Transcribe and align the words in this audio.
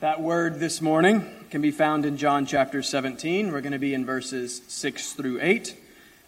That 0.00 0.20
word 0.20 0.60
this 0.60 0.82
morning 0.82 1.24
can 1.48 1.62
be 1.62 1.70
found 1.70 2.04
in 2.04 2.18
John 2.18 2.44
chapter 2.44 2.82
17. 2.82 3.50
We're 3.50 3.62
going 3.62 3.72
to 3.72 3.78
be 3.78 3.94
in 3.94 4.04
verses 4.04 4.60
6 4.68 5.14
through 5.14 5.38
8. 5.40 5.74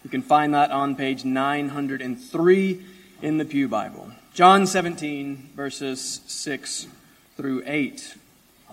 You 0.03 0.09
can 0.09 0.23
find 0.23 0.55
that 0.55 0.71
on 0.71 0.95
page 0.95 1.23
903 1.23 2.85
in 3.21 3.37
the 3.37 3.45
Pew 3.45 3.67
Bible. 3.67 4.09
John 4.33 4.65
17, 4.65 5.51
verses 5.55 6.21
6 6.25 6.87
through 7.37 7.61
8. 7.63 8.15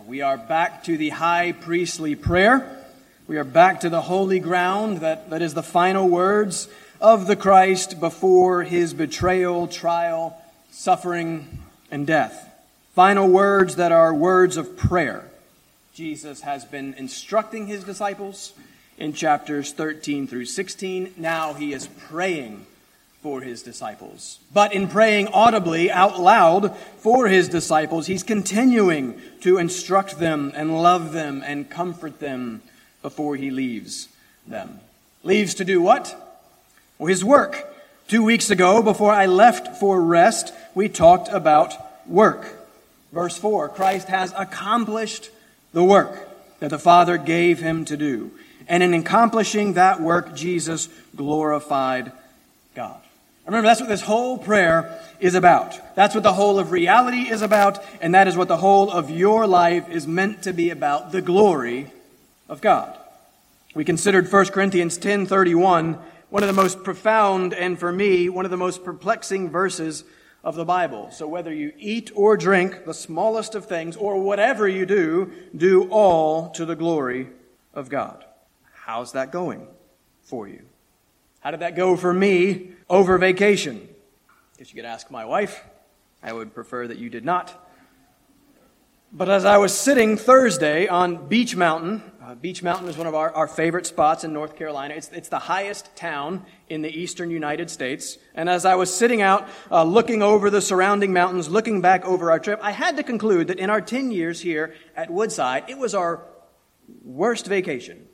We 0.07 0.23
are 0.23 0.39
back 0.39 0.85
to 0.85 0.97
the 0.97 1.11
high 1.11 1.53
priestly 1.53 2.15
prayer. 2.15 2.83
We 3.27 3.37
are 3.37 3.45
back 3.45 3.81
to 3.81 3.91
the 3.91 4.01
holy 4.01 4.41
ground 4.41 5.01
that, 5.01 5.29
that 5.29 5.43
is 5.43 5.53
the 5.53 5.63
final 5.63 6.09
words 6.09 6.69
of 7.03 7.27
the 7.27 7.37
Christ 7.37 8.01
before 8.01 8.63
his 8.63 8.95
betrayal, 8.95 9.69
trial, 9.69 10.43
suffering, 10.71 11.59
and 11.91 12.07
death. 12.07 12.47
Final 12.97 13.29
words 13.29 13.77
that 13.77 13.93
are 13.93 14.15
words 14.15 14.57
of 14.57 14.75
prayer. 14.75 15.23
Jesus 15.93 16.41
has 16.41 16.65
been 16.65 16.95
instructing 16.95 17.67
his 17.67 17.85
disciples 17.85 18.55
in 18.97 19.13
chapters 19.13 19.71
13 19.71 20.27
through 20.27 20.47
16. 20.47 21.13
Now 21.19 21.53
he 21.53 21.75
is 21.75 21.89
praying 22.09 22.65
for 23.21 23.43
his 23.43 23.63
disciples. 23.63 24.39
But 24.51 24.73
in 24.73 24.89
praying 24.89 25.29
audibly 25.29 25.91
out 25.91 26.19
loud 26.19 26.75
for 26.97 27.29
his 27.29 27.51
disciples, 27.51 28.07
he's 28.07 28.23
continuing 28.23 29.21
to 29.43 29.59
instruct 29.59 30.19
them 30.19 30.53
and 30.55 30.83
love 30.83 31.13
them 31.13 31.43
and 31.45 31.69
comfort 31.69 32.19
them 32.19 32.63
before 33.03 33.37
he 33.37 33.51
leaves 33.51 34.09
them. 34.47 34.81
Leaves 35.23 35.53
to 35.57 35.67
do 35.67 35.83
what? 35.83 36.17
Well, 36.99 37.09
his 37.09 37.23
work. 37.23 37.75
Two 38.09 38.25
weeks 38.25 38.49
ago, 38.49 38.83
before 38.83 39.13
I 39.13 39.27
left 39.27 39.79
for 39.79 40.01
rest, 40.01 40.55
we 40.75 40.89
talked 40.89 41.29
about 41.29 41.75
work. 42.09 42.56
Verse 43.17 43.39
4 43.39 43.71
Christ 43.71 44.09
has 44.09 44.35
accomplished 44.37 45.31
the 45.73 45.83
work 45.83 46.29
that 46.61 46.69
the 46.69 46.79
Father 46.79 47.17
gave 47.17 47.61
him 47.61 47.87
to 47.87 47.97
do. 47.97 48.31
And 48.69 48.83
in 48.83 48.93
accomplishing 48.93 49.73
that 49.73 50.03
work, 50.03 50.35
Jesus 50.35 50.91
glorified 51.17 52.13
God. 52.75 53.01
Remember, 53.47 53.67
that's 53.67 53.81
what 53.81 53.89
this 53.89 54.03
whole 54.03 54.37
prayer 54.37 55.01
is 55.19 55.35
about. 55.35 55.97
That's 55.97 56.15
what 56.15 56.25
the 56.25 56.35
whole 56.35 56.59
of 56.59 56.73
reality 56.73 57.31
is 57.31 57.41
about, 57.41 57.83
and 58.03 58.15
that 58.15 58.29
is 58.29 58.37
what 58.37 58.49
the 58.49 58.59
whole 58.59 58.91
of 58.91 59.09
your 59.09 59.47
life 59.47 59.89
is 59.89 60.07
meant 60.07 60.43
to 60.43 60.53
be 60.53 60.69
about 60.69 61.11
the 61.11 61.23
glory 61.23 61.91
of 62.51 62.61
God. 62.61 62.99
We 63.75 63.87
considered 63.87 64.29
1 64.29 64.53
Corinthians 64.53 64.99
10:31, 64.99 65.97
one 66.29 66.43
of 66.43 66.49
the 66.49 66.63
most 66.63 66.85
profound 66.85 67.55
and 67.55 67.79
for 67.79 67.93
me 67.93 68.29
one 68.29 68.45
of 68.45 68.51
the 68.51 68.59
most 68.59 68.85
perplexing 68.85 69.49
verses 69.49 70.05
of 70.47 70.55
the 70.55 70.65
Bible. 70.65 71.11
So 71.11 71.27
whether 71.27 71.53
you 71.53 71.73
eat 71.77 72.13
or 72.15 72.37
drink, 72.37 72.85
the 72.85 72.95
smallest 72.95 73.57
of 73.57 73.67
things, 73.67 73.97
or 73.97 74.23
whatever 74.23 74.69
you 74.69 74.87
do, 74.87 75.33
do 75.57 75.89
all 75.91 76.51
to 76.51 76.65
the 76.65 76.77
glory 76.77 77.31
of 77.75 77.89
God. 77.89 78.25
How's 78.73 79.11
that 79.13 79.33
going 79.33 79.67
for 80.23 80.47
you? 80.47 80.63
How 81.41 81.51
did 81.51 81.61
that 81.61 81.75
go 81.75 81.97
for 81.97 82.15
me 82.15 82.71
over 82.89 83.19
vacation? 83.19 83.89
If 84.57 84.73
you 84.73 84.77
could 84.77 84.89
ask 84.89 85.11
my 85.11 85.25
wife, 85.25 85.65
I 86.23 86.33
would 86.33 86.55
prefer 86.55 86.87
that 86.87 86.99
you 86.99 87.11
did 87.11 87.25
not. 87.25 87.53
But 89.13 89.29
as 89.29 89.45
I 89.45 89.57
was 89.57 89.77
sitting 89.77 90.17
Thursday 90.17 90.87
on 90.87 91.27
Beech 91.27 91.57
Mountain, 91.57 92.05
uh, 92.27 92.35
Beech 92.35 92.61
Mountain 92.61 92.89
is 92.89 92.97
one 92.97 93.07
of 93.07 93.15
our, 93.15 93.33
our 93.35 93.47
favorite 93.47 93.87
spots 93.87 94.25
in 94.25 94.33
North 94.33 94.57
Carolina. 94.57 94.95
It's, 94.95 95.09
it's 95.11 95.29
the 95.29 95.39
highest 95.39 95.95
town 95.95 96.45
in 96.69 96.83
the 96.83 96.89
eastern 96.89 97.31
United 97.31 97.71
States. 97.71 98.19
And 98.35 98.49
as 98.49 98.65
I 98.65 98.75
was 98.75 98.93
sitting 98.93 99.23
out, 99.23 99.49
uh, 99.71 99.85
looking 99.85 100.23
over 100.23 100.51
the 100.51 100.61
surrounding 100.61 101.13
mountains, 101.13 101.49
looking 101.49 101.81
back 101.81 102.05
over 102.05 102.33
our 102.33 102.41
trip, 102.41 102.59
I 102.63 102.73
had 102.73 102.97
to 102.97 103.05
conclude 103.05 103.47
that 103.47 103.61
in 103.61 103.71
our 103.71 103.81
10 103.81 104.11
years 104.11 104.41
here 104.41 104.75
at 104.97 105.09
Woodside, 105.09 105.65
it 105.69 105.79
was 105.79 105.95
our 105.95 106.27
worst 107.05 107.47
vacation. 107.47 108.09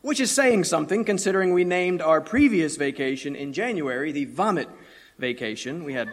Which 0.00 0.18
is 0.18 0.30
saying 0.30 0.64
something 0.64 1.04
considering 1.04 1.52
we 1.52 1.64
named 1.64 2.00
our 2.00 2.22
previous 2.22 2.76
vacation 2.76 3.36
in 3.36 3.52
January 3.52 4.12
the 4.12 4.24
vomit 4.24 4.68
vacation. 5.18 5.84
We 5.84 5.92
had 5.92 6.08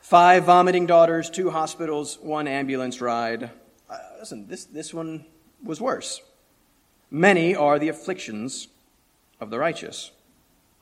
Five 0.00 0.44
vomiting 0.44 0.86
daughters, 0.86 1.28
two 1.28 1.50
hospitals, 1.50 2.16
one 2.22 2.46
ambulance 2.46 3.00
ride. 3.00 3.50
Uh, 3.90 3.98
listen, 4.20 4.46
this, 4.46 4.64
this 4.66 4.94
one 4.94 5.26
was 5.64 5.80
worse. 5.80 6.22
Many 7.10 7.54
are 7.54 7.78
the 7.78 7.88
afflictions 7.88 8.68
of 9.40 9.50
the 9.50 9.58
righteous. 9.58 10.10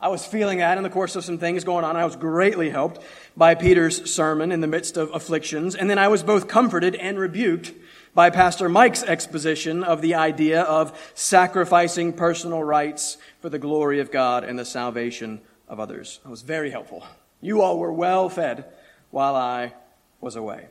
I 0.00 0.08
was 0.08 0.26
feeling 0.26 0.58
that 0.58 0.76
in 0.76 0.84
the 0.84 0.90
course 0.90 1.16
of 1.16 1.24
some 1.24 1.38
things 1.38 1.64
going 1.64 1.84
on. 1.84 1.96
I 1.96 2.04
was 2.04 2.16
greatly 2.16 2.68
helped 2.68 3.00
by 3.36 3.54
Peter's 3.54 4.10
sermon 4.12 4.52
in 4.52 4.60
the 4.60 4.66
midst 4.66 4.96
of 4.96 5.14
afflictions. 5.14 5.74
And 5.74 5.88
then 5.88 5.98
I 5.98 6.08
was 6.08 6.22
both 6.22 6.46
comforted 6.46 6.94
and 6.94 7.18
rebuked 7.18 7.72
by 8.14 8.30
Pastor 8.30 8.68
Mike's 8.68 9.02
exposition 9.02 9.82
of 9.82 10.02
the 10.02 10.14
idea 10.14 10.62
of 10.62 11.12
sacrificing 11.14 12.12
personal 12.12 12.62
rights 12.62 13.16
for 13.40 13.48
the 13.48 13.58
glory 13.58 13.98
of 14.00 14.10
God 14.10 14.44
and 14.44 14.58
the 14.58 14.64
salvation 14.64 15.40
of 15.68 15.80
others. 15.80 16.20
It 16.24 16.28
was 16.28 16.42
very 16.42 16.70
helpful. 16.70 17.04
You 17.40 17.62
all 17.62 17.78
were 17.78 17.92
well 17.92 18.28
fed 18.28 18.66
while 19.10 19.34
I 19.34 19.72
was 20.20 20.36
away. 20.36 20.66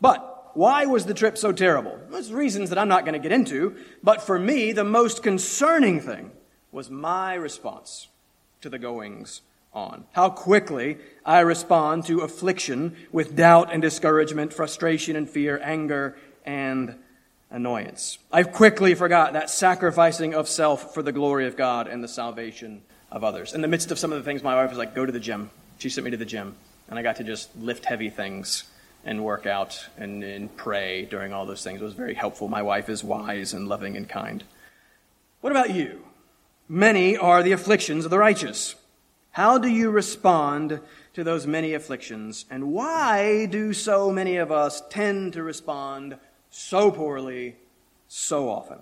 But 0.00 0.33
why 0.54 0.86
was 0.86 1.06
the 1.06 1.14
trip 1.14 1.36
so 1.36 1.52
terrible? 1.52 1.98
There's 2.10 2.32
reasons 2.32 2.70
that 2.70 2.78
I'm 2.78 2.88
not 2.88 3.04
going 3.04 3.14
to 3.14 3.18
get 3.18 3.32
into, 3.32 3.76
but 4.02 4.22
for 4.22 4.38
me, 4.38 4.72
the 4.72 4.84
most 4.84 5.22
concerning 5.22 6.00
thing 6.00 6.30
was 6.72 6.90
my 6.90 7.34
response 7.34 8.08
to 8.60 8.70
the 8.70 8.78
goings 8.78 9.42
on. 9.72 10.04
How 10.12 10.30
quickly 10.30 10.98
I 11.24 11.40
respond 11.40 12.06
to 12.06 12.20
affliction 12.20 12.96
with 13.12 13.36
doubt 13.36 13.72
and 13.72 13.82
discouragement, 13.82 14.52
frustration 14.52 15.16
and 15.16 15.28
fear, 15.28 15.60
anger 15.62 16.16
and 16.46 16.96
annoyance. 17.50 18.18
I 18.32 18.44
quickly 18.44 18.94
forgot 18.94 19.32
that 19.32 19.50
sacrificing 19.50 20.34
of 20.34 20.48
self 20.48 20.94
for 20.94 21.02
the 21.02 21.12
glory 21.12 21.46
of 21.46 21.56
God 21.56 21.88
and 21.88 22.02
the 22.02 22.08
salvation 22.08 22.82
of 23.10 23.22
others. 23.24 23.54
In 23.54 23.60
the 23.60 23.68
midst 23.68 23.90
of 23.90 23.98
some 23.98 24.12
of 24.12 24.18
the 24.18 24.24
things, 24.24 24.42
my 24.42 24.54
wife 24.54 24.70
was 24.70 24.78
like, 24.78 24.94
go 24.94 25.06
to 25.06 25.12
the 25.12 25.20
gym. 25.20 25.50
She 25.78 25.88
sent 25.88 26.04
me 26.04 26.10
to 26.12 26.16
the 26.16 26.24
gym 26.24 26.56
and 26.88 26.98
I 26.98 27.02
got 27.02 27.16
to 27.16 27.24
just 27.24 27.56
lift 27.56 27.84
heavy 27.84 28.10
things 28.10 28.64
and 29.04 29.24
work 29.24 29.46
out 29.46 29.86
and, 29.96 30.24
and 30.24 30.56
pray 30.56 31.04
during 31.04 31.32
all 31.32 31.46
those 31.46 31.62
things. 31.62 31.80
It 31.80 31.84
was 31.84 31.94
very 31.94 32.14
helpful. 32.14 32.48
My 32.48 32.62
wife 32.62 32.88
is 32.88 33.04
wise 33.04 33.52
and 33.52 33.68
loving 33.68 33.96
and 33.96 34.08
kind. 34.08 34.44
What 35.40 35.50
about 35.50 35.74
you? 35.74 36.04
Many 36.68 37.16
are 37.16 37.42
the 37.42 37.52
afflictions 37.52 38.04
of 38.04 38.10
the 38.10 38.18
righteous. 38.18 38.74
How 39.32 39.58
do 39.58 39.68
you 39.68 39.90
respond 39.90 40.80
to 41.14 41.24
those 41.24 41.46
many 41.46 41.74
afflictions? 41.74 42.46
And 42.50 42.72
why 42.72 43.46
do 43.46 43.72
so 43.72 44.10
many 44.10 44.36
of 44.36 44.50
us 44.50 44.82
tend 44.88 45.32
to 45.34 45.42
respond 45.42 46.16
so 46.50 46.90
poorly 46.90 47.56
so 48.08 48.48
often? 48.48 48.78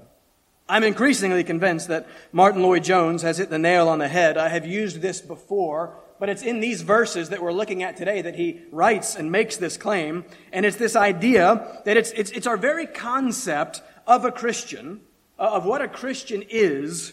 I'm 0.68 0.84
increasingly 0.84 1.42
convinced 1.42 1.88
that 1.88 2.06
Martyn 2.30 2.62
Lloyd-Jones 2.62 3.22
has 3.22 3.38
hit 3.38 3.50
the 3.50 3.58
nail 3.58 3.88
on 3.88 3.98
the 3.98 4.08
head. 4.08 4.38
I 4.38 4.48
have 4.48 4.66
used 4.66 5.00
this 5.00 5.20
before 5.20 5.96
but 6.22 6.28
it's 6.28 6.44
in 6.44 6.60
these 6.60 6.82
verses 6.82 7.30
that 7.30 7.42
we're 7.42 7.52
looking 7.52 7.82
at 7.82 7.96
today 7.96 8.22
that 8.22 8.36
he 8.36 8.60
writes 8.70 9.16
and 9.16 9.32
makes 9.32 9.56
this 9.56 9.76
claim. 9.76 10.24
And 10.52 10.64
it's 10.64 10.76
this 10.76 10.94
idea 10.94 11.82
that 11.84 11.96
it's, 11.96 12.12
it's, 12.12 12.30
it's 12.30 12.46
our 12.46 12.56
very 12.56 12.86
concept 12.86 13.82
of 14.06 14.24
a 14.24 14.30
Christian, 14.30 15.00
uh, 15.36 15.54
of 15.54 15.64
what 15.64 15.82
a 15.82 15.88
Christian 15.88 16.44
is, 16.48 17.12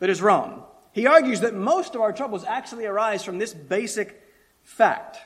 that 0.00 0.10
is 0.10 0.20
wrong. 0.20 0.62
He 0.92 1.06
argues 1.06 1.40
that 1.40 1.54
most 1.54 1.94
of 1.94 2.02
our 2.02 2.12
troubles 2.12 2.44
actually 2.44 2.84
arise 2.84 3.24
from 3.24 3.38
this 3.38 3.54
basic 3.54 4.22
fact. 4.62 5.16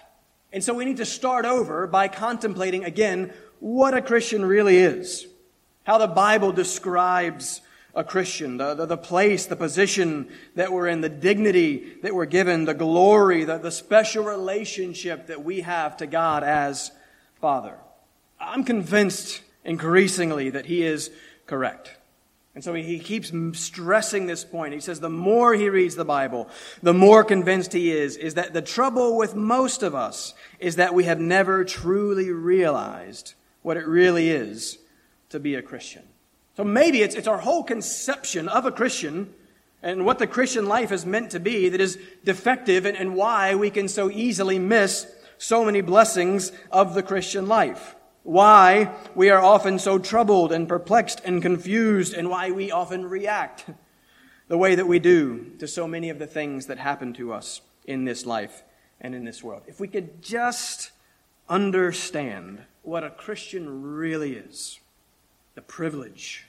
And 0.52 0.62
so 0.62 0.72
we 0.72 0.84
need 0.84 0.98
to 0.98 1.04
start 1.04 1.44
over 1.44 1.88
by 1.88 2.06
contemplating 2.06 2.84
again 2.84 3.32
what 3.58 3.94
a 3.94 4.00
Christian 4.00 4.44
really 4.44 4.76
is, 4.76 5.26
how 5.82 5.98
the 5.98 6.06
Bible 6.06 6.52
describes 6.52 7.62
a 7.94 8.02
Christian, 8.02 8.56
the, 8.56 8.74
the, 8.74 8.86
the, 8.86 8.96
place, 8.96 9.46
the 9.46 9.56
position 9.56 10.28
that 10.54 10.72
we're 10.72 10.88
in, 10.88 11.02
the 11.02 11.08
dignity 11.08 11.98
that 12.02 12.14
we're 12.14 12.24
given, 12.24 12.64
the 12.64 12.74
glory, 12.74 13.44
the, 13.44 13.58
the 13.58 13.70
special 13.70 14.24
relationship 14.24 15.26
that 15.26 15.44
we 15.44 15.60
have 15.60 15.96
to 15.98 16.06
God 16.06 16.42
as 16.42 16.90
Father. 17.40 17.76
I'm 18.40 18.64
convinced 18.64 19.42
increasingly 19.64 20.50
that 20.50 20.66
he 20.66 20.82
is 20.82 21.10
correct. 21.46 21.96
And 22.54 22.62
so 22.62 22.74
he 22.74 22.98
keeps 22.98 23.32
stressing 23.54 24.26
this 24.26 24.44
point. 24.44 24.74
He 24.74 24.80
says 24.80 25.00
the 25.00 25.08
more 25.08 25.54
he 25.54 25.70
reads 25.70 25.94
the 25.94 26.04
Bible, 26.04 26.48
the 26.82 26.92
more 26.92 27.24
convinced 27.24 27.72
he 27.72 27.90
is, 27.90 28.16
is 28.16 28.34
that 28.34 28.52
the 28.52 28.60
trouble 28.60 29.16
with 29.16 29.34
most 29.34 29.82
of 29.82 29.94
us 29.94 30.34
is 30.58 30.76
that 30.76 30.92
we 30.92 31.04
have 31.04 31.18
never 31.18 31.64
truly 31.64 32.30
realized 32.30 33.34
what 33.62 33.78
it 33.78 33.86
really 33.86 34.28
is 34.30 34.78
to 35.30 35.40
be 35.40 35.54
a 35.54 35.62
Christian. 35.62 36.02
So 36.56 36.64
maybe 36.64 37.02
it's, 37.02 37.14
it's 37.14 37.28
our 37.28 37.38
whole 37.38 37.64
conception 37.64 38.48
of 38.48 38.66
a 38.66 38.72
Christian 38.72 39.32
and 39.82 40.04
what 40.04 40.18
the 40.18 40.26
Christian 40.26 40.66
life 40.66 40.92
is 40.92 41.04
meant 41.04 41.30
to 41.30 41.40
be 41.40 41.68
that 41.70 41.80
is 41.80 41.98
defective 42.24 42.84
and, 42.86 42.96
and 42.96 43.14
why 43.14 43.54
we 43.54 43.70
can 43.70 43.88
so 43.88 44.10
easily 44.10 44.58
miss 44.58 45.06
so 45.38 45.64
many 45.64 45.80
blessings 45.80 46.52
of 46.70 46.94
the 46.94 47.02
Christian 47.02 47.48
life. 47.48 47.96
Why 48.22 48.94
we 49.16 49.30
are 49.30 49.42
often 49.42 49.80
so 49.80 49.98
troubled 49.98 50.52
and 50.52 50.68
perplexed 50.68 51.20
and 51.24 51.42
confused 51.42 52.14
and 52.14 52.30
why 52.30 52.52
we 52.52 52.70
often 52.70 53.04
react 53.06 53.64
the 54.46 54.58
way 54.58 54.76
that 54.76 54.86
we 54.86 55.00
do 55.00 55.52
to 55.58 55.66
so 55.66 55.88
many 55.88 56.10
of 56.10 56.20
the 56.20 56.26
things 56.26 56.66
that 56.66 56.78
happen 56.78 57.12
to 57.14 57.32
us 57.32 57.60
in 57.84 58.04
this 58.04 58.24
life 58.24 58.62
and 59.00 59.14
in 59.14 59.24
this 59.24 59.42
world. 59.42 59.62
If 59.66 59.80
we 59.80 59.88
could 59.88 60.22
just 60.22 60.92
understand 61.48 62.60
what 62.82 63.02
a 63.02 63.10
Christian 63.10 63.82
really 63.82 64.34
is 64.34 64.78
the 65.54 65.62
privilege, 65.62 66.46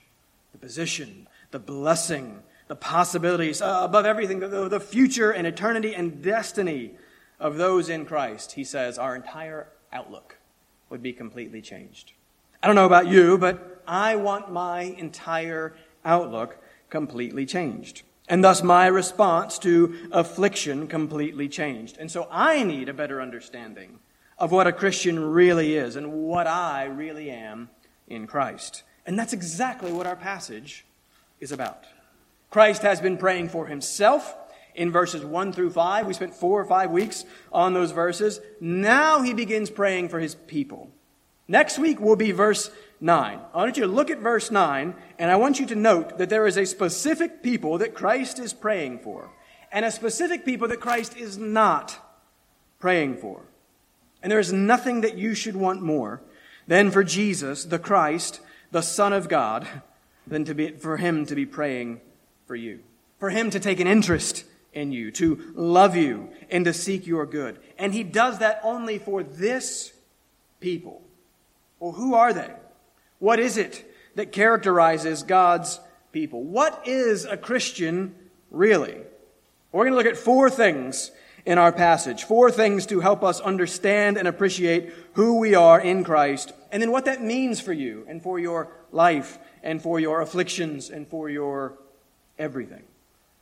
the 0.51 0.57
position, 0.57 1.27
the 1.51 1.59
blessing, 1.59 2.41
the 2.67 2.75
possibilities, 2.75 3.61
uh, 3.61 3.81
above 3.83 4.05
everything, 4.05 4.39
the, 4.39 4.69
the 4.69 4.79
future 4.79 5.31
and 5.31 5.45
eternity 5.45 5.93
and 5.93 6.21
destiny 6.21 6.91
of 7.39 7.57
those 7.57 7.89
in 7.89 8.05
Christ, 8.05 8.53
he 8.53 8.63
says, 8.63 8.97
our 8.97 9.15
entire 9.15 9.67
outlook 9.91 10.37
would 10.89 11.03
be 11.03 11.13
completely 11.13 11.61
changed. 11.61 12.13
I 12.61 12.67
don't 12.67 12.75
know 12.75 12.85
about 12.85 13.07
you, 13.07 13.37
but 13.37 13.83
I 13.85 14.15
want 14.15 14.51
my 14.51 14.81
entire 14.81 15.75
outlook 16.05 16.57
completely 16.89 17.45
changed. 17.45 18.03
And 18.29 18.43
thus 18.43 18.63
my 18.63 18.87
response 18.87 19.59
to 19.59 20.09
affliction 20.11 20.87
completely 20.87 21.49
changed. 21.49 21.97
And 21.97 22.09
so 22.09 22.27
I 22.31 22.63
need 22.63 22.87
a 22.87 22.93
better 22.93 23.21
understanding 23.21 23.99
of 24.37 24.51
what 24.51 24.67
a 24.67 24.71
Christian 24.71 25.19
really 25.19 25.75
is 25.75 25.95
and 25.95 26.13
what 26.13 26.47
I 26.47 26.85
really 26.85 27.29
am 27.29 27.69
in 28.07 28.27
Christ. 28.27 28.83
And 29.05 29.17
that's 29.17 29.33
exactly 29.33 29.91
what 29.91 30.07
our 30.07 30.15
passage 30.15 30.85
is 31.39 31.51
about. 31.51 31.85
Christ 32.49 32.83
has 32.83 33.01
been 33.01 33.17
praying 33.17 33.49
for 33.49 33.67
himself 33.67 34.35
in 34.75 34.91
verses 34.91 35.25
1 35.25 35.53
through 35.53 35.71
5. 35.71 36.07
We 36.07 36.13
spent 36.13 36.33
four 36.33 36.61
or 36.61 36.65
five 36.65 36.91
weeks 36.91 37.25
on 37.51 37.73
those 37.73 37.91
verses. 37.91 38.39
Now 38.61 39.21
he 39.21 39.33
begins 39.33 39.69
praying 39.69 40.09
for 40.09 40.19
his 40.19 40.35
people. 40.35 40.89
Next 41.47 41.77
week 41.77 41.99
will 41.99 42.15
be 42.15 42.31
verse 42.31 42.71
9. 43.01 43.39
I 43.53 43.57
want 43.57 43.75
you 43.75 43.83
to 43.83 43.89
look 43.89 44.09
at 44.09 44.19
verse 44.19 44.49
9, 44.49 44.95
and 45.19 45.31
I 45.31 45.35
want 45.35 45.59
you 45.59 45.65
to 45.67 45.75
note 45.75 46.17
that 46.17 46.29
there 46.29 46.47
is 46.47 46.57
a 46.57 46.65
specific 46.65 47.43
people 47.43 47.79
that 47.79 47.93
Christ 47.93 48.39
is 48.39 48.53
praying 48.53 48.99
for, 48.99 49.29
and 49.71 49.83
a 49.83 49.91
specific 49.91 50.45
people 50.45 50.69
that 50.69 50.79
Christ 50.79 51.17
is 51.17 51.37
not 51.37 51.99
praying 52.79 53.17
for. 53.17 53.41
And 54.21 54.31
there 54.31 54.39
is 54.39 54.53
nothing 54.53 55.01
that 55.01 55.17
you 55.17 55.35
should 55.35 55.55
want 55.55 55.81
more 55.81 56.21
than 56.65 56.91
for 56.91 57.03
Jesus, 57.03 57.65
the 57.65 57.79
Christ, 57.79 58.39
the 58.73 58.81
Son 58.81 59.13
of 59.13 59.29
God, 59.29 59.67
than 60.25 60.45
to 60.45 60.55
be, 60.55 60.71
for 60.71 60.97
him 60.97 61.25
to 61.27 61.35
be 61.35 61.45
praying 61.45 62.01
for 62.47 62.55
you, 62.55 62.79
for 63.19 63.29
him 63.29 63.49
to 63.51 63.59
take 63.59 63.79
an 63.79 63.87
interest 63.87 64.45
in 64.73 64.91
you, 64.91 65.11
to 65.11 65.53
love 65.53 65.95
you, 65.95 66.29
and 66.49 66.65
to 66.65 66.73
seek 66.73 67.05
your 67.05 67.25
good. 67.25 67.59
And 67.77 67.93
he 67.93 68.03
does 68.03 68.39
that 68.39 68.59
only 68.63 68.97
for 68.97 69.21
this 69.21 69.93
people. 70.59 71.03
Well, 71.79 71.91
who 71.91 72.15
are 72.15 72.33
they? 72.33 72.49
What 73.19 73.39
is 73.39 73.57
it 73.57 73.85
that 74.15 74.31
characterizes 74.31 75.21
God's 75.21 75.79
people? 76.11 76.43
What 76.43 76.87
is 76.87 77.25
a 77.25 77.37
Christian 77.37 78.15
really? 78.49 78.97
We're 79.71 79.85
going 79.85 79.93
to 79.93 79.97
look 79.97 80.11
at 80.11 80.17
four 80.17 80.49
things 80.49 81.11
in 81.45 81.57
our 81.57 81.71
passage. 81.71 82.23
Four 82.23 82.49
things 82.49 82.85
to 82.87 83.01
help 83.01 83.23
us 83.23 83.39
understand 83.39 84.17
and 84.17 84.27
appreciate 84.27 84.93
who 85.13 85.39
we 85.39 85.53
are 85.53 85.79
in 85.79 86.03
Christ, 86.03 86.53
and 86.73 86.81
then 86.81 86.91
what 86.91 87.05
that 87.05 87.21
means 87.21 87.61
for 87.61 87.71
you 87.71 88.03
and 88.09 88.21
for 88.21 88.39
your 88.39 88.71
life 88.91 89.37
and 89.61 89.79
for 89.79 89.99
your 89.99 90.21
afflictions 90.21 90.89
and 90.89 91.07
for 91.07 91.29
your 91.29 91.77
everything. 92.39 92.81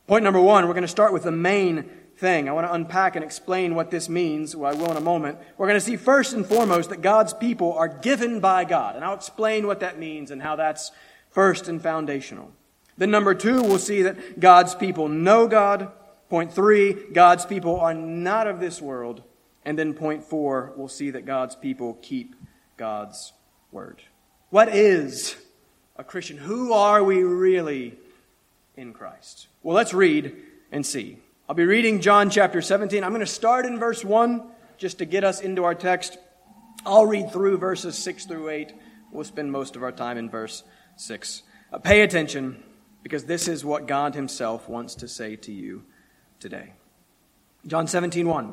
Point 0.06 0.22
number 0.22 0.40
one, 0.40 0.66
we're 0.66 0.74
going 0.74 0.82
to 0.82 0.88
start 0.88 1.14
with 1.14 1.22
the 1.22 1.32
main 1.32 1.88
thing. 2.18 2.46
I 2.46 2.52
want 2.52 2.66
to 2.66 2.74
unpack 2.74 3.16
and 3.16 3.24
explain 3.24 3.74
what 3.74 3.90
this 3.90 4.10
means. 4.10 4.54
Well, 4.54 4.70
I 4.70 4.78
will 4.78 4.90
in 4.90 4.98
a 4.98 5.00
moment. 5.00 5.38
We're 5.56 5.66
going 5.66 5.80
to 5.80 5.84
see 5.84 5.96
first 5.96 6.34
and 6.34 6.44
foremost 6.44 6.90
that 6.90 7.00
God's 7.00 7.32
people 7.32 7.72
are 7.72 7.88
given 7.88 8.38
by 8.38 8.64
God, 8.64 8.96
and 8.96 9.04
I'll 9.04 9.14
explain 9.14 9.66
what 9.66 9.80
that 9.80 9.98
means 9.98 10.30
and 10.30 10.42
how 10.42 10.56
that's 10.56 10.92
first 11.30 11.68
and 11.68 11.80
foundational. 11.80 12.52
Then, 12.98 13.10
number 13.10 13.34
two, 13.34 13.62
we'll 13.62 13.78
see 13.78 14.02
that 14.02 14.40
God's 14.40 14.74
people 14.74 15.08
know 15.08 15.48
God. 15.48 15.90
Point 16.28 16.52
three, 16.52 16.92
God's 17.14 17.46
people 17.46 17.80
are 17.80 17.94
not 17.94 18.46
of 18.46 18.60
this 18.60 18.82
world. 18.82 19.22
And 19.64 19.78
then 19.78 19.94
point 19.94 20.22
four, 20.22 20.74
we'll 20.76 20.88
see 20.88 21.10
that 21.12 21.24
God's 21.24 21.56
people 21.56 21.98
keep 22.02 22.34
God's 22.76 23.32
word. 23.70 24.02
What 24.50 24.74
is 24.74 25.36
a 25.96 26.04
Christian? 26.04 26.38
Who 26.38 26.72
are 26.72 27.02
we 27.02 27.22
really 27.22 27.98
in 28.76 28.92
Christ? 28.92 29.48
Well, 29.62 29.74
let's 29.76 29.94
read 29.94 30.36
and 30.70 30.84
see. 30.84 31.18
I'll 31.48 31.54
be 31.54 31.64
reading 31.64 32.00
John 32.00 32.30
chapter 32.30 32.62
17. 32.62 33.04
I'm 33.04 33.10
going 33.10 33.20
to 33.20 33.26
start 33.26 33.66
in 33.66 33.78
verse 33.78 34.04
1 34.04 34.42
just 34.78 34.98
to 34.98 35.04
get 35.04 35.24
us 35.24 35.40
into 35.40 35.64
our 35.64 35.74
text. 35.74 36.18
I'll 36.84 37.06
read 37.06 37.30
through 37.30 37.58
verses 37.58 37.96
6 37.98 38.26
through 38.26 38.48
8. 38.48 38.72
We'll 39.10 39.24
spend 39.24 39.52
most 39.52 39.76
of 39.76 39.82
our 39.82 39.92
time 39.92 40.18
in 40.18 40.30
verse 40.30 40.64
6. 40.96 41.42
Uh, 41.72 41.78
pay 41.78 42.02
attention 42.02 42.62
because 43.02 43.24
this 43.24 43.48
is 43.48 43.64
what 43.64 43.86
God 43.86 44.14
Himself 44.14 44.68
wants 44.68 44.96
to 44.96 45.08
say 45.08 45.36
to 45.36 45.52
you 45.52 45.84
today. 46.40 46.72
John 47.66 47.86
17, 47.86 48.28
1. 48.28 48.52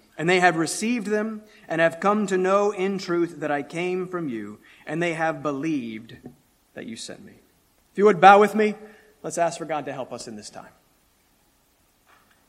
and 0.21 0.29
they 0.29 0.39
have 0.39 0.55
received 0.55 1.07
them 1.07 1.41
and 1.67 1.81
have 1.81 1.99
come 1.99 2.27
to 2.27 2.37
know 2.37 2.69
in 2.69 2.99
truth 2.99 3.39
that 3.39 3.49
I 3.49 3.63
came 3.63 4.07
from 4.07 4.29
you, 4.29 4.59
and 4.85 5.01
they 5.01 5.13
have 5.13 5.41
believed 5.41 6.15
that 6.75 6.85
you 6.85 6.95
sent 6.95 7.25
me. 7.25 7.33
If 7.91 7.97
you 7.97 8.05
would 8.05 8.21
bow 8.21 8.39
with 8.39 8.53
me, 8.53 8.75
let's 9.23 9.39
ask 9.39 9.57
for 9.57 9.65
God 9.65 9.85
to 9.85 9.93
help 9.93 10.13
us 10.13 10.27
in 10.27 10.35
this 10.35 10.51
time. 10.51 10.69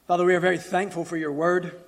Father, 0.06 0.26
we 0.26 0.34
are 0.34 0.38
very 0.40 0.58
thankful 0.58 1.06
for 1.06 1.16
your 1.16 1.32
word. 1.32 1.80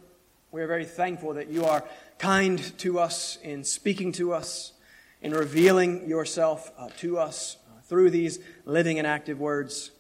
We 0.53 0.63
are 0.63 0.67
very 0.67 0.87
thankful 0.87 1.35
that 1.35 1.51
you 1.51 1.67
are 1.67 1.85
kind 2.17 2.59
to 2.79 2.99
us 2.99 3.37
in 3.43 3.63
speaking 3.63 4.13
to 4.13 4.33
us, 4.33 4.73
in 5.21 5.35
revealing 5.35 6.09
yourself 6.09 6.73
uh, 6.79 6.89
to 7.01 7.19
us 7.19 7.59
uh, 7.69 7.83
through 7.83 8.09
these 8.09 8.39
living 8.65 8.97
and 8.99 9.07
active 9.07 9.39
words. 9.39 9.91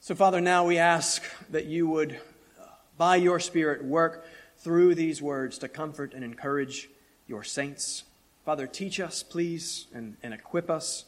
So, 0.00 0.14
Father, 0.14 0.42
now 0.42 0.66
we 0.66 0.76
ask 0.76 1.22
that 1.52 1.64
you 1.64 1.88
would, 1.88 2.20
uh, 2.60 2.66
by 2.98 3.16
your 3.16 3.40
Spirit, 3.40 3.82
work 3.82 4.26
through 4.64 4.94
these 4.94 5.20
words 5.20 5.58
to 5.58 5.68
comfort 5.68 6.14
and 6.14 6.24
encourage 6.24 6.88
your 7.26 7.44
saints. 7.44 8.04
Father, 8.46 8.66
teach 8.66 8.98
us, 8.98 9.22
please, 9.22 9.86
and, 9.92 10.16
and 10.22 10.32
equip 10.32 10.70
us. 10.70 11.04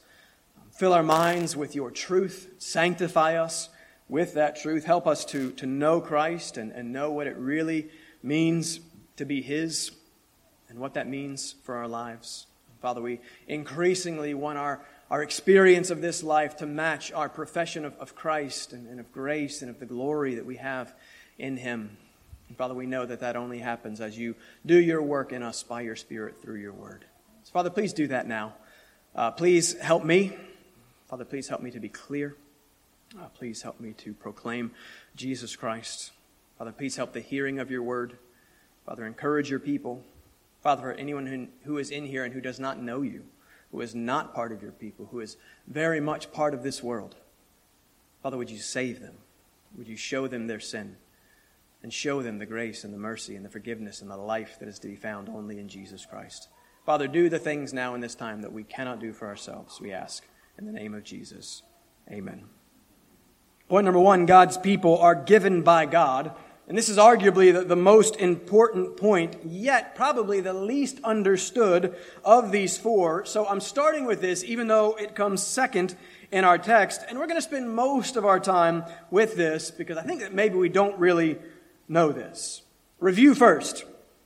Fill 0.72 0.92
our 0.92 1.02
minds 1.02 1.56
with 1.56 1.74
your 1.74 1.90
truth. 1.90 2.52
Sanctify 2.58 3.36
us 3.36 3.70
with 4.10 4.34
that 4.34 4.60
truth. 4.60 4.84
Help 4.84 5.06
us 5.06 5.24
to, 5.24 5.52
to 5.52 5.64
know 5.64 6.02
Christ 6.02 6.58
and, 6.58 6.70
and 6.70 6.92
know 6.92 7.10
what 7.10 7.26
it 7.26 7.36
really 7.38 7.88
means 8.22 8.80
to 9.16 9.24
be 9.24 9.40
His 9.40 9.90
and 10.68 10.78
what 10.78 10.92
that 10.92 11.08
means 11.08 11.54
for 11.62 11.76
our 11.76 11.88
lives. 11.88 12.46
Father, 12.82 13.00
we 13.00 13.20
increasingly 13.48 14.34
want 14.34 14.58
our, 14.58 14.84
our 15.10 15.22
experience 15.22 15.88
of 15.88 16.02
this 16.02 16.22
life 16.22 16.58
to 16.58 16.66
match 16.66 17.10
our 17.10 17.30
profession 17.30 17.86
of, 17.86 17.96
of 17.96 18.14
Christ 18.14 18.74
and, 18.74 18.86
and 18.86 19.00
of 19.00 19.10
grace 19.12 19.62
and 19.62 19.70
of 19.70 19.80
the 19.80 19.86
glory 19.86 20.34
that 20.34 20.44
we 20.44 20.56
have 20.56 20.94
in 21.38 21.56
Him. 21.56 21.96
Father, 22.54 22.74
we 22.74 22.86
know 22.86 23.04
that 23.04 23.20
that 23.20 23.36
only 23.36 23.58
happens 23.58 24.00
as 24.00 24.16
you 24.16 24.34
do 24.64 24.78
your 24.78 25.02
work 25.02 25.32
in 25.32 25.42
us 25.42 25.62
by 25.62 25.80
your 25.80 25.96
Spirit 25.96 26.40
through 26.40 26.56
your 26.56 26.72
word. 26.72 27.04
So, 27.42 27.52
Father, 27.52 27.70
please 27.70 27.92
do 27.92 28.06
that 28.06 28.26
now. 28.26 28.54
Uh, 29.14 29.30
please 29.30 29.78
help 29.78 30.04
me. 30.04 30.32
Father, 31.08 31.24
please 31.24 31.48
help 31.48 31.60
me 31.60 31.70
to 31.70 31.80
be 31.80 31.88
clear. 31.88 32.36
Uh, 33.18 33.26
please 33.34 33.62
help 33.62 33.80
me 33.80 33.92
to 33.94 34.12
proclaim 34.14 34.70
Jesus 35.16 35.56
Christ. 35.56 36.12
Father, 36.58 36.72
please 36.72 36.96
help 36.96 37.12
the 37.12 37.20
hearing 37.20 37.58
of 37.58 37.70
your 37.70 37.82
word. 37.82 38.16
Father, 38.84 39.04
encourage 39.04 39.50
your 39.50 39.60
people. 39.60 40.02
Father, 40.62 40.82
for 40.82 40.92
anyone 40.92 41.48
who 41.64 41.78
is 41.78 41.90
in 41.90 42.06
here 42.06 42.24
and 42.24 42.32
who 42.32 42.40
does 42.40 42.58
not 42.58 42.80
know 42.80 43.02
you, 43.02 43.24
who 43.70 43.80
is 43.80 43.94
not 43.94 44.34
part 44.34 44.52
of 44.52 44.62
your 44.62 44.72
people, 44.72 45.08
who 45.10 45.20
is 45.20 45.36
very 45.66 46.00
much 46.00 46.32
part 46.32 46.54
of 46.54 46.62
this 46.62 46.82
world, 46.82 47.16
Father, 48.22 48.36
would 48.36 48.50
you 48.50 48.58
save 48.58 49.00
them? 49.00 49.14
Would 49.76 49.88
you 49.88 49.96
show 49.96 50.26
them 50.26 50.46
their 50.46 50.60
sin? 50.60 50.96
And 51.86 51.94
show 51.94 52.20
them 52.20 52.40
the 52.40 52.46
grace 52.46 52.82
and 52.82 52.92
the 52.92 52.98
mercy 52.98 53.36
and 53.36 53.44
the 53.44 53.48
forgiveness 53.48 54.02
and 54.02 54.10
the 54.10 54.16
life 54.16 54.56
that 54.58 54.68
is 54.68 54.80
to 54.80 54.88
be 54.88 54.96
found 54.96 55.28
only 55.28 55.60
in 55.60 55.68
Jesus 55.68 56.04
Christ. 56.04 56.48
Father, 56.84 57.06
do 57.06 57.28
the 57.28 57.38
things 57.38 57.72
now 57.72 57.94
in 57.94 58.00
this 58.00 58.16
time 58.16 58.42
that 58.42 58.52
we 58.52 58.64
cannot 58.64 58.98
do 58.98 59.12
for 59.12 59.28
ourselves, 59.28 59.80
we 59.80 59.92
ask. 59.92 60.24
In 60.58 60.66
the 60.66 60.72
name 60.72 60.94
of 60.94 61.04
Jesus, 61.04 61.62
amen. 62.10 62.46
Point 63.68 63.84
number 63.84 64.00
one 64.00 64.26
God's 64.26 64.58
people 64.58 64.98
are 64.98 65.14
given 65.14 65.62
by 65.62 65.86
God. 65.86 66.32
And 66.66 66.76
this 66.76 66.88
is 66.88 66.96
arguably 66.96 67.52
the, 67.52 67.62
the, 67.62 67.76
most 67.76 68.16
important 68.16 68.96
point, 68.96 69.36
yet 69.44 69.94
probably 69.94 70.40
the 70.40 70.52
least 70.52 70.98
understood 71.04 71.94
of 72.24 72.50
these 72.50 72.76
four. 72.76 73.24
So 73.26 73.46
I'm 73.46 73.60
starting 73.60 74.06
with 74.06 74.20
this, 74.20 74.42
even 74.42 74.66
though 74.66 74.96
it 74.96 75.14
comes 75.14 75.40
second 75.40 75.94
in 76.32 76.44
our 76.44 76.58
text. 76.58 77.02
And 77.08 77.16
we're 77.16 77.28
going 77.28 77.38
to 77.38 77.42
spend 77.42 77.72
most 77.72 78.16
of 78.16 78.24
our 78.24 78.40
time 78.40 78.82
with 79.12 79.36
this 79.36 79.70
because 79.70 79.96
I 79.96 80.02
think 80.02 80.22
that 80.22 80.34
maybe 80.34 80.56
we 80.56 80.68
don't 80.68 80.98
really 80.98 81.38
know 81.88 82.12
this. 82.12 82.62
Review 82.98 83.34
first. 83.34 83.84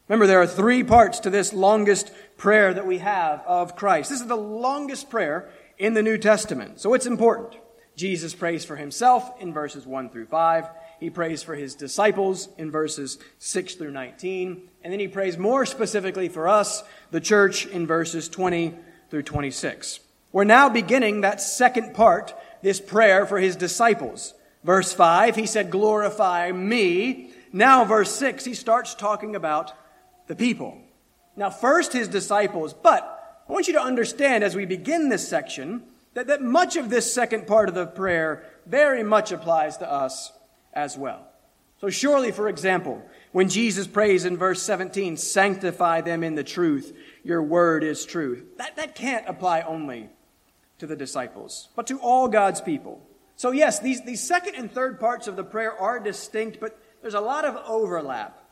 Remember, 0.09 0.27
there 0.27 0.41
are 0.41 0.47
three 0.47 0.83
parts 0.83 1.21
to 1.21 1.31
this 1.31 1.53
longest 1.53 2.11
prayer 2.37 2.75
that 2.75 2.87
we 2.87 2.99
have 2.99 3.43
of 3.47 3.77
Christ. 3.77 4.11
This 4.11 4.21
is 4.21 4.27
the 4.27 4.37
longest 4.37 5.09
prayer 5.09 5.51
in 5.79 5.95
the 5.95 6.03
New 6.03 6.19
Testament. 6.19 6.81
So 6.81 6.95
it's 6.95 7.07
important. 7.07 7.57
Jesus 7.97 8.35
prays 8.35 8.65
for 8.65 8.77
himself 8.77 9.31
in 9.41 9.53
verses 9.53 9.87
1 9.87 10.11
through 10.11 10.27
5. 10.27 10.69
He 11.01 11.11
prays 11.11 11.43
for 11.43 11.55
his 11.55 11.75
disciples 11.75 12.49
in 12.59 12.71
verses 12.71 13.19
6 13.39 13.75
through 13.75 13.91
19. 13.91 14.69
And 14.83 14.93
then 14.93 15.01
he 15.01 15.09
prays 15.09 15.39
more 15.39 15.67
specifically 15.67 16.29
for 16.29 16.49
us, 16.49 16.83
the 17.11 17.21
church, 17.21 17.67
in 17.67 17.87
verses 17.87 18.29
20 18.29 18.75
through 19.11 19.23
26. 19.23 20.01
We're 20.33 20.45
now 20.45 20.69
beginning 20.69 21.23
that 21.23 21.41
second 21.41 21.95
part, 21.95 22.35
this 22.63 22.81
prayer 22.81 23.27
for 23.27 23.39
his 23.39 23.57
disciples. 23.57 24.35
Verse 24.63 24.93
5, 24.93 25.37
he 25.37 25.47
said, 25.47 25.71
Glorify 25.71 26.53
me. 26.53 27.30
Now, 27.53 27.85
verse 27.85 28.15
6, 28.15 28.45
he 28.45 28.55
starts 28.55 28.95
talking 28.95 29.35
about 29.35 29.73
the 30.27 30.37
people. 30.37 30.79
Now, 31.37 31.51
first 31.51 31.93
his 31.93 32.09
disciples, 32.09 32.73
but 32.75 33.43
I 33.49 33.53
want 33.53 33.67
you 33.67 33.75
to 33.75 33.83
understand 33.83 34.45
as 34.45 34.55
we 34.55 34.67
begin 34.67 35.09
this 35.09 35.27
section 35.27 35.83
that, 36.15 36.29
that 36.29 36.43
much 36.43 36.77
of 36.77 36.91
this 36.91 37.13
second 37.13 37.47
part 37.47 37.69
of 37.69 37.75
the 37.75 37.87
prayer 37.87 38.45
very 38.67 39.03
much 39.03 39.33
applies 39.33 39.77
to 39.79 39.91
us 39.91 40.33
as 40.73 40.97
well. 40.97 41.27
So, 41.81 41.89
surely, 41.89 42.31
for 42.31 42.49
example, 42.49 43.03
when 43.33 43.49
Jesus 43.49 43.87
prays 43.87 44.25
in 44.25 44.37
verse 44.37 44.63
17, 44.63 45.17
sanctify 45.17 46.03
them 46.03 46.23
in 46.23 46.35
the 46.35 46.45
truth, 46.45 46.95
your 47.25 47.43
word 47.43 47.83
is 47.83 48.05
truth, 48.05 48.45
that, 48.59 48.77
that 48.77 48.95
can't 48.95 49.27
apply 49.27 49.63
only 49.63 50.11
to 50.79 50.87
the 50.87 50.97
disciples, 50.97 51.69
but 51.75 51.87
to 51.87 51.99
all 51.99 52.29
God's 52.29 52.61
people. 52.61 53.01
So, 53.37 53.51
yes, 53.53 53.81
these, 53.81 54.03
these 54.03 54.23
second 54.23 54.57
and 54.57 54.71
third 54.71 55.01
parts 55.01 55.27
of 55.27 55.37
the 55.37 55.45
prayer 55.45 55.73
are 55.73 55.99
distinct, 55.99 56.61
but 56.61 56.79
there's 57.03 57.15
a 57.15 57.21
lot 57.21 57.45
of 57.45 57.57
overlap 57.67 58.43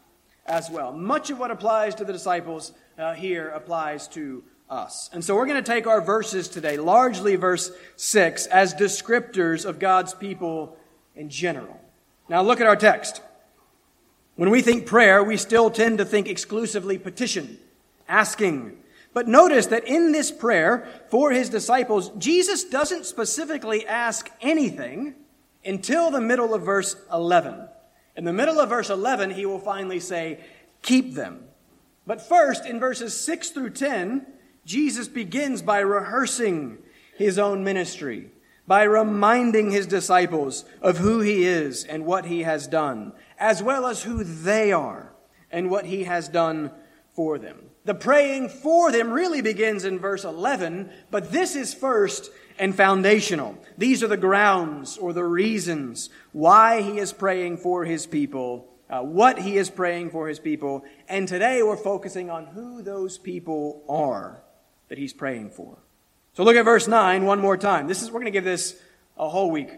as 0.47 0.71
well. 0.71 0.93
Much 0.93 1.31
of 1.31 1.39
what 1.39 1.51
applies 1.51 1.95
to 1.97 2.05
the 2.05 2.13
disciples 2.13 2.73
uh, 2.99 3.15
here 3.15 3.49
applies 3.49 4.09
to 4.09 4.43
us. 4.71 5.11
And 5.13 5.25
so 5.25 5.35
we're 5.35 5.47
going 5.47 5.63
to 5.63 5.73
take 5.73 5.87
our 5.87 6.01
verses 6.01 6.49
today, 6.49 6.77
largely 6.77 7.37
verse 7.37 7.71
6, 7.97 8.47
as 8.47 8.75
descriptors 8.75 9.65
of 9.65 9.79
God's 9.79 10.15
people 10.15 10.77
in 11.15 11.31
general. 11.31 11.81
Now 12.29 12.43
look 12.43 12.61
at 12.61 12.67
our 12.67 12.77
text. 12.77 13.23
When 14.37 14.51
we 14.51 14.63
think 14.63 14.87
prayer, 14.87 15.23
we 15.23 15.37
still 15.37 15.71
tend 15.71 15.99
to 15.99 16.05
think 16.05 16.29
exclusively 16.29 16.99
petition, 16.99 17.59
asking. 18.09 18.77
But 19.13 19.27
notice 19.27 19.67
that 19.67 19.87
in 19.87 20.13
this 20.13 20.31
prayer 20.31 20.87
for 21.11 21.33
his 21.33 21.49
disciples, 21.49 22.11
Jesus 22.19 22.65
doesn't 22.65 23.07
specifically 23.07 23.87
ask 23.87 24.31
anything 24.41 25.15
until 25.65 26.11
the 26.11 26.21
middle 26.21 26.55
of 26.55 26.63
verse 26.63 26.95
11. 27.13 27.69
In 28.19 28.25
the 28.25 28.33
middle 28.35 28.61
of 28.61 28.69
verse 28.69 28.91
11, 28.91 29.31
he 29.31 29.47
will 29.47 29.59
finally 29.59 30.01
say, 30.01 30.41
Keep 30.83 31.15
them. 31.15 31.45
But 32.07 32.21
first, 32.21 32.67
in 32.67 32.79
verses 32.79 33.19
6 33.19 33.51
through 33.51 33.71
10, 33.71 34.27
Jesus 34.67 35.09
begins 35.09 35.63
by 35.63 35.79
rehearsing 35.79 36.79
his 37.17 37.39
own 37.39 37.65
ministry 37.65 38.33
by 38.69 38.83
reminding 38.83 39.71
his 39.71 39.87
disciples 39.87 40.67
of 40.83 40.99
who 40.99 41.21
he 41.21 41.45
is 41.45 41.85
and 41.85 42.05
what 42.05 42.27
he 42.27 42.43
has 42.43 42.69
done, 42.69 43.13
as 43.39 43.63
well 43.63 43.87
as 43.87 44.03
who 44.03 44.23
they 44.23 44.71
are 44.71 45.11
and 45.51 45.71
what 45.71 45.87
he 45.87 46.05
has 46.05 46.29
done 46.29 46.71
for 47.15 47.39
them. 47.39 47.59
The 47.87 47.95
praying 47.95 48.51
for 48.51 48.93
them 48.93 49.11
really 49.11 49.41
begins 49.41 49.87
in 49.87 49.99
verse 49.99 50.23
11, 50.23 50.91
but 51.11 51.33
this 51.33 51.57
is 51.57 51.73
first 51.73 52.31
and 52.59 52.75
foundational. 52.75 53.57
These 53.77 54.03
are 54.03 54.09
the 54.09 54.17
grounds 54.17 54.99
or 54.99 55.13
the 55.13 55.25
reasons 55.25 56.11
why 56.33 56.83
he 56.83 56.99
is 56.99 57.13
praying 57.13 57.59
for 57.59 57.85
his 57.85 58.07
people, 58.07 58.69
uh, 58.91 59.01
what 59.01 59.39
he 59.39 59.57
is 59.57 59.71
praying 59.71 60.11
for 60.11 60.29
his 60.29 60.39
people, 60.39 60.85
and 61.09 61.29
today 61.29 61.63
we're 61.63 61.77
focusing 61.77 62.31
on 62.31 62.47
who 62.47 62.83
those 62.83 63.19
people 63.19 63.83
are 63.89 64.43
that 64.89 64.99
he's 64.99 65.13
praying 65.13 65.51
for. 65.51 65.79
So 66.35 66.45
look 66.45 66.57
at 66.57 66.65
verse 66.65 66.89
9 66.89 67.25
one 67.25 67.41
more 67.41 67.57
time. 67.57 67.87
This 67.87 68.03
is, 68.03 68.11
we're 68.11 68.21
going 68.21 68.27
to 68.27 68.31
give 68.31 68.45
this 68.45 68.81
a 69.17 69.29
whole 69.29 69.51
week 69.51 69.71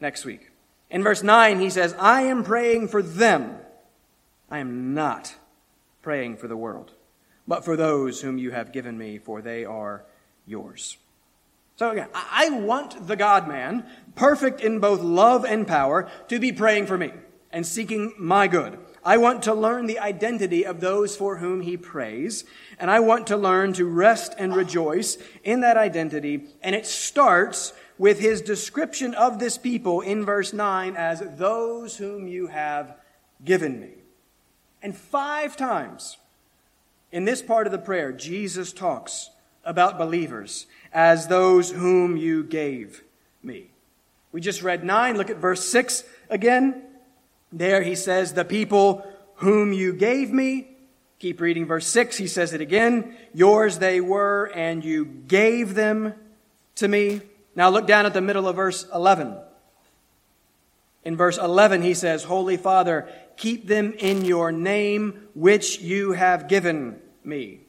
next 0.00 0.24
week. 0.24 0.50
In 0.90 1.02
verse 1.02 1.22
9, 1.22 1.60
he 1.60 1.70
says, 1.70 1.94
I 1.98 2.22
am 2.22 2.44
praying 2.44 2.88
for 2.88 3.02
them. 3.02 3.56
I 4.50 4.58
am 4.58 4.94
not 4.94 5.34
praying 6.02 6.36
for 6.36 6.46
the 6.46 6.56
world, 6.56 6.92
but 7.48 7.64
for 7.64 7.76
those 7.76 8.20
whom 8.20 8.38
you 8.38 8.50
have 8.52 8.72
given 8.72 8.96
me, 8.96 9.18
for 9.18 9.42
they 9.42 9.64
are 9.64 10.04
yours. 10.46 10.98
So 11.76 11.90
again, 11.90 12.08
I 12.14 12.50
want 12.50 13.08
the 13.08 13.16
God 13.16 13.48
man, 13.48 13.84
perfect 14.14 14.60
in 14.60 14.78
both 14.78 15.00
love 15.00 15.44
and 15.44 15.66
power, 15.66 16.08
to 16.28 16.38
be 16.38 16.52
praying 16.52 16.86
for 16.86 16.96
me 16.96 17.12
and 17.50 17.66
seeking 17.66 18.12
my 18.18 18.46
good. 18.46 18.78
I 19.04 19.18
want 19.18 19.42
to 19.42 19.54
learn 19.54 19.86
the 19.86 19.98
identity 19.98 20.64
of 20.64 20.80
those 20.80 21.16
for 21.16 21.36
whom 21.36 21.60
he 21.60 21.76
prays, 21.76 22.44
and 22.78 22.90
I 22.90 23.00
want 23.00 23.26
to 23.26 23.36
learn 23.36 23.72
to 23.74 23.84
rest 23.84 24.34
and 24.38 24.54
rejoice 24.54 25.18
in 25.42 25.60
that 25.60 25.76
identity. 25.76 26.44
And 26.62 26.74
it 26.74 26.86
starts 26.86 27.72
with 27.98 28.18
his 28.18 28.40
description 28.40 29.14
of 29.14 29.38
this 29.38 29.58
people 29.58 30.00
in 30.00 30.24
verse 30.24 30.52
9 30.52 30.96
as 30.96 31.22
those 31.36 31.96
whom 31.96 32.26
you 32.26 32.46
have 32.46 32.96
given 33.44 33.80
me. 33.80 33.90
And 34.82 34.96
five 34.96 35.56
times 35.56 36.18
in 37.12 37.24
this 37.24 37.42
part 37.42 37.66
of 37.66 37.72
the 37.72 37.78
prayer, 37.78 38.10
Jesus 38.10 38.72
talks 38.72 39.30
about 39.64 39.98
believers 39.98 40.66
as 40.94 41.26
those 41.26 41.72
whom 41.72 42.16
you 42.16 42.44
gave 42.44 43.02
me. 43.42 43.68
We 44.30 44.40
just 44.40 44.62
read 44.62 44.84
9. 44.84 45.16
Look 45.16 45.28
at 45.28 45.36
verse 45.36 45.68
6 45.68 46.04
again. 46.30 46.82
There 47.52 47.82
he 47.82 47.96
says, 47.96 48.32
The 48.32 48.44
people 48.44 49.06
whom 49.36 49.72
you 49.72 49.92
gave 49.92 50.32
me. 50.32 50.68
Keep 51.18 51.40
reading 51.40 51.66
verse 51.66 51.86
6. 51.88 52.16
He 52.16 52.26
says 52.28 52.52
it 52.52 52.60
again. 52.60 53.16
Yours 53.32 53.78
they 53.78 54.00
were, 54.00 54.50
and 54.54 54.84
you 54.84 55.04
gave 55.04 55.74
them 55.74 56.14
to 56.76 56.88
me. 56.88 57.20
Now 57.56 57.70
look 57.70 57.86
down 57.86 58.06
at 58.06 58.14
the 58.14 58.20
middle 58.20 58.48
of 58.48 58.56
verse 58.56 58.86
11. 58.94 59.36
In 61.04 61.16
verse 61.16 61.38
11, 61.38 61.82
he 61.82 61.94
says, 61.94 62.24
Holy 62.24 62.56
Father, 62.56 63.08
keep 63.36 63.66
them 63.66 63.92
in 63.98 64.24
your 64.24 64.52
name, 64.52 65.28
which 65.34 65.80
you 65.80 66.12
have 66.12 66.48
given 66.48 67.00
me. 67.22 67.63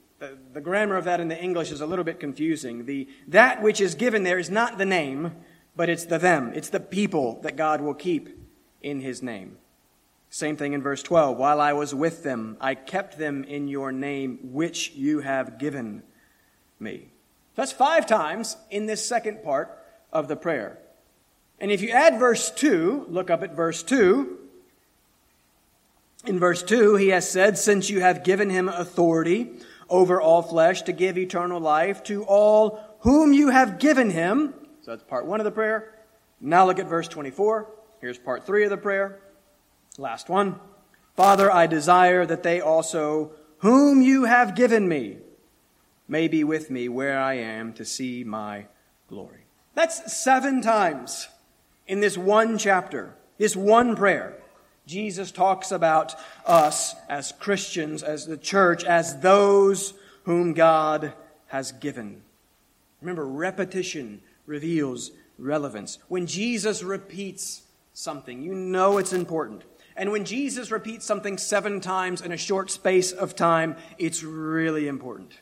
The, 0.55 0.61
grammar 0.61 0.95
of 0.95 1.03
that 1.03 1.19
in 1.19 1.27
the 1.27 1.37
English 1.37 1.69
is 1.69 1.81
a 1.81 1.85
little 1.85 2.05
bit 2.05 2.17
confusing. 2.17 2.85
The, 2.85 3.09
that 3.27 3.61
which 3.61 3.81
is 3.81 3.93
given 3.93 4.23
there 4.23 4.39
is 4.39 4.49
not 4.49 4.77
the 4.77 4.85
name, 4.85 5.35
but 5.75 5.89
it's 5.89 6.05
the 6.05 6.17
them. 6.17 6.53
It's 6.55 6.69
the 6.69 6.79
people 6.79 7.41
that 7.41 7.57
God 7.57 7.81
will 7.81 7.93
keep 7.93 8.29
in 8.81 9.01
his 9.01 9.21
name. 9.21 9.57
Same 10.29 10.55
thing 10.55 10.71
in 10.71 10.81
verse 10.81 11.03
12. 11.03 11.37
While 11.37 11.59
I 11.59 11.73
was 11.73 11.93
with 11.93 12.23
them, 12.23 12.55
I 12.61 12.73
kept 12.73 13.17
them 13.17 13.43
in 13.43 13.67
your 13.67 13.91
name, 13.91 14.39
which 14.43 14.91
you 14.91 15.19
have 15.19 15.57
given 15.57 16.03
me. 16.79 17.09
That's 17.55 17.73
five 17.73 18.05
times 18.05 18.55
in 18.69 18.85
this 18.85 19.05
second 19.05 19.43
part 19.43 19.77
of 20.13 20.29
the 20.29 20.37
prayer. 20.37 20.79
And 21.59 21.69
if 21.69 21.81
you 21.81 21.89
add 21.89 22.17
verse 22.17 22.49
2, 22.49 23.07
look 23.09 23.29
up 23.29 23.43
at 23.43 23.57
verse 23.57 23.83
2. 23.83 24.37
In 26.27 26.39
verse 26.39 26.63
2, 26.63 26.95
he 26.95 27.09
has 27.09 27.29
said, 27.29 27.57
Since 27.57 27.89
you 27.89 27.99
have 27.99 28.23
given 28.23 28.49
him 28.49 28.69
authority 28.69 29.51
over 29.89 30.21
all 30.21 30.41
flesh 30.41 30.83
to 30.83 30.91
give 30.91 31.17
eternal 31.17 31.59
life 31.59 32.03
to 32.03 32.23
all 32.23 32.79
whom 32.99 33.33
you 33.33 33.49
have 33.49 33.79
given 33.79 34.09
him. 34.09 34.53
So 34.81 34.91
that's 34.91 35.03
part 35.03 35.25
one 35.25 35.39
of 35.39 35.45
the 35.45 35.51
prayer. 35.51 35.93
Now 36.41 36.65
look 36.65 36.79
at 36.79 36.87
verse 36.87 37.07
24. 37.07 37.67
Here's 38.01 38.17
part 38.17 38.45
three 38.45 38.63
of 38.63 38.69
the 38.69 38.77
prayer. 38.77 39.19
Last 39.97 40.29
one. 40.29 40.59
Father, 41.15 41.51
I 41.51 41.67
desire 41.67 42.25
that 42.25 42.43
they 42.43 42.59
also, 42.59 43.31
whom 43.59 44.01
you 44.01 44.25
have 44.25 44.55
given 44.55 44.87
me, 44.87 45.17
may 46.07 46.27
be 46.27 46.43
with 46.43 46.69
me 46.69 46.89
where 46.89 47.17
I 47.19 47.35
am 47.35 47.73
to 47.73 47.85
see 47.85 48.23
my 48.23 48.65
glory. 49.07 49.45
That's 49.73 50.13
seven 50.13 50.61
times 50.61 51.27
in 51.87 51.99
this 51.99 52.17
one 52.17 52.57
chapter, 52.57 53.15
this 53.37 53.55
one 53.55 53.95
prayer. 53.95 54.41
Jesus 54.85 55.31
talks 55.31 55.71
about 55.71 56.15
us 56.45 56.95
as 57.09 57.31
Christians, 57.39 58.03
as 58.03 58.25
the 58.25 58.37
church, 58.37 58.83
as 58.83 59.19
those 59.19 59.93
whom 60.23 60.53
God 60.53 61.13
has 61.47 61.71
given. 61.71 62.21
Remember, 63.01 63.25
repetition 63.25 64.21
reveals 64.45 65.11
relevance. 65.37 65.97
When 66.07 66.27
Jesus 66.27 66.83
repeats 66.83 67.63
something, 67.93 68.41
you 68.41 68.53
know 68.53 68.97
it's 68.97 69.13
important. 69.13 69.63
And 69.95 70.11
when 70.11 70.25
Jesus 70.25 70.71
repeats 70.71 71.05
something 71.05 71.37
seven 71.37 71.79
times 71.79 72.21
in 72.21 72.31
a 72.31 72.37
short 72.37 72.69
space 72.69 73.11
of 73.11 73.35
time, 73.35 73.77
it's 73.97 74.23
really 74.23 74.87
important. 74.87 75.33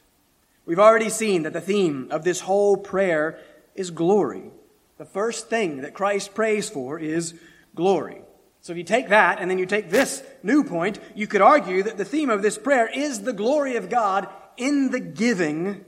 We've 0.65 0.79
already 0.79 1.09
seen 1.09 1.43
that 1.43 1.53
the 1.53 1.61
theme 1.61 2.07
of 2.11 2.23
this 2.23 2.41
whole 2.41 2.77
prayer 2.77 3.39
is 3.75 3.91
glory. 3.91 4.51
The 4.97 5.05
first 5.05 5.49
thing 5.49 5.81
that 5.81 5.93
Christ 5.93 6.33
prays 6.33 6.69
for 6.69 6.99
is 6.99 7.33
glory. 7.75 8.21
So 8.63 8.71
if 8.71 8.77
you 8.77 8.85
take 8.85 9.09
that 9.09 9.39
and 9.39 9.51
then 9.51 9.59
you 9.59 9.65
take 9.65 9.89
this 9.89 10.23
new 10.41 10.63
point, 10.63 10.97
you 11.15 11.27
could 11.27 11.41
argue 11.41 11.83
that 11.83 11.97
the 11.97 12.05
theme 12.05 12.29
of 12.29 12.41
this 12.41 12.57
prayer 12.57 12.87
is 12.87 13.21
the 13.21 13.33
glory 13.33 13.75
of 13.75 13.89
God 13.89 14.29
in 14.55 14.89
the 14.89 15.01
giving 15.01 15.83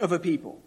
of 0.00 0.10
a 0.10 0.18
people. 0.18 0.58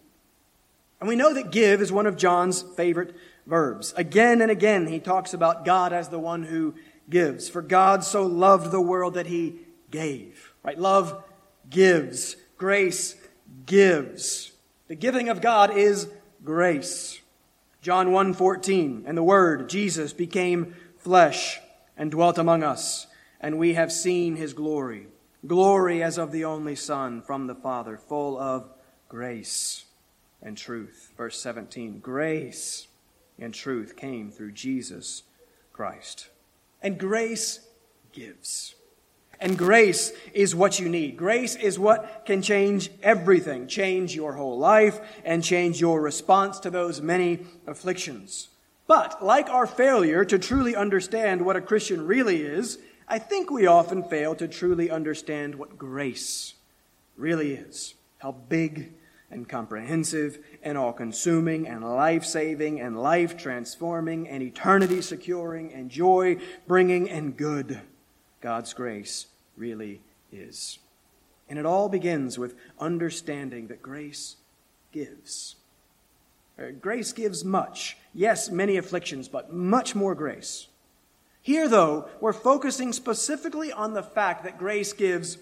And 1.00 1.10
we 1.10 1.15
know 1.15 1.33
that 1.33 1.51
give 1.51 1.81
is 1.81 1.91
one 1.91 2.05
of 2.05 2.15
John's 2.15 2.62
favorite 2.62 3.15
verbs. 3.48 3.91
Again 3.98 4.41
and 4.41 4.51
again, 4.51 4.86
he 4.86 5.00
talks 5.00 5.33
about 5.33 5.65
God 5.65 5.93
as 5.93 6.10
the 6.10 6.19
one 6.19 6.43
who 6.43 6.75
gives. 7.10 7.50
For 7.50 7.63
God 7.63 8.03
so 8.03 8.24
loved 8.24 8.69
the 8.69 8.79
world 8.79 9.15
that 9.15 9.25
he 9.25 9.55
gave. 9.89 10.53
Right? 10.62 10.77
Love 10.77 11.24
gives. 11.71 12.36
Grace 12.55 13.15
gives. 13.65 14.51
The 14.89 14.95
giving 14.95 15.27
of 15.27 15.41
God 15.41 15.75
is 15.75 16.07
grace. 16.43 17.19
John 17.81 18.10
1:14 18.10 19.05
and 19.07 19.17
the 19.17 19.24
word 19.24 19.69
Jesus 19.69 20.13
became 20.13 20.75
flesh 21.01 21.60
and 21.98 22.12
dwelt 22.12 22.38
among 22.38 22.63
us 22.63 23.08
and 23.39 23.58
we 23.58 23.74
have 23.74 23.91
seen 23.91 24.36
his 24.36 24.53
glory 24.53 25.08
glory 25.48 26.03
as 26.03 26.17
of 26.17 26.31
the 26.31 26.46
only 26.46 26.75
son 26.75 27.22
from 27.22 27.48
the 27.48 27.55
father 27.55 27.98
full 27.98 28.38
of 28.38 28.70
grace 29.10 29.86
and 30.41 30.58
truth 30.58 31.12
verse 31.17 31.39
17 31.39 32.00
grace 32.00 32.88
and 33.39 33.53
truth 33.53 33.96
came 33.98 34.29
through 34.29 34.51
Jesus 34.51 35.24
Christ 35.74 36.29
and 36.81 36.98
grace 36.98 37.60
gives 38.12 38.75
and 39.41 39.58
grace 39.58 40.13
is 40.36 40.55
what 40.55 40.79
you 40.79 40.88
need. 40.88 41.17
Grace 41.17 41.55
is 41.55 41.79
what 41.79 42.25
can 42.27 42.43
change 42.43 42.91
everything, 43.01 43.65
change 43.65 44.15
your 44.15 44.34
whole 44.34 44.60
life, 44.60 45.01
and 45.25 45.43
change 45.43 45.81
your 45.81 46.00
response 46.00 46.60
to 46.60 46.70
those 46.70 47.01
many 47.01 47.39
afflictions. 47.65 48.50
But, 48.91 49.24
like 49.24 49.50
our 49.50 49.67
failure 49.67 50.25
to 50.25 50.38
truly 50.38 50.75
understand 50.75 51.45
what 51.45 51.55
a 51.55 51.62
Christian 51.62 52.05
really 52.05 52.41
is, 52.41 52.77
I 53.07 53.19
think 53.19 53.50
we 53.50 53.65
often 53.65 54.03
fail 54.03 54.36
to 54.36 54.50
truly 54.50 54.91
understand 54.91 55.55
what 55.55 55.77
grace 55.77 56.55
really 57.15 57.53
is. 57.53 57.93
How 58.17 58.33
big 58.33 58.91
and 59.29 59.48
comprehensive 59.48 60.39
and 60.62 60.77
all 60.77 60.91
consuming 60.91 61.69
and 61.69 61.86
life 61.86 62.25
saving 62.25 62.81
and 62.81 63.01
life 63.01 63.38
transforming 63.38 64.27
and 64.27 64.43
eternity 64.43 65.01
securing 65.01 65.71
and 65.71 65.89
joy 65.89 66.36
bringing 66.67 67.10
and 67.10 67.38
good 67.38 67.79
God's 68.41 68.74
grace 68.74 69.27
really 69.55 70.01
is. 70.33 70.79
And 71.48 71.57
it 71.57 71.65
all 71.65 71.88
begins 71.88 72.38
with 72.38 72.55
understanding 72.77 73.67
that 73.67 73.81
grace 73.81 74.36
gives. 74.91 75.55
Uh, 76.62 76.72
grace 76.80 77.12
gives 77.12 77.44
much. 77.44 77.98
Yes, 78.13 78.50
many 78.50 78.77
afflictions, 78.77 79.27
but 79.27 79.53
much 79.53 79.96
more 79.96 80.13
grace. 80.13 80.68
Here, 81.41 81.68
though, 81.68 82.08
we're 82.20 82.34
focusing 82.34 82.94
specifically 82.94 83.72
on 83.72 83.94
the 83.94 84.03
fact 84.03 84.44
that 84.44 84.60
grace 84.60 84.94
gives 84.94 85.38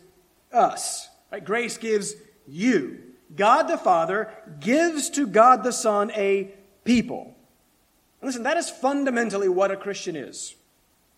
us. 0.54 1.10
Right? 1.32 1.44
Grace 1.44 1.78
gives 1.78 2.14
you. 2.48 3.00
God 3.36 3.64
the 3.64 3.78
Father 3.78 4.32
gives 4.60 5.10
to 5.12 5.28
God 5.28 5.64
the 5.64 5.74
Son 5.74 6.12
a 6.12 6.52
people. 6.84 7.36
Listen, 8.22 8.44
that 8.44 8.58
is 8.58 8.70
fundamentally 8.70 9.50
what 9.50 9.72
a 9.72 9.78
Christian 9.78 10.16
is. 10.16 10.56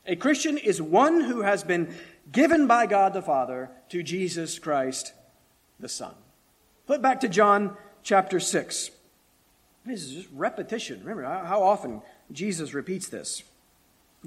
A 0.06 0.16
Christian 0.16 0.58
is 0.58 0.82
one 0.82 1.22
who 1.22 1.42
has 1.42 1.64
been 1.64 1.94
given 2.32 2.66
by 2.66 2.86
God 2.86 3.14
the 3.14 3.22
Father 3.22 3.70
to 3.90 4.02
Jesus 4.02 4.58
Christ 4.58 5.14
the 5.80 5.90
Son. 5.90 6.14
Flip 6.88 7.02
back 7.02 7.20
to 7.22 7.30
John 7.30 7.78
chapter 8.04 8.40
6. 8.40 8.92
This 9.86 10.04
is 10.04 10.12
just 10.12 10.30
repetition. 10.34 11.00
Remember 11.00 11.24
how 11.24 11.64
often 11.64 12.02
Jesus 12.32 12.74
repeats 12.74 13.08
this. 13.08 13.44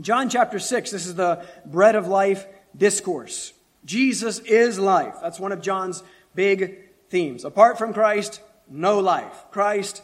John 0.01 0.29
chapter 0.29 0.59
6, 0.59 0.91
this 0.91 1.07
is 1.07 1.15
the 1.15 1.45
bread 1.65 1.95
of 1.95 2.09
life 2.09 2.47
discourse. 2.77 3.53
Jesus 3.85 4.41
is 4.41 4.79
life. 4.79 5.17
That's 5.23 5.39
one 5.39 5.53
of 5.53 5.63
John's 5.63 6.03
big 6.35 6.79
themes. 7.09 7.45
Apart 7.45 7.79
from 7.79 7.93
Christ, 7.93 8.41
no 8.69 8.99
life. 8.99 9.45
Christ, 9.53 10.03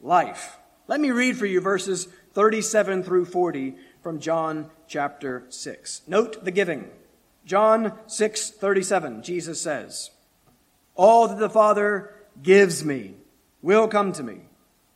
life. 0.00 0.58
Let 0.88 1.00
me 1.00 1.10
read 1.10 1.38
for 1.38 1.46
you 1.46 1.60
verses 1.60 2.08
37 2.34 3.02
through 3.02 3.24
40 3.24 3.76
from 4.02 4.20
John 4.20 4.70
chapter 4.86 5.44
6. 5.48 6.02
Note 6.06 6.44
the 6.44 6.50
giving. 6.50 6.90
John 7.44 7.98
6:37 8.06 9.22
Jesus 9.22 9.60
says, 9.60 10.10
"All 10.94 11.28
that 11.28 11.38
the 11.38 11.50
Father 11.50 12.14
gives 12.42 12.84
me 12.84 13.16
will 13.62 13.88
come 13.88 14.12
to 14.12 14.22
me, 14.22 14.42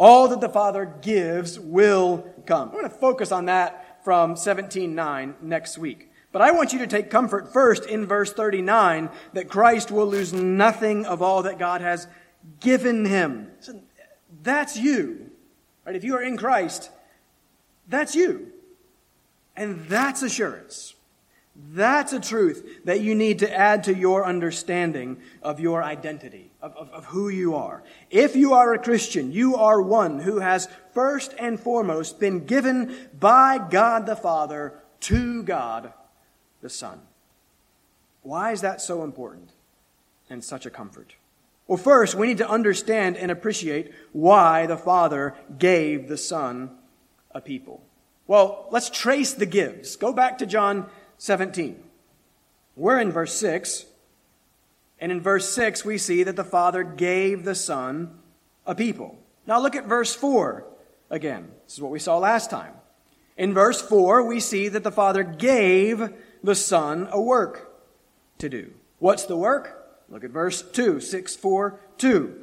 All 0.00 0.28
that 0.28 0.40
the 0.40 0.48
Father 0.48 0.86
gives 1.02 1.60
will 1.60 2.24
come. 2.46 2.72
We're 2.72 2.80
going 2.80 2.90
to 2.90 2.98
focus 2.98 3.30
on 3.30 3.44
that 3.44 4.02
from 4.02 4.34
17:9 4.34 5.34
next 5.42 5.76
week. 5.76 6.10
But 6.32 6.40
I 6.40 6.52
want 6.52 6.72
you 6.72 6.78
to 6.78 6.86
take 6.86 7.10
comfort 7.10 7.52
first 7.52 7.84
in 7.84 8.06
verse 8.06 8.32
39 8.32 9.10
that 9.34 9.50
Christ 9.50 9.90
will 9.90 10.06
lose 10.06 10.32
nothing 10.32 11.04
of 11.04 11.20
all 11.20 11.42
that 11.42 11.58
God 11.58 11.82
has 11.82 12.06
given 12.60 13.04
him. 13.04 13.50
So 13.60 13.78
that's 14.42 14.74
you. 14.74 15.32
Right? 15.84 15.96
If 15.96 16.02
you 16.02 16.16
are 16.16 16.22
in 16.22 16.38
Christ, 16.38 16.90
that's 17.86 18.14
you. 18.14 18.52
And 19.54 19.84
that's 19.86 20.22
assurance. 20.22 20.94
That's 21.72 22.12
a 22.12 22.20
truth 22.20 22.84
that 22.84 23.00
you 23.00 23.14
need 23.14 23.40
to 23.40 23.54
add 23.54 23.84
to 23.84 23.94
your 23.94 24.24
understanding 24.24 25.18
of 25.42 25.60
your 25.60 25.82
identity, 25.82 26.50
of, 26.60 26.74
of, 26.76 26.90
of, 26.90 27.04
who 27.06 27.28
you 27.28 27.54
are. 27.54 27.82
If 28.10 28.34
you 28.34 28.54
are 28.54 28.72
a 28.72 28.78
Christian, 28.78 29.30
you 29.30 29.56
are 29.56 29.80
one 29.80 30.20
who 30.20 30.38
has 30.40 30.68
first 30.94 31.34
and 31.38 31.60
foremost 31.60 32.18
been 32.18 32.46
given 32.46 33.08
by 33.18 33.58
God 33.58 34.06
the 34.06 34.16
Father 34.16 34.74
to 35.00 35.42
God 35.42 35.92
the 36.60 36.70
Son. 36.70 37.00
Why 38.22 38.52
is 38.52 38.62
that 38.62 38.80
so 38.80 39.04
important 39.04 39.50
and 40.28 40.42
such 40.42 40.66
a 40.66 40.70
comfort? 40.70 41.14
Well, 41.66 41.78
first, 41.78 42.14
we 42.14 42.26
need 42.26 42.38
to 42.38 42.48
understand 42.48 43.16
and 43.16 43.30
appreciate 43.30 43.92
why 44.12 44.66
the 44.66 44.76
Father 44.76 45.36
gave 45.58 46.08
the 46.08 46.16
Son 46.16 46.70
a 47.32 47.40
people? 47.40 47.82
Well, 48.26 48.68
let's 48.70 48.90
trace 48.90 49.34
the 49.34 49.46
gives. 49.46 49.96
Go 49.96 50.12
back 50.12 50.38
to 50.38 50.46
John 50.46 50.88
17. 51.20 51.82
We're 52.76 52.98
in 52.98 53.12
verse 53.12 53.34
6. 53.34 53.84
And 54.98 55.12
in 55.12 55.20
verse 55.20 55.52
6, 55.54 55.84
we 55.84 55.98
see 55.98 56.22
that 56.22 56.34
the 56.34 56.44
Father 56.44 56.82
gave 56.82 57.44
the 57.44 57.54
Son 57.54 58.18
a 58.66 58.74
people. 58.74 59.18
Now 59.46 59.60
look 59.60 59.76
at 59.76 59.84
verse 59.84 60.14
4 60.14 60.64
again. 61.10 61.50
This 61.66 61.74
is 61.74 61.82
what 61.82 61.92
we 61.92 61.98
saw 61.98 62.16
last 62.16 62.48
time. 62.48 62.72
In 63.36 63.52
verse 63.52 63.82
4, 63.82 64.26
we 64.26 64.40
see 64.40 64.68
that 64.68 64.82
the 64.82 64.90
Father 64.90 65.22
gave 65.22 66.10
the 66.42 66.54
Son 66.54 67.06
a 67.10 67.20
work 67.20 67.70
to 68.38 68.48
do. 68.48 68.72
What's 68.98 69.24
the 69.24 69.36
work? 69.36 70.02
Look 70.08 70.24
at 70.24 70.30
verse 70.30 70.62
2, 70.62 71.00
6, 71.00 71.36
4, 71.36 71.80
2. 71.98 72.34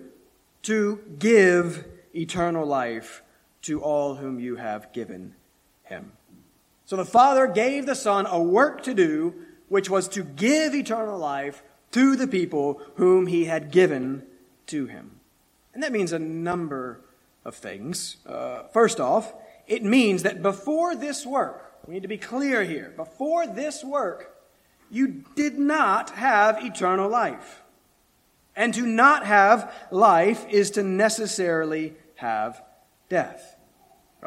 To 0.63 0.99
give 1.17 1.85
eternal 2.15 2.65
life 2.65 3.23
to 3.63 3.81
all 3.81 4.15
whom 4.15 4.39
you 4.39 4.57
have 4.57 4.93
given 4.93 5.33
him. 5.83 6.11
So 6.87 6.95
the 6.95 7.03
Father 7.03 7.47
gave 7.47 7.85
the 7.85 7.95
Son 7.95 8.25
a 8.25 8.41
work 8.41 8.81
to 8.83 8.93
do, 8.93 9.35
which 9.67 9.89
was 9.89 10.07
to 10.07 10.23
give 10.23 10.73
eternal 10.73 11.19
life 11.19 11.61
to 11.91 12.15
the 12.15 12.27
people 12.27 12.81
whom 12.95 13.27
he 13.27 13.43
had 13.43 13.71
given 13.71 14.23
to 14.67 14.85
him. 14.85 15.19
And 15.73 15.83
that 15.83 15.91
means 15.91 16.13
a 16.13 16.19
number 16.19 17.01
of 17.43 17.55
things. 17.55 18.15
Uh, 18.25 18.63
first 18.71 19.01
off, 19.01 19.33
it 19.67 19.83
means 19.83 20.23
that 20.23 20.41
before 20.41 20.95
this 20.95 21.25
work, 21.25 21.73
we 21.85 21.93
need 21.93 22.03
to 22.03 22.07
be 22.07 22.17
clear 22.17 22.63
here, 22.63 22.93
before 22.95 23.45
this 23.45 23.83
work, 23.83 24.33
you 24.89 25.25
did 25.35 25.59
not 25.59 26.11
have 26.11 26.63
eternal 26.63 27.09
life. 27.09 27.63
And 28.55 28.73
to 28.75 28.83
not 28.83 29.25
have 29.25 29.73
life 29.91 30.45
is 30.49 30.71
to 30.71 30.83
necessarily 30.83 31.95
have 32.15 32.63
death. 33.09 33.56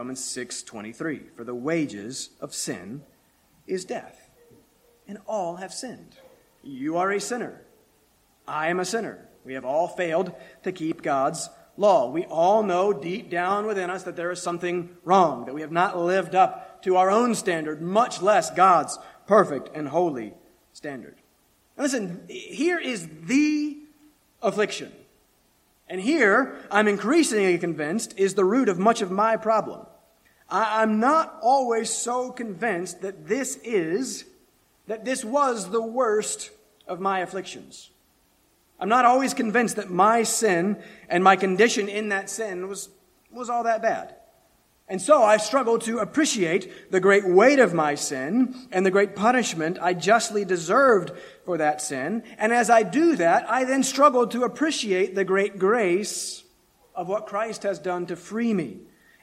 Romans 0.00 0.24
6:23 0.24 1.36
For 1.36 1.44
the 1.44 1.54
wages 1.54 2.30
of 2.40 2.54
sin 2.54 3.02
is 3.66 3.84
death 3.84 4.30
and 5.06 5.18
all 5.26 5.56
have 5.56 5.74
sinned 5.74 6.16
you 6.62 6.96
are 6.96 7.12
a 7.12 7.20
sinner 7.20 7.60
I 8.48 8.68
am 8.68 8.80
a 8.80 8.86
sinner 8.86 9.28
we 9.44 9.52
have 9.52 9.66
all 9.66 9.88
failed 9.88 10.32
to 10.62 10.72
keep 10.72 11.02
God's 11.02 11.50
law. 11.76 12.10
We 12.10 12.24
all 12.24 12.62
know 12.62 12.94
deep 12.94 13.28
down 13.28 13.66
within 13.66 13.90
us 13.90 14.04
that 14.04 14.16
there 14.16 14.30
is 14.30 14.40
something 14.40 14.96
wrong, 15.04 15.44
that 15.44 15.54
we 15.54 15.60
have 15.60 15.70
not 15.70 15.98
lived 15.98 16.34
up 16.34 16.82
to 16.82 16.96
our 16.96 17.10
own 17.10 17.34
standard, 17.34 17.82
much 17.82 18.22
less 18.22 18.50
God's 18.50 18.98
perfect 19.26 19.68
and 19.74 19.88
holy 19.88 20.32
standard. 20.72 21.16
And 21.76 21.84
listen, 21.84 22.24
here 22.28 22.78
is 22.78 23.06
the 23.24 23.78
affliction. 24.42 24.92
And 25.90 26.00
here, 26.00 26.56
I'm 26.70 26.86
increasingly 26.86 27.58
convinced, 27.58 28.14
is 28.16 28.34
the 28.34 28.44
root 28.44 28.68
of 28.68 28.78
much 28.78 29.02
of 29.02 29.10
my 29.10 29.36
problem. 29.36 29.86
I, 30.50 30.82
am 30.82 30.98
not 30.98 31.38
always 31.42 31.90
so 31.90 32.30
convinced 32.30 33.02
that 33.02 33.26
this 33.26 33.56
is, 33.62 34.24
that 34.86 35.04
this 35.04 35.24
was 35.24 35.70
the 35.70 35.82
worst 35.82 36.50
of 36.86 37.00
my 37.00 37.20
afflictions. 37.20 37.90
I'm 38.80 38.88
not 38.88 39.04
always 39.04 39.34
convinced 39.34 39.76
that 39.76 39.90
my 39.90 40.22
sin 40.22 40.82
and 41.08 41.22
my 41.22 41.36
condition 41.36 41.88
in 41.88 42.08
that 42.08 42.28
sin 42.28 42.68
was, 42.68 42.88
was 43.30 43.48
all 43.48 43.64
that 43.64 43.82
bad. 43.82 44.16
And 44.88 45.00
so 45.00 45.22
I 45.22 45.36
struggle 45.36 45.78
to 45.80 45.98
appreciate 45.98 46.90
the 46.90 46.98
great 46.98 47.28
weight 47.28 47.60
of 47.60 47.72
my 47.72 47.94
sin 47.94 48.66
and 48.72 48.84
the 48.84 48.90
great 48.90 49.14
punishment 49.14 49.78
I 49.80 49.94
justly 49.94 50.44
deserved 50.44 51.12
for 51.44 51.58
that 51.58 51.80
sin. 51.80 52.24
And 52.38 52.52
as 52.52 52.70
I 52.70 52.82
do 52.82 53.14
that, 53.16 53.48
I 53.48 53.64
then 53.64 53.84
struggle 53.84 54.26
to 54.28 54.42
appreciate 54.42 55.14
the 55.14 55.24
great 55.24 55.60
grace 55.60 56.42
of 56.92 57.06
what 57.06 57.28
Christ 57.28 57.62
has 57.62 57.78
done 57.78 58.06
to 58.06 58.16
free 58.16 58.52
me 58.52 58.80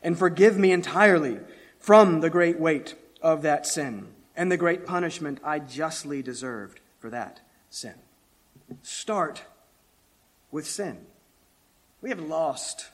and 0.08 0.18
forgive 0.18 0.58
me 0.58 0.72
entirely 0.72 1.38
from 1.80 2.22
the 2.22 2.30
great 2.30 2.58
weight 2.58 2.96
of 3.22 3.42
that 3.42 3.68
sin 3.68 4.08
and 4.38 4.50
the 4.50 4.56
great 4.56 4.86
punishment 4.86 5.38
I 5.44 5.60
justly 5.60 6.22
deserved 6.22 6.80
for 6.98 7.10
that 7.10 7.42
sin. 7.70 7.96
Start 8.82 9.44
with 10.50 10.66
sin. 10.66 11.00
We 12.02 12.10
have 12.10 12.22
lost 12.22 12.88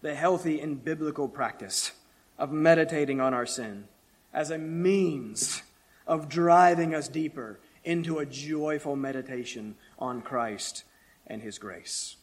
the 0.00 0.14
healthy 0.14 0.58
and 0.58 0.82
biblical 0.82 1.28
practice 1.28 1.92
of 2.38 2.50
meditating 2.50 3.20
on 3.20 3.34
our 3.34 3.44
sin 3.44 3.86
as 4.32 4.50
a 4.50 4.56
means 4.56 5.60
of 6.06 6.30
driving 6.30 6.94
us 6.94 7.08
deeper 7.08 7.60
into 7.84 8.20
a 8.20 8.24
joyful 8.24 8.96
meditation 8.96 9.74
on 9.98 10.22
Christ 10.22 10.84
and 11.26 11.42
His 11.42 11.58
grace. 11.58 12.16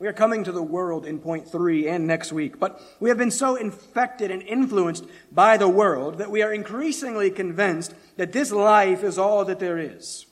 We 0.00 0.06
are 0.06 0.12
coming 0.12 0.44
to 0.44 0.52
the 0.52 0.62
world 0.62 1.06
in 1.06 1.18
point 1.18 1.48
three 1.48 1.88
and 1.88 2.06
next 2.06 2.32
week, 2.32 2.60
but 2.60 2.80
we 3.00 3.08
have 3.08 3.18
been 3.18 3.32
so 3.32 3.56
infected 3.56 4.30
and 4.30 4.42
influenced 4.42 5.04
by 5.32 5.56
the 5.56 5.68
world 5.68 6.18
that 6.18 6.30
we 6.30 6.40
are 6.42 6.52
increasingly 6.52 7.32
convinced 7.32 7.94
that 8.16 8.32
this 8.32 8.52
life 8.52 9.02
is 9.02 9.18
all 9.18 9.44
that 9.46 9.58
there 9.58 9.76
is. 9.76 10.26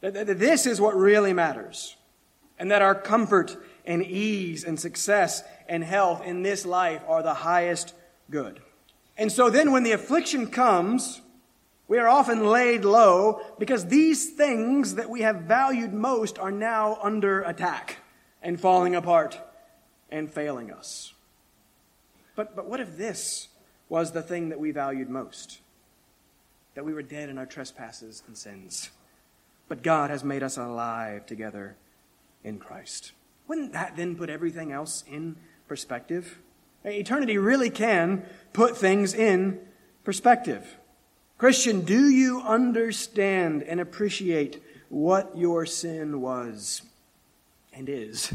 That 0.00 0.38
this 0.38 0.66
is 0.66 0.80
what 0.80 0.96
really 0.96 1.32
matters. 1.32 1.96
And 2.58 2.72
that 2.72 2.82
our 2.82 2.94
comfort 2.94 3.56
and 3.86 4.04
ease 4.04 4.64
and 4.64 4.80
success 4.80 5.44
and 5.68 5.84
health 5.84 6.24
in 6.24 6.42
this 6.42 6.66
life 6.66 7.02
are 7.06 7.22
the 7.22 7.34
highest 7.34 7.94
good. 8.30 8.60
And 9.16 9.30
so 9.30 9.48
then 9.48 9.70
when 9.70 9.84
the 9.84 9.92
affliction 9.92 10.48
comes, 10.48 11.20
we 11.86 11.98
are 11.98 12.08
often 12.08 12.48
laid 12.48 12.84
low 12.84 13.42
because 13.60 13.86
these 13.86 14.30
things 14.30 14.96
that 14.96 15.08
we 15.08 15.20
have 15.20 15.42
valued 15.42 15.92
most 15.92 16.36
are 16.36 16.50
now 16.50 16.98
under 17.00 17.42
attack 17.42 17.98
and 18.44 18.60
falling 18.60 18.94
apart 18.94 19.40
and 20.10 20.30
failing 20.30 20.70
us. 20.70 21.14
But, 22.36 22.54
but 22.54 22.68
what 22.68 22.78
if 22.78 22.96
this 22.96 23.48
was 23.88 24.12
the 24.12 24.22
thing 24.22 24.50
that 24.50 24.60
we 24.60 24.70
valued 24.70 25.08
most? 25.08 25.60
That 26.74 26.84
we 26.84 26.92
were 26.92 27.02
dead 27.02 27.30
in 27.30 27.38
our 27.38 27.46
trespasses 27.46 28.22
and 28.26 28.36
sins. 28.36 28.90
But 29.66 29.82
God 29.82 30.10
has 30.10 30.22
made 30.22 30.42
us 30.42 30.58
alive 30.58 31.24
together 31.26 31.76
in 32.44 32.58
Christ. 32.58 33.12
Wouldn't 33.48 33.72
that 33.72 33.96
then 33.96 34.14
put 34.14 34.28
everything 34.28 34.72
else 34.72 35.04
in 35.10 35.36
perspective? 35.66 36.38
Eternity 36.84 37.38
really 37.38 37.70
can 37.70 38.26
put 38.52 38.76
things 38.76 39.14
in 39.14 39.58
perspective. 40.04 40.76
Christian, 41.38 41.80
do 41.80 42.08
you 42.10 42.42
understand 42.42 43.62
and 43.62 43.80
appreciate 43.80 44.62
what 44.90 45.36
your 45.36 45.64
sin 45.64 46.20
was 46.20 46.82
and 47.74 47.88
is 47.88 48.32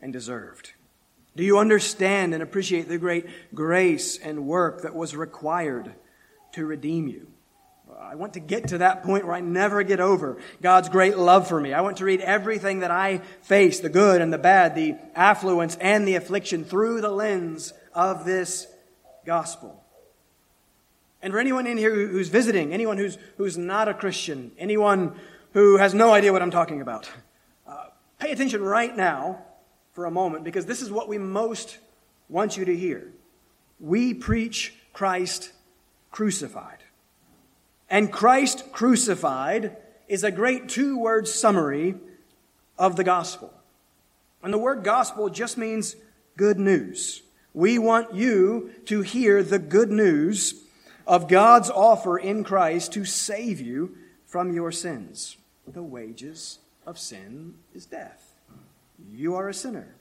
and 0.00 0.12
deserved? 0.12 0.72
Do 1.36 1.42
you 1.42 1.58
understand 1.58 2.32
and 2.34 2.42
appreciate 2.42 2.88
the 2.88 2.98
great 2.98 3.26
grace 3.54 4.18
and 4.18 4.46
work 4.46 4.82
that 4.82 4.94
was 4.94 5.16
required 5.16 5.92
to 6.52 6.64
redeem 6.64 7.08
you? 7.08 7.26
I 8.00 8.16
want 8.16 8.34
to 8.34 8.40
get 8.40 8.68
to 8.68 8.78
that 8.78 9.02
point 9.02 9.24
where 9.24 9.34
I 9.34 9.40
never 9.40 9.82
get 9.82 10.00
over 10.00 10.38
God's 10.62 10.88
great 10.88 11.16
love 11.16 11.48
for 11.48 11.60
me. 11.60 11.72
I 11.72 11.80
want 11.80 11.98
to 11.98 12.04
read 12.04 12.20
everything 12.20 12.80
that 12.80 12.90
I 12.90 13.18
face, 13.42 13.80
the 13.80 13.88
good 13.88 14.20
and 14.20 14.32
the 14.32 14.38
bad, 14.38 14.74
the 14.74 14.96
affluence 15.14 15.76
and 15.80 16.06
the 16.06 16.16
affliction, 16.16 16.64
through 16.64 17.00
the 17.00 17.10
lens 17.10 17.72
of 17.94 18.24
this 18.24 18.66
gospel. 19.24 19.82
And 21.22 21.32
for 21.32 21.38
anyone 21.38 21.66
in 21.66 21.78
here 21.78 21.94
who's 21.94 22.28
visiting, 22.28 22.72
anyone 22.72 22.98
who's, 22.98 23.16
who's 23.38 23.56
not 23.56 23.88
a 23.88 23.94
Christian, 23.94 24.52
anyone 24.58 25.14
who 25.52 25.78
has 25.78 25.94
no 25.94 26.12
idea 26.12 26.32
what 26.32 26.42
I'm 26.42 26.50
talking 26.50 26.80
about, 26.80 27.08
pay 28.24 28.32
attention 28.32 28.62
right 28.62 28.96
now 28.96 29.44
for 29.92 30.06
a 30.06 30.10
moment 30.10 30.44
because 30.44 30.64
this 30.64 30.80
is 30.80 30.90
what 30.90 31.08
we 31.08 31.18
most 31.18 31.78
want 32.30 32.56
you 32.56 32.64
to 32.64 32.74
hear. 32.74 33.12
We 33.78 34.14
preach 34.14 34.72
Christ 34.94 35.52
crucified. 36.10 36.78
And 37.90 38.10
Christ 38.10 38.72
crucified 38.72 39.76
is 40.08 40.24
a 40.24 40.30
great 40.30 40.70
two 40.70 40.98
word 40.98 41.28
summary 41.28 41.96
of 42.78 42.96
the 42.96 43.04
gospel. 43.04 43.52
And 44.42 44.54
the 44.54 44.58
word 44.58 44.84
gospel 44.84 45.28
just 45.28 45.58
means 45.58 45.94
good 46.36 46.58
news. 46.58 47.22
We 47.52 47.78
want 47.78 48.14
you 48.14 48.70
to 48.86 49.02
hear 49.02 49.42
the 49.42 49.58
good 49.58 49.90
news 49.90 50.64
of 51.06 51.28
God's 51.28 51.68
offer 51.68 52.16
in 52.16 52.42
Christ 52.42 52.92
to 52.94 53.04
save 53.04 53.60
you 53.60 53.98
from 54.24 54.54
your 54.54 54.72
sins. 54.72 55.36
The 55.66 55.82
wages 55.82 56.58
of 56.86 56.98
sin 56.98 57.54
is 57.74 57.86
death. 57.86 58.34
You 59.10 59.34
are 59.34 59.48
a 59.48 59.54
sinner. 59.54 59.94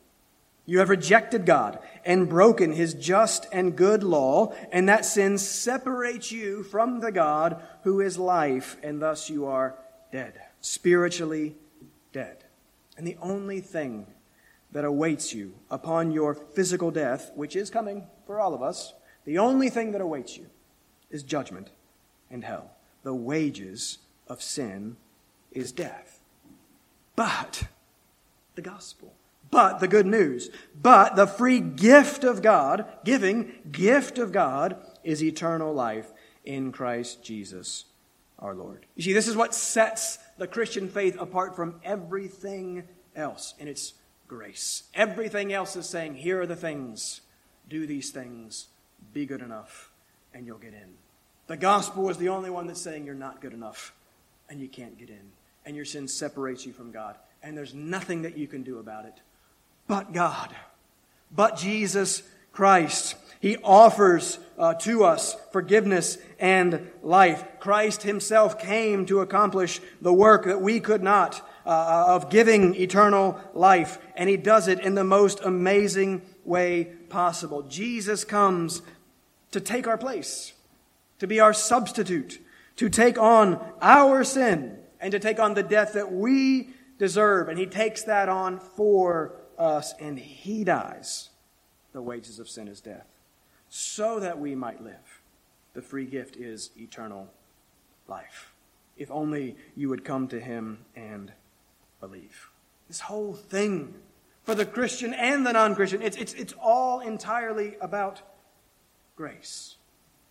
You 0.65 0.79
have 0.79 0.89
rejected 0.89 1.45
God 1.45 1.79
and 2.05 2.29
broken 2.29 2.71
his 2.71 2.93
just 2.93 3.47
and 3.51 3.75
good 3.75 4.01
law, 4.01 4.53
and 4.71 4.87
that 4.87 5.05
sin 5.05 5.37
separates 5.37 6.31
you 6.31 6.63
from 6.63 7.01
the 7.01 7.11
God 7.11 7.61
who 7.83 7.99
is 7.99 8.17
life, 8.17 8.77
and 8.81 9.01
thus 9.01 9.29
you 9.29 9.45
are 9.45 9.75
dead, 10.11 10.33
spiritually 10.61 11.55
dead. 12.13 12.45
And 12.97 13.05
the 13.05 13.17
only 13.21 13.59
thing 13.59 14.07
that 14.71 14.85
awaits 14.85 15.33
you 15.33 15.53
upon 15.69 16.11
your 16.11 16.33
physical 16.33 16.91
death, 16.91 17.31
which 17.35 17.55
is 17.55 17.69
coming 17.69 18.07
for 18.25 18.39
all 18.39 18.53
of 18.53 18.61
us, 18.61 18.93
the 19.25 19.37
only 19.37 19.69
thing 19.69 19.91
that 19.91 20.01
awaits 20.01 20.37
you 20.37 20.47
is 21.09 21.23
judgment 21.23 21.69
and 22.31 22.43
hell. 22.43 22.71
The 23.03 23.13
wages 23.13 23.97
of 24.27 24.41
sin 24.41 24.95
is 25.51 25.71
death. 25.71 26.12
But 27.15 27.63
the 28.55 28.61
gospel 28.61 29.13
but 29.53 29.79
the 29.79 29.87
good 29.87 30.07
news. 30.07 30.49
But 30.81 31.15
the 31.15 31.27
free 31.27 31.59
gift 31.59 32.23
of 32.23 32.41
God, 32.41 32.85
giving 33.05 33.53
gift 33.71 34.17
of 34.17 34.31
God, 34.31 34.75
is 35.03 35.23
eternal 35.23 35.71
life 35.73 36.11
in 36.43 36.71
Christ 36.71 37.23
Jesus 37.23 37.85
our 38.39 38.55
Lord. 38.55 38.87
You 38.95 39.03
see, 39.03 39.13
this 39.13 39.27
is 39.27 39.37
what 39.37 39.53
sets 39.53 40.17
the 40.39 40.47
Christian 40.47 40.89
faith 40.89 41.15
apart 41.21 41.55
from 41.55 41.79
everything 41.83 42.83
else, 43.15 43.53
and 43.59 43.69
it's 43.69 43.93
grace. 44.27 44.83
Everything 44.95 45.53
else 45.53 45.75
is 45.75 45.87
saying, 45.87 46.15
here 46.15 46.41
are 46.41 46.47
the 46.47 46.55
things, 46.55 47.21
do 47.69 47.85
these 47.85 48.09
things, 48.09 48.69
be 49.13 49.27
good 49.27 49.41
enough, 49.41 49.91
and 50.33 50.47
you'll 50.47 50.57
get 50.57 50.73
in. 50.73 50.95
The 51.45 51.57
gospel 51.57 52.09
is 52.09 52.17
the 52.17 52.29
only 52.29 52.49
one 52.49 52.65
that's 52.65 52.81
saying 52.81 53.05
you're 53.05 53.13
not 53.13 53.39
good 53.39 53.53
enough, 53.53 53.93
and 54.49 54.59
you 54.59 54.67
can't 54.67 54.97
get 54.97 55.09
in, 55.09 55.31
and 55.65 55.75
your 55.75 55.85
sin 55.85 56.07
separates 56.07 56.65
you 56.65 56.73
from 56.73 56.91
God, 56.91 57.15
and 57.41 57.57
there's 57.57 57.73
nothing 57.73 58.23
that 58.23 58.37
you 58.37 58.47
can 58.47 58.63
do 58.63 58.79
about 58.79 59.05
it 59.05 59.21
but 59.87 60.13
God, 60.13 60.55
but 61.31 61.57
Jesus 61.57 62.23
Christ. 62.51 63.15
He 63.39 63.57
offers 63.57 64.39
uh, 64.57 64.75
to 64.75 65.03
us 65.03 65.35
forgiveness 65.51 66.17
and 66.39 66.89
life. 67.01 67.43
Christ 67.59 68.03
himself 68.03 68.57
came 68.57 69.05
to 69.07 69.19
accomplish 69.19 69.81
the 70.01 70.13
work 70.13 70.45
that 70.45 70.61
we 70.61 70.79
could 70.79 71.03
not 71.03 71.45
uh, 71.65 72.05
of 72.07 72.29
giving 72.29 72.75
eternal 72.75 73.39
life, 73.53 73.97
and 74.15 74.29
he 74.29 74.37
does 74.37 74.67
it 74.67 74.79
in 74.79 74.95
the 74.95 75.03
most 75.03 75.41
amazing 75.41 76.21
way 76.45 76.85
possible. 77.09 77.63
Jesus 77.63 78.23
comes 78.23 78.81
to 79.51 79.59
take 79.59 79.87
our 79.87 79.97
place, 79.97 80.53
to 81.19 81.27
be 81.27 81.39
our 81.39 81.53
substitute, 81.53 82.39
to 82.77 82.89
take 82.89 83.17
on 83.17 83.59
our 83.81 84.23
sin, 84.23 84.77
and 85.03 85.11
to 85.11 85.19
take 85.19 85.37
on 85.37 85.53
the 85.53 85.61
death 85.61 85.93
that 85.93 86.13
we 86.13 86.69
deserve. 86.97 87.49
And 87.49 87.59
he 87.59 87.65
takes 87.65 88.03
that 88.03 88.29
on 88.29 88.57
for 88.57 89.35
us 89.57 89.93
and 89.99 90.17
he 90.17 90.63
dies. 90.63 91.29
The 91.91 92.01
wages 92.01 92.39
of 92.39 92.49
sin 92.49 92.67
is 92.67 92.81
death, 92.81 93.05
so 93.69 94.19
that 94.19 94.39
we 94.39 94.55
might 94.55 94.81
live. 94.81 95.21
The 95.73 95.81
free 95.81 96.05
gift 96.05 96.37
is 96.37 96.71
eternal 96.77 97.27
life. 98.07 98.53
If 98.97 99.11
only 99.11 99.57
you 99.75 99.89
would 99.89 100.05
come 100.05 100.27
to 100.29 100.39
him 100.39 100.85
and 100.95 101.33
believe. 101.99 102.49
This 102.87 103.01
whole 103.01 103.33
thing 103.33 103.93
for 104.43 104.55
the 104.55 104.65
Christian 104.65 105.13
and 105.13 105.45
the 105.45 105.53
non 105.53 105.75
Christian. 105.75 106.01
It's, 106.01 106.17
it's, 106.17 106.33
it's 106.33 106.53
all 106.61 107.01
entirely 107.01 107.75
about 107.81 108.21
grace. 109.15 109.75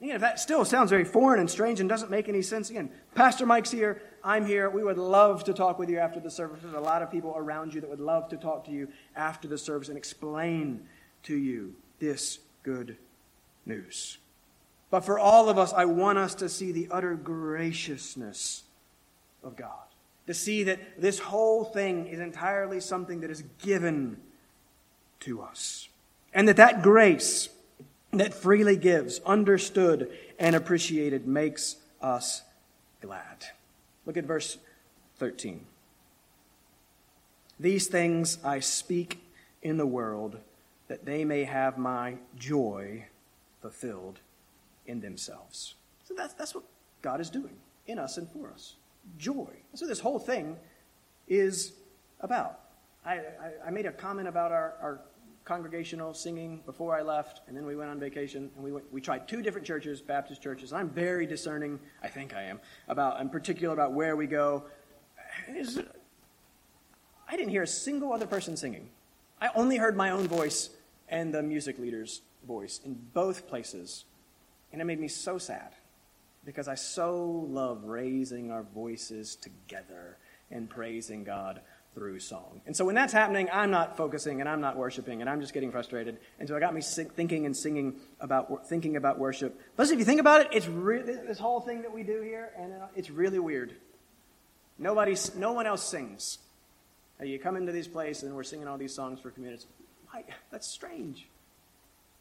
Again, 0.02 0.16
if 0.16 0.20
that 0.20 0.40
still 0.40 0.64
sounds 0.64 0.90
very 0.90 1.04
foreign 1.04 1.38
and 1.38 1.48
strange 1.48 1.78
and 1.78 1.88
doesn't 1.88 2.10
make 2.10 2.28
any 2.28 2.42
sense, 2.42 2.70
again, 2.70 2.90
Pastor 3.14 3.46
Mike's 3.46 3.70
here, 3.70 4.02
I'm 4.24 4.44
here. 4.44 4.68
We 4.68 4.82
would 4.82 4.98
love 4.98 5.44
to 5.44 5.54
talk 5.54 5.78
with 5.78 5.88
you 5.88 5.98
after 5.98 6.18
the 6.18 6.30
service. 6.30 6.58
There's 6.60 6.74
a 6.74 6.80
lot 6.80 7.02
of 7.02 7.10
people 7.10 7.34
around 7.36 7.72
you 7.72 7.80
that 7.80 7.88
would 7.88 8.00
love 8.00 8.28
to 8.30 8.36
talk 8.36 8.64
to 8.64 8.72
you 8.72 8.88
after 9.14 9.46
the 9.46 9.56
service 9.56 9.88
and 9.88 9.96
explain 9.96 10.88
to 11.22 11.36
you 11.36 11.76
this 12.00 12.40
good 12.64 12.96
news. 13.64 14.18
But 14.90 15.04
for 15.04 15.20
all 15.20 15.48
of 15.48 15.56
us, 15.56 15.72
I 15.72 15.84
want 15.84 16.18
us 16.18 16.34
to 16.36 16.48
see 16.48 16.72
the 16.72 16.88
utter 16.90 17.14
graciousness 17.14 18.64
of 19.44 19.54
God. 19.54 19.70
To 20.26 20.34
see 20.34 20.64
that 20.64 21.00
this 21.00 21.20
whole 21.20 21.64
thing 21.64 22.08
is 22.08 22.18
entirely 22.18 22.80
something 22.80 23.20
that 23.20 23.30
is 23.30 23.44
given 23.62 24.16
to 25.20 25.42
us. 25.42 25.88
And 26.34 26.48
that 26.48 26.56
that 26.56 26.82
grace 26.82 27.48
that 28.12 28.34
freely 28.34 28.76
gives, 28.76 29.20
understood 29.20 30.10
and 30.38 30.54
appreciated, 30.54 31.26
makes 31.26 31.76
us 32.00 32.42
glad. 33.00 33.46
Look 34.06 34.16
at 34.16 34.24
verse 34.24 34.58
13. 35.18 35.66
These 37.58 37.86
things 37.86 38.38
I 38.44 38.60
speak 38.60 39.22
in 39.62 39.76
the 39.76 39.86
world 39.86 40.38
that 40.88 41.04
they 41.04 41.24
may 41.24 41.44
have 41.44 41.78
my 41.78 42.16
joy 42.36 43.06
fulfilled 43.60 44.18
in 44.86 45.00
themselves. 45.00 45.74
So 46.04 46.14
that's, 46.14 46.34
that's 46.34 46.54
what 46.54 46.64
God 47.00 47.20
is 47.20 47.30
doing 47.30 47.56
in 47.86 47.98
us 47.98 48.18
and 48.18 48.28
for 48.30 48.50
us. 48.50 48.76
Joy. 49.16 49.48
So 49.74 49.86
this 49.86 50.00
whole 50.00 50.18
thing 50.18 50.56
is 51.28 51.72
about. 52.20 52.60
I, 53.04 53.14
I, 53.14 53.52
I 53.66 53.70
made 53.70 53.86
a 53.86 53.92
comment 53.92 54.28
about 54.28 54.52
our, 54.52 54.74
our 54.82 55.00
congregational 55.44 56.14
singing 56.14 56.62
before 56.66 56.96
I 56.96 57.02
left, 57.02 57.40
and 57.46 57.56
then 57.56 57.66
we 57.66 57.76
went 57.76 57.90
on 57.90 57.98
vacation, 57.98 58.50
and 58.54 58.64
we, 58.64 58.72
went, 58.72 58.92
we 58.92 59.00
tried 59.00 59.26
two 59.26 59.42
different 59.42 59.66
churches, 59.66 60.00
Baptist 60.00 60.42
churches. 60.42 60.72
I'm 60.72 60.88
very 60.88 61.26
discerning, 61.26 61.80
I 62.02 62.08
think 62.08 62.34
I 62.34 62.42
am, 62.42 62.60
about, 62.88 63.20
in 63.20 63.28
particular 63.28 63.74
about 63.74 63.92
where 63.92 64.16
we 64.16 64.26
go. 64.26 64.64
I 65.48 67.36
didn't 67.36 67.48
hear 67.48 67.62
a 67.62 67.66
single 67.66 68.12
other 68.12 68.26
person 68.26 68.56
singing. 68.56 68.90
I 69.40 69.50
only 69.54 69.76
heard 69.76 69.96
my 69.96 70.10
own 70.10 70.28
voice 70.28 70.70
and 71.08 71.32
the 71.32 71.42
music 71.42 71.78
leader's 71.78 72.22
voice 72.46 72.80
in 72.84 72.94
both 73.12 73.48
places. 73.48 74.04
And 74.72 74.80
it 74.80 74.84
made 74.84 75.00
me 75.00 75.08
so 75.08 75.38
sad 75.38 75.74
because 76.44 76.68
I 76.68 76.74
so 76.74 77.46
love 77.48 77.84
raising 77.84 78.50
our 78.50 78.62
voices 78.62 79.36
together 79.36 80.18
and 80.50 80.68
praising 80.68 81.24
God 81.24 81.60
through 81.94 82.18
song. 82.18 82.60
And 82.66 82.76
so 82.76 82.84
when 82.84 82.94
that's 82.94 83.12
happening, 83.12 83.48
I'm 83.52 83.70
not 83.70 83.96
focusing 83.96 84.40
and 84.40 84.48
I'm 84.48 84.60
not 84.60 84.76
worshiping 84.76 85.20
and 85.20 85.28
I'm 85.28 85.40
just 85.40 85.52
getting 85.52 85.70
frustrated. 85.70 86.18
And 86.38 86.48
so 86.48 86.56
it 86.56 86.60
got 86.60 86.74
me 86.74 86.80
thinking 86.80 87.44
and 87.44 87.56
singing 87.56 87.96
about 88.20 88.66
thinking 88.68 88.96
about 88.96 89.18
worship. 89.18 89.60
Plus, 89.76 89.90
if 89.90 89.98
you 89.98 90.04
think 90.04 90.20
about 90.20 90.40
it, 90.42 90.48
it's 90.52 90.66
re- 90.66 91.02
this 91.02 91.38
whole 91.38 91.60
thing 91.60 91.82
that 91.82 91.92
we 91.92 92.02
do 92.02 92.22
here, 92.22 92.50
and 92.58 92.72
uh, 92.72 92.86
it's 92.96 93.10
really 93.10 93.38
weird. 93.38 93.74
Nobody, 94.78 95.14
no 95.36 95.52
one 95.52 95.66
else 95.66 95.84
sings. 95.84 96.38
You 97.22 97.38
come 97.38 97.56
into 97.56 97.72
these 97.72 97.86
places 97.86 98.24
and 98.24 98.34
we're 98.34 98.42
singing 98.42 98.66
all 98.66 98.78
these 98.78 98.94
songs 98.94 99.20
for 99.20 99.30
communities. 99.30 99.66
Why? 100.10 100.24
That's 100.50 100.66
strange. 100.66 101.28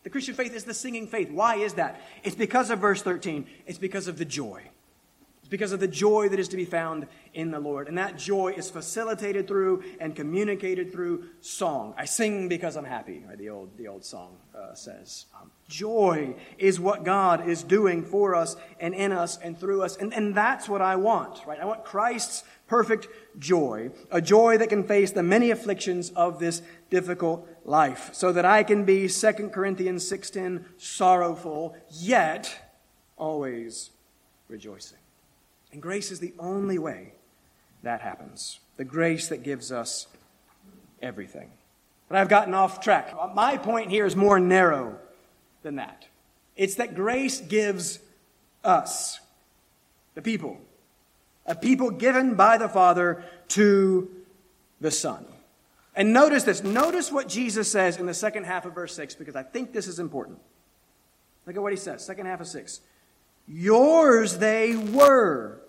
The 0.03 0.09
Christian 0.09 0.35
faith 0.35 0.53
is 0.53 0.63
the 0.63 0.73
singing 0.73 1.07
faith. 1.07 1.31
Why 1.31 1.55
is 1.55 1.75
that? 1.75 2.01
It's 2.23 2.35
because 2.35 2.69
of 2.69 2.79
verse 2.79 3.01
13. 3.01 3.47
It's 3.65 3.77
because 3.77 4.07
of 4.07 4.17
the 4.17 4.25
joy. 4.25 4.63
Because 5.51 5.73
of 5.73 5.79
the 5.79 5.87
joy 5.87 6.29
that 6.29 6.39
is 6.39 6.47
to 6.47 6.55
be 6.57 6.65
found 6.65 7.07
in 7.33 7.51
the 7.51 7.59
Lord. 7.59 7.87
And 7.87 7.97
that 7.97 8.17
joy 8.17 8.53
is 8.57 8.69
facilitated 8.69 9.47
through 9.47 9.83
and 9.99 10.15
communicated 10.15 10.91
through 10.91 11.25
song. 11.41 11.93
I 11.97 12.05
sing 12.05 12.47
because 12.47 12.75
I'm 12.75 12.85
happy, 12.85 13.23
right? 13.27 13.37
the, 13.37 13.49
old, 13.49 13.77
the 13.77 13.87
old 13.87 14.05
song 14.05 14.37
uh, 14.55 14.73
says. 14.73 15.25
Um, 15.39 15.51
joy 15.67 16.35
is 16.57 16.79
what 16.79 17.03
God 17.03 17.47
is 17.47 17.63
doing 17.63 18.03
for 18.03 18.33
us 18.33 18.55
and 18.79 18.93
in 18.95 19.11
us 19.11 19.37
and 19.37 19.59
through 19.59 19.83
us. 19.83 19.97
And, 19.97 20.13
and 20.13 20.33
that's 20.33 20.69
what 20.69 20.81
I 20.81 20.95
want, 20.95 21.45
right? 21.45 21.59
I 21.59 21.65
want 21.65 21.83
Christ's 21.83 22.43
perfect 22.71 23.09
joy, 23.37 23.91
a 24.09 24.21
joy 24.21 24.57
that 24.57 24.69
can 24.69 24.85
face 24.85 25.11
the 25.11 25.21
many 25.21 25.51
afflictions 25.51 26.09
of 26.11 26.39
this 26.39 26.61
difficult 26.89 27.45
life, 27.65 28.11
so 28.13 28.31
that 28.31 28.45
I 28.45 28.63
can 28.63 28.85
be 28.85 29.09
2 29.09 29.49
Corinthians 29.51 30.09
6:10 30.09 30.63
sorrowful, 30.77 31.75
yet 31.89 32.49
always 33.17 33.89
rejoicing. 34.47 35.00
And 35.71 35.81
grace 35.81 36.11
is 36.11 36.19
the 36.19 36.33
only 36.39 36.77
way 36.77 37.13
that 37.83 38.01
happens. 38.01 38.59
The 38.77 38.83
grace 38.83 39.29
that 39.29 39.43
gives 39.43 39.71
us 39.71 40.07
everything. 41.01 41.49
But 42.09 42.17
I've 42.17 42.29
gotten 42.29 42.53
off 42.53 42.81
track. 42.81 43.15
My 43.33 43.57
point 43.57 43.89
here 43.89 44.05
is 44.05 44.15
more 44.15 44.39
narrow 44.39 44.97
than 45.63 45.77
that. 45.77 46.07
It's 46.57 46.75
that 46.75 46.93
grace 46.93 47.39
gives 47.39 47.99
us, 48.63 49.19
the 50.13 50.21
people, 50.21 50.59
a 51.45 51.55
people 51.55 51.89
given 51.89 52.35
by 52.35 52.57
the 52.57 52.67
Father 52.69 53.23
to 53.49 54.09
the 54.81 54.91
Son. 54.91 55.25
And 55.95 56.13
notice 56.13 56.43
this. 56.43 56.63
Notice 56.63 57.11
what 57.11 57.27
Jesus 57.27 57.71
says 57.71 57.97
in 57.97 58.05
the 58.05 58.13
second 58.13 58.45
half 58.45 58.65
of 58.65 58.73
verse 58.73 58.93
6, 58.95 59.15
because 59.15 59.35
I 59.35 59.43
think 59.43 59.71
this 59.73 59.87
is 59.87 59.99
important. 59.99 60.39
Look 61.45 61.55
at 61.55 61.61
what 61.61 61.71
he 61.71 61.77
says, 61.77 62.05
second 62.05 62.25
half 62.25 62.41
of 62.41 62.47
6. 62.47 62.81
Yours 63.47 64.37
they 64.37 64.75
were, 64.75 65.60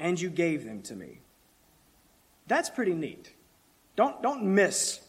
and 0.00 0.20
you 0.20 0.30
gave 0.30 0.64
them 0.64 0.82
to 0.82 0.96
me. 0.96 1.20
That's 2.48 2.70
pretty 2.70 2.94
neat. 2.94 3.32
Don't, 3.94 4.20
don't 4.22 4.42
miss 4.42 5.00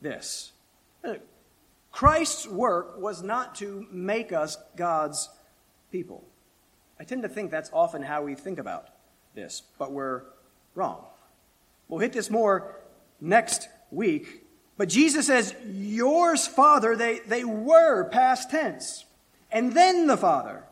this. 0.00 0.52
Uh, 1.04 1.14
Christ's 1.92 2.48
work 2.48 2.98
was 2.98 3.22
not 3.22 3.54
to 3.56 3.86
make 3.92 4.32
us 4.32 4.56
God's 4.74 5.28
people. 5.92 6.24
I 6.98 7.04
tend 7.04 7.22
to 7.22 7.28
think 7.28 7.50
that's 7.50 7.70
often 7.72 8.02
how 8.02 8.22
we 8.22 8.34
think 8.34 8.58
about 8.58 8.88
this, 9.34 9.62
but 9.78 9.92
we're 9.92 10.22
wrong. 10.74 11.04
We'll 11.88 12.00
hit 12.00 12.12
this 12.12 12.30
more 12.30 12.74
next 13.20 13.68
week. 13.90 14.44
But 14.78 14.88
Jesus 14.88 15.26
says, 15.26 15.54
Yours, 15.66 16.46
Father, 16.46 16.96
they, 16.96 17.20
they 17.20 17.44
were 17.44 18.08
past 18.08 18.50
tense. 18.50 19.04
And 19.52 19.72
then 19.74 20.06
the 20.06 20.16
Father 20.16 20.64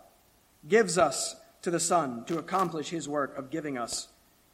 gives 0.66 0.98
us 0.98 1.36
to 1.64 1.70
the 1.70 1.80
Son 1.80 2.24
to 2.26 2.38
accomplish 2.38 2.90
his 2.90 3.08
work 3.08 3.36
of 3.36 3.50
giving 3.50 3.76
us 3.76 4.08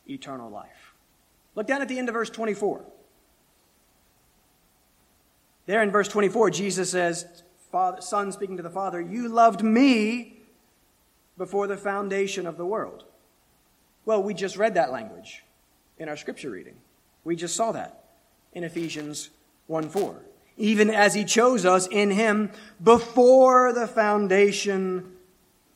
eternal 0.09 0.49
life. 0.49 0.95
Look 1.57 1.67
down 1.67 1.83
at 1.83 1.89
the 1.89 1.99
end 1.99 2.09
of 2.09 2.15
verse 2.15 2.31
24. 2.31 2.85
There 5.67 5.83
in 5.83 5.91
verse 5.91 6.09
24, 6.09 6.51
Jesus 6.51 6.91
says, 6.91 7.43
Father, 7.71 8.01
Son 8.01 8.33
speaking 8.33 8.57
to 8.57 8.63
the 8.63 8.71
Father, 8.71 9.01
You 9.01 9.29
loved 9.29 9.63
me 9.63 10.39
before 11.37 11.67
the 11.67 11.77
foundation 11.77 12.47
of 12.47 12.57
the 12.57 12.67
world. 12.67 13.05
Well, 14.05 14.23
we 14.23 14.33
just 14.33 14.57
read 14.57 14.75
that 14.75 14.93
language 14.93 15.45
in 15.99 16.09
our 16.09 16.17
scripture 16.17 16.51
reading. 16.51 16.77
We 17.25 17.37
just 17.37 17.57
saw 17.57 17.73
that 17.73 18.05
in 18.53 18.65
Ephesians 18.65 19.31
1 19.67 19.89
4. 19.89 20.17
Even 20.57 20.91
as 20.91 21.15
he 21.15 21.25
chose 21.25 21.65
us 21.65 21.87
in 21.89 22.11
him 22.11 22.51
before 22.83 23.73
the 23.73 23.87
foundation 23.87 25.17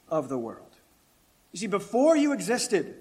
of 0.09 0.29
the 0.29 0.39
world. 0.39 0.64
You 1.55 1.59
see, 1.59 1.67
before 1.69 2.17
you 2.17 2.33
existed, 2.33 2.97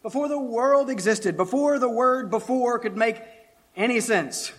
before 0.00 0.28
the 0.28 0.38
world 0.38 0.90
existed, 0.90 1.36
before 1.36 1.80
the 1.80 1.90
word 1.90 2.30
before 2.30 2.78
could 2.78 2.96
make 2.96 3.20
any 3.74 3.98
sense, 3.98 4.52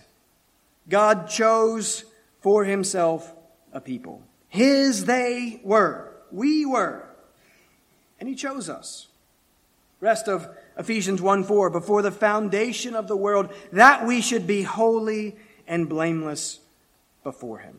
God 0.86 1.30
chose 1.30 2.04
for 2.42 2.66
himself 2.66 3.34
a 3.72 3.80
people. 3.80 4.22
His 4.50 5.06
they 5.06 5.62
were. 5.64 6.12
We 6.30 6.66
were. 6.66 7.08
And 8.20 8.28
he 8.28 8.34
chose 8.34 8.68
us. 8.68 9.06
Rest 9.98 10.28
of 10.28 10.46
Ephesians 10.76 11.22
1 11.22 11.44
4, 11.44 11.70
before 11.70 12.02
the 12.02 12.12
foundation 12.12 12.94
of 12.94 13.08
the 13.08 13.16
world, 13.16 13.48
that 13.72 14.06
we 14.06 14.20
should 14.20 14.46
be 14.46 14.60
holy 14.60 15.36
and 15.66 15.88
blameless 15.88 16.60
before 17.24 17.60
him. 17.60 17.78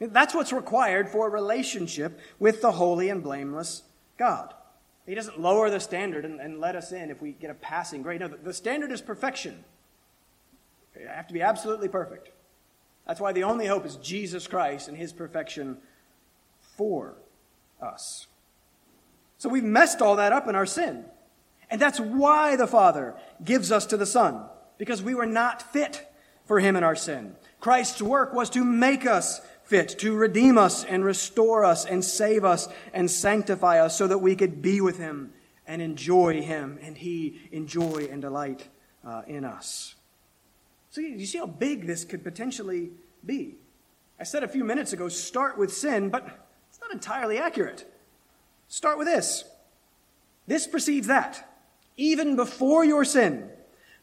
That's 0.00 0.34
what's 0.34 0.50
required 0.50 1.10
for 1.10 1.26
a 1.26 1.30
relationship 1.30 2.18
with 2.38 2.62
the 2.62 2.72
holy 2.72 3.10
and 3.10 3.22
blameless 3.22 3.82
God. 4.16 4.54
He 5.06 5.14
doesn't 5.14 5.40
lower 5.40 5.70
the 5.70 5.80
standard 5.80 6.24
and, 6.24 6.40
and 6.40 6.60
let 6.60 6.76
us 6.76 6.92
in 6.92 7.10
if 7.10 7.20
we 7.20 7.32
get 7.32 7.50
a 7.50 7.54
passing 7.54 8.02
grade. 8.02 8.20
No, 8.20 8.28
the, 8.28 8.36
the 8.36 8.54
standard 8.54 8.90
is 8.90 9.02
perfection. 9.02 9.64
You 10.98 11.08
have 11.08 11.26
to 11.28 11.34
be 11.34 11.42
absolutely 11.42 11.88
perfect. 11.88 12.30
That's 13.06 13.20
why 13.20 13.32
the 13.32 13.44
only 13.44 13.66
hope 13.66 13.84
is 13.84 13.96
Jesus 13.96 14.46
Christ 14.46 14.88
and 14.88 14.96
his 14.96 15.12
perfection 15.12 15.76
for 16.76 17.14
us. 17.82 18.26
So 19.38 19.48
we've 19.48 19.62
messed 19.62 20.00
all 20.00 20.16
that 20.16 20.32
up 20.32 20.48
in 20.48 20.54
our 20.54 20.66
sin. 20.66 21.04
And 21.70 21.80
that's 21.80 22.00
why 22.00 22.56
the 22.56 22.66
Father 22.66 23.14
gives 23.42 23.72
us 23.72 23.86
to 23.86 23.96
the 23.96 24.06
Son, 24.06 24.42
because 24.78 25.02
we 25.02 25.14
were 25.14 25.26
not 25.26 25.72
fit 25.72 26.08
for 26.46 26.60
Him 26.60 26.76
in 26.76 26.84
our 26.84 26.96
sin. 26.96 27.34
Christ's 27.60 28.02
work 28.02 28.32
was 28.32 28.50
to 28.50 28.64
make 28.64 29.06
us 29.06 29.40
fit, 29.64 29.98
to 30.00 30.14
redeem 30.14 30.58
us 30.58 30.84
and 30.84 31.04
restore 31.04 31.64
us 31.64 31.84
and 31.84 32.04
save 32.04 32.44
us 32.44 32.68
and 32.92 33.10
sanctify 33.10 33.80
us 33.80 33.96
so 33.96 34.06
that 34.06 34.18
we 34.18 34.36
could 34.36 34.62
be 34.62 34.80
with 34.80 34.98
Him 34.98 35.32
and 35.66 35.80
enjoy 35.80 36.42
Him 36.42 36.78
and 36.82 36.96
He 36.96 37.40
enjoy 37.52 38.08
and 38.10 38.22
delight 38.22 38.68
uh, 39.04 39.22
in 39.26 39.44
us. 39.44 39.94
So 40.90 41.00
you 41.00 41.26
see 41.26 41.38
how 41.38 41.46
big 41.46 41.86
this 41.86 42.04
could 42.04 42.22
potentially 42.22 42.90
be. 43.24 43.56
I 44.18 44.24
said 44.24 44.44
a 44.44 44.48
few 44.48 44.64
minutes 44.64 44.92
ago, 44.92 45.08
start 45.08 45.58
with 45.58 45.72
sin, 45.72 46.08
but 46.08 46.24
it's 46.68 46.80
not 46.80 46.92
entirely 46.92 47.38
accurate. 47.38 47.84
Start 48.68 48.98
with 48.98 49.06
this. 49.06 49.44
This 50.46 50.66
precedes 50.66 51.06
that. 51.08 51.50
Even 51.96 52.36
before 52.36 52.84
your 52.84 53.04
sin, 53.04 53.50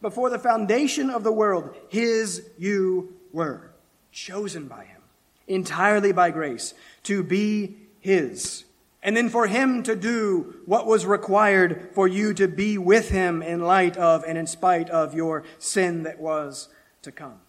before 0.01 0.29
the 0.29 0.39
foundation 0.39 1.09
of 1.09 1.23
the 1.23 1.31
world, 1.31 1.75
his 1.89 2.49
you 2.57 3.15
were, 3.31 3.71
chosen 4.11 4.67
by 4.67 4.85
him, 4.85 5.00
entirely 5.47 6.11
by 6.11 6.31
grace, 6.31 6.73
to 7.03 7.23
be 7.23 7.77
his. 7.99 8.63
And 9.03 9.17
then 9.17 9.29
for 9.29 9.47
him 9.47 9.83
to 9.83 9.95
do 9.95 10.55
what 10.65 10.85
was 10.85 11.05
required 11.05 11.89
for 11.93 12.07
you 12.07 12.33
to 12.35 12.47
be 12.47 12.77
with 12.77 13.09
him 13.09 13.41
in 13.41 13.61
light 13.61 13.97
of 13.97 14.23
and 14.23 14.37
in 14.37 14.45
spite 14.45 14.89
of 14.89 15.15
your 15.15 15.43
sin 15.57 16.03
that 16.03 16.19
was 16.19 16.69
to 17.01 17.11
come. 17.11 17.39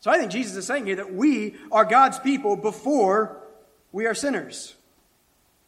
So 0.00 0.10
I 0.10 0.18
think 0.18 0.32
Jesus 0.32 0.56
is 0.56 0.66
saying 0.66 0.86
here 0.86 0.96
that 0.96 1.12
we 1.12 1.56
are 1.70 1.84
God's 1.84 2.18
people 2.18 2.56
before 2.56 3.36
we 3.92 4.06
are 4.06 4.14
sinners. 4.14 4.74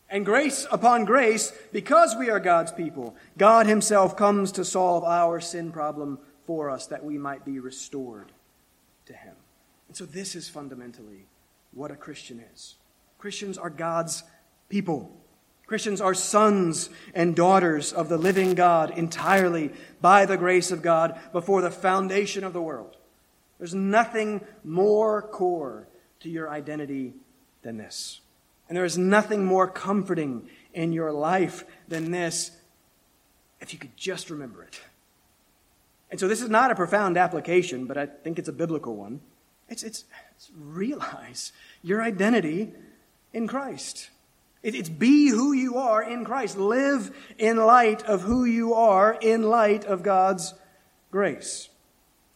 And 0.08 0.26
grace 0.26 0.66
upon 0.70 1.04
grace, 1.04 1.52
because 1.72 2.16
we 2.16 2.28
are 2.28 2.40
God's 2.40 2.72
people, 2.72 3.14
God 3.38 3.66
Himself 3.66 4.16
comes 4.16 4.52
to 4.52 4.64
solve 4.64 5.04
our 5.04 5.40
sin 5.40 5.72
problem 5.72 6.18
for 6.44 6.70
us 6.70 6.86
that 6.88 7.04
we 7.04 7.18
might 7.18 7.44
be 7.44 7.60
restored 7.60 8.32
to 9.06 9.14
Him. 9.14 9.34
And 9.92 9.96
so 9.98 10.06
this 10.06 10.34
is 10.34 10.48
fundamentally 10.48 11.26
what 11.74 11.90
a 11.90 11.96
Christian 11.96 12.42
is. 12.54 12.76
Christians 13.18 13.58
are 13.58 13.68
God's 13.68 14.24
people. 14.70 15.14
Christians 15.66 16.00
are 16.00 16.14
sons 16.14 16.88
and 17.14 17.36
daughters 17.36 17.92
of 17.92 18.08
the 18.08 18.16
living 18.16 18.54
God 18.54 18.96
entirely 18.96 19.70
by 20.00 20.24
the 20.24 20.38
grace 20.38 20.70
of 20.70 20.80
God 20.80 21.20
before 21.32 21.60
the 21.60 21.70
foundation 21.70 22.42
of 22.42 22.54
the 22.54 22.62
world. 22.62 22.96
There's 23.58 23.74
nothing 23.74 24.40
more 24.64 25.20
core 25.20 25.88
to 26.20 26.30
your 26.30 26.48
identity 26.48 27.12
than 27.60 27.76
this. 27.76 28.22
And 28.70 28.76
there 28.78 28.86
is 28.86 28.96
nothing 28.96 29.44
more 29.44 29.68
comforting 29.68 30.48
in 30.72 30.94
your 30.94 31.12
life 31.12 31.66
than 31.86 32.12
this 32.12 32.50
if 33.60 33.74
you 33.74 33.78
could 33.78 33.94
just 33.98 34.30
remember 34.30 34.62
it. 34.62 34.80
And 36.10 36.18
so 36.18 36.28
this 36.28 36.40
is 36.40 36.48
not 36.48 36.70
a 36.70 36.74
profound 36.74 37.18
application, 37.18 37.84
but 37.84 37.98
I 37.98 38.06
think 38.06 38.38
it's 38.38 38.48
a 38.48 38.54
biblical 38.54 38.96
one. 38.96 39.20
It's, 39.68 39.82
it's, 39.82 40.04
it's 40.36 40.50
realize 40.56 41.52
your 41.82 42.02
identity 42.02 42.72
in 43.32 43.46
Christ. 43.46 44.10
It, 44.62 44.74
it's 44.74 44.88
be 44.88 45.28
who 45.28 45.52
you 45.52 45.76
are 45.76 46.02
in 46.02 46.24
Christ. 46.24 46.56
Live 46.56 47.14
in 47.38 47.56
light 47.56 48.02
of 48.04 48.22
who 48.22 48.44
you 48.44 48.74
are 48.74 49.16
in 49.20 49.42
light 49.42 49.84
of 49.84 50.02
God's 50.02 50.54
grace. 51.10 51.68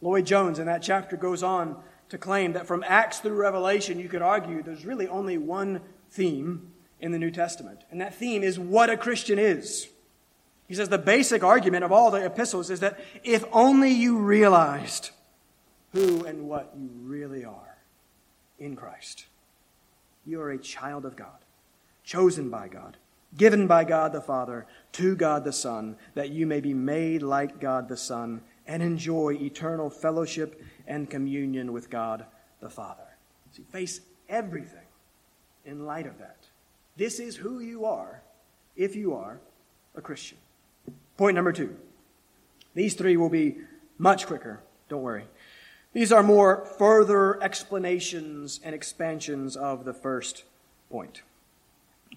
Lloyd 0.01 0.27
Jones 0.27 0.59
in 0.59 0.67
that 0.67 0.83
chapter 0.83 1.17
goes 1.17 1.43
on 1.43 1.77
to 2.09 2.19
claim 2.19 2.53
that 2.53 2.67
from 2.67 2.85
Acts 2.87 3.19
through 3.19 3.35
Revelation, 3.35 3.99
you 3.99 4.09
could 4.09 4.23
argue 4.23 4.62
there's 4.62 4.87
really 4.87 5.09
only 5.09 5.39
one 5.39 5.81
theme 6.11 6.73
in 7.01 7.12
the 7.12 7.19
New 7.19 7.31
Testament. 7.31 7.81
And 7.91 8.01
that 8.01 8.15
theme 8.15 8.43
is 8.43 8.59
what 8.59 8.91
a 8.91 8.97
Christian 8.97 9.39
is. 9.39 9.89
He 10.69 10.75
says 10.75 10.89
the 10.89 10.99
basic 10.99 11.45
argument 11.45 11.85
of 11.85 11.93
all 11.93 12.11
the 12.11 12.25
epistles 12.25 12.71
is 12.71 12.81
that 12.81 12.99
if 13.23 13.45
only 13.53 13.91
you 13.91 14.19
realized 14.19 15.11
who 15.97 16.27
and 16.27 16.47
what 16.47 16.75
you 16.79 16.91
really 17.05 17.43
are 17.43 17.79
in 18.59 18.77
Christ, 18.77 19.25
you 20.27 20.43
are 20.43 20.51
a 20.51 20.59
child 20.59 21.07
of 21.07 21.17
God, 21.17 21.39
chosen 22.05 22.51
by 22.51 22.69
God, 22.69 22.99
given 23.39 23.67
by 23.67 23.85
God 23.85 24.13
the 24.13 24.21
Father 24.21 24.67
to 24.93 25.17
God 25.17 25.43
the 25.43 25.55
Son, 25.55 25.97
that 26.15 26.29
you 26.29 26.47
may 26.47 26.61
be 26.61 26.75
made 26.75 27.23
like 27.23 27.61
God 27.61 27.89
the 27.89 27.97
Son 27.97 28.43
and 28.67 28.83
enjoy 28.83 29.39
eternal 29.41 29.89
fellowship 29.89 30.63
and 30.87 31.09
communion 31.09 31.73
with 31.73 31.89
God 31.89 32.27
the 32.61 32.69
Father. 32.69 33.17
So 33.53 33.63
face 33.63 34.03
everything 34.29 34.87
in 35.65 35.87
light 35.87 36.07
of 36.07 36.19
that. 36.19 36.41
This 36.99 37.19
is 37.19 37.37
who 37.37 37.61
you 37.61 37.87
are 37.87 38.21
if 38.77 38.95
you 38.95 39.15
are 39.15 39.41
a 39.95 40.03
Christian. 40.03 40.37
Point 41.17 41.37
number 41.37 41.53
two. 41.53 41.75
These 42.75 42.95
three 42.95 43.17
will 43.17 43.31
be 43.31 43.57
much 43.97 44.27
quicker. 44.27 44.61
Don't 44.91 45.03
worry. 45.03 45.25
These 45.97 46.13
are 46.13 46.23
more 46.23 46.67
further 46.77 47.43
explanations 47.43 48.61
and 48.63 48.75
expansions 48.75 49.57
of 49.57 49.87
the 49.87 49.95
first 49.95 50.45
point. 50.91 51.23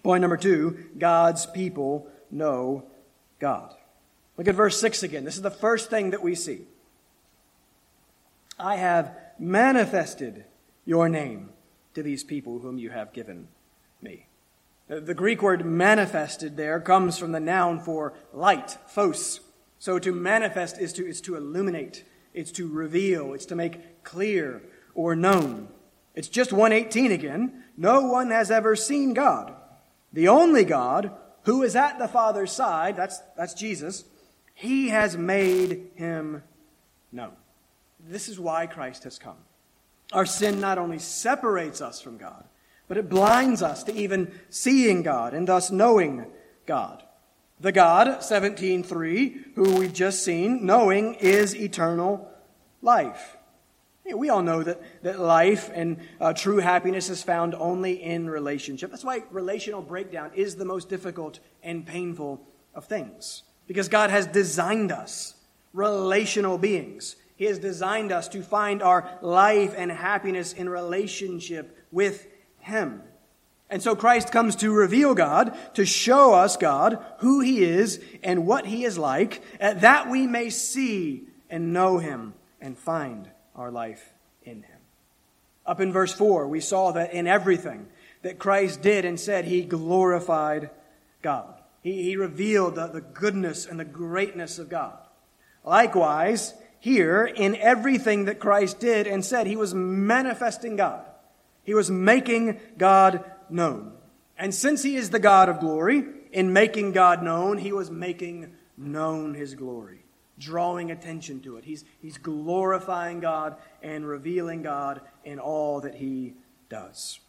Point 0.03 0.19
number 0.19 0.35
two 0.35 0.89
God's 0.97 1.45
people 1.45 2.05
know 2.29 2.83
God. 3.39 3.73
Look 4.35 4.49
at 4.49 4.55
verse 4.55 4.81
6 4.81 5.03
again. 5.03 5.23
This 5.23 5.37
is 5.37 5.43
the 5.43 5.49
first 5.49 5.89
thing 5.89 6.09
that 6.09 6.21
we 6.21 6.35
see. 6.35 6.63
I 8.59 8.75
have 8.75 9.15
manifested 9.39 10.43
your 10.83 11.07
name 11.07 11.51
to 11.93 12.03
these 12.03 12.25
people 12.25 12.59
whom 12.59 12.79
you 12.79 12.89
have 12.89 13.13
given 13.13 13.47
me. 14.01 14.25
The 14.89 15.13
Greek 15.13 15.41
word 15.41 15.65
manifested 15.65 16.57
there 16.57 16.81
comes 16.81 17.17
from 17.17 17.31
the 17.31 17.39
noun 17.39 17.79
for 17.79 18.11
light, 18.33 18.77
phos. 18.87 19.39
So 19.79 19.99
to 19.99 20.11
manifest 20.11 20.77
is 20.79 20.91
to, 20.91 21.07
is 21.07 21.21
to 21.21 21.37
illuminate, 21.37 22.03
it's 22.33 22.51
to 22.53 22.67
reveal, 22.67 23.33
it's 23.33 23.45
to 23.47 23.55
make 23.55 24.03
clear 24.03 24.61
or 24.93 25.15
known. 25.15 25.69
It's 26.15 26.27
just 26.27 26.51
118 26.51 27.11
again. 27.11 27.63
No 27.77 28.01
one 28.01 28.31
has 28.31 28.51
ever 28.51 28.75
seen 28.75 29.13
God. 29.13 29.53
The 30.11 30.27
only 30.27 30.63
God 30.63 31.11
who 31.43 31.63
is 31.63 31.75
at 31.75 31.99
the 31.99 32.07
Father's 32.07 32.51
side, 32.51 32.97
that's, 32.97 33.19
that's 33.37 33.53
Jesus, 33.53 34.03
he 34.53 34.89
has 34.89 35.17
made 35.17 35.87
him 35.95 36.43
known. 37.11 37.31
This 37.99 38.27
is 38.27 38.39
why 38.39 38.67
Christ 38.67 39.03
has 39.05 39.17
come. 39.17 39.37
Our 40.11 40.25
sin 40.25 40.59
not 40.59 40.77
only 40.77 40.99
separates 40.99 41.81
us 41.81 42.01
from 42.01 42.17
God, 42.17 42.43
but 42.87 42.97
it 42.97 43.09
blinds 43.09 43.61
us 43.61 43.83
to 43.83 43.93
even 43.93 44.31
seeing 44.49 45.03
God 45.03 45.33
and 45.33 45.47
thus 45.47 45.71
knowing 45.71 46.25
God. 46.65 47.03
The 47.61 47.71
God, 47.73 48.07
17.3, 48.21 49.55
who 49.55 49.75
we've 49.75 49.93
just 49.93 50.23
seen, 50.23 50.65
knowing 50.65 51.15
is 51.15 51.53
eternal 51.55 52.31
life. 52.81 53.35
We 54.05 54.29
all 54.29 54.41
know 54.41 54.63
that, 54.63 54.81
that 55.03 55.19
life 55.19 55.69
and 55.73 55.97
uh, 56.19 56.33
true 56.33 56.57
happiness 56.57 57.09
is 57.09 57.21
found 57.21 57.53
only 57.53 58.01
in 58.01 58.29
relationship. 58.29 58.89
That's 58.89 59.03
why 59.03 59.23
relational 59.29 59.81
breakdown 59.81 60.31
is 60.33 60.55
the 60.55 60.65
most 60.65 60.89
difficult 60.89 61.39
and 61.61 61.85
painful 61.85 62.41
of 62.73 62.85
things 62.85 63.43
because 63.67 63.87
God 63.87 64.09
has 64.09 64.25
designed 64.25 64.91
us 64.91 65.35
relational 65.73 66.57
beings. 66.57 67.17
He 67.35 67.45
has 67.45 67.59
designed 67.59 68.11
us 68.11 68.27
to 68.29 68.41
find 68.41 68.81
our 68.81 69.09
life 69.21 69.73
and 69.77 69.91
happiness 69.91 70.53
in 70.53 70.67
relationship 70.67 71.77
with 71.91 72.27
Him. 72.59 73.03
And 73.69 73.83
so 73.83 73.95
Christ 73.95 74.31
comes 74.31 74.55
to 74.57 74.73
reveal 74.73 75.13
God, 75.13 75.55
to 75.75 75.85
show 75.85 76.33
us 76.33 76.57
God, 76.57 77.03
who 77.19 77.41
He 77.41 77.63
is 77.63 78.01
and 78.23 78.47
what 78.47 78.65
He 78.65 78.83
is 78.83 78.97
like, 78.97 79.41
uh, 79.61 79.73
that 79.75 80.09
we 80.09 80.25
may 80.25 80.49
see 80.49 81.23
and 81.49 81.73
know 81.73 81.99
Him 81.99 82.33
and 82.59 82.77
find 82.77 83.29
our 83.55 83.69
life 83.69 84.13
in 84.43 84.63
Him. 84.63 84.77
Up 85.65 85.79
in 85.79 85.93
verse 85.93 86.13
4, 86.13 86.47
we 86.47 86.61
saw 86.61 86.91
that 86.93 87.13
in 87.13 87.27
everything 87.27 87.85
that 88.23 88.39
Christ 88.39 88.81
did 88.81 89.05
and 89.05 89.19
said, 89.19 89.45
He 89.45 89.61
glorified 89.61 90.71
God. 91.21 91.53
He, 91.83 92.03
he 92.03 92.15
revealed 92.15 92.75
the, 92.75 92.87
the 92.87 93.01
goodness 93.01 93.65
and 93.65 93.79
the 93.79 93.85
greatness 93.85 94.57
of 94.57 94.69
God. 94.69 94.97
Likewise, 95.63 96.53
here, 96.79 97.25
in 97.25 97.55
everything 97.57 98.25
that 98.25 98.39
Christ 98.39 98.79
did 98.79 99.05
and 99.05 99.23
said, 99.23 99.47
he 99.47 99.57
was 99.57 99.73
manifesting 99.73 100.77
God. 100.77 101.05
He 101.63 101.73
was 101.73 101.91
making 101.91 102.59
God 102.77 103.23
known. 103.51 103.93
And 104.37 104.53
since 104.53 104.83
he 104.83 104.95
is 104.95 105.09
the 105.09 105.19
God 105.19 105.49
of 105.49 105.59
glory, 105.59 106.05
in 106.31 106.53
making 106.53 106.93
God 106.93 107.23
known, 107.23 107.57
he 107.57 107.71
was 107.71 107.91
making 107.91 108.53
known 108.77 109.33
his 109.33 109.55
glory, 109.55 110.05
drawing 110.37 110.91
attention 110.91 111.41
to 111.41 111.57
it. 111.57 111.65
He's, 111.65 111.83
he's 112.01 112.17
glorifying 112.17 113.19
God 113.19 113.57
and 113.81 114.07
revealing 114.07 114.61
God 114.61 115.01
in 115.25 115.39
all 115.39 115.81
that 115.81 115.95
he 115.95 116.35
does. 116.69 117.19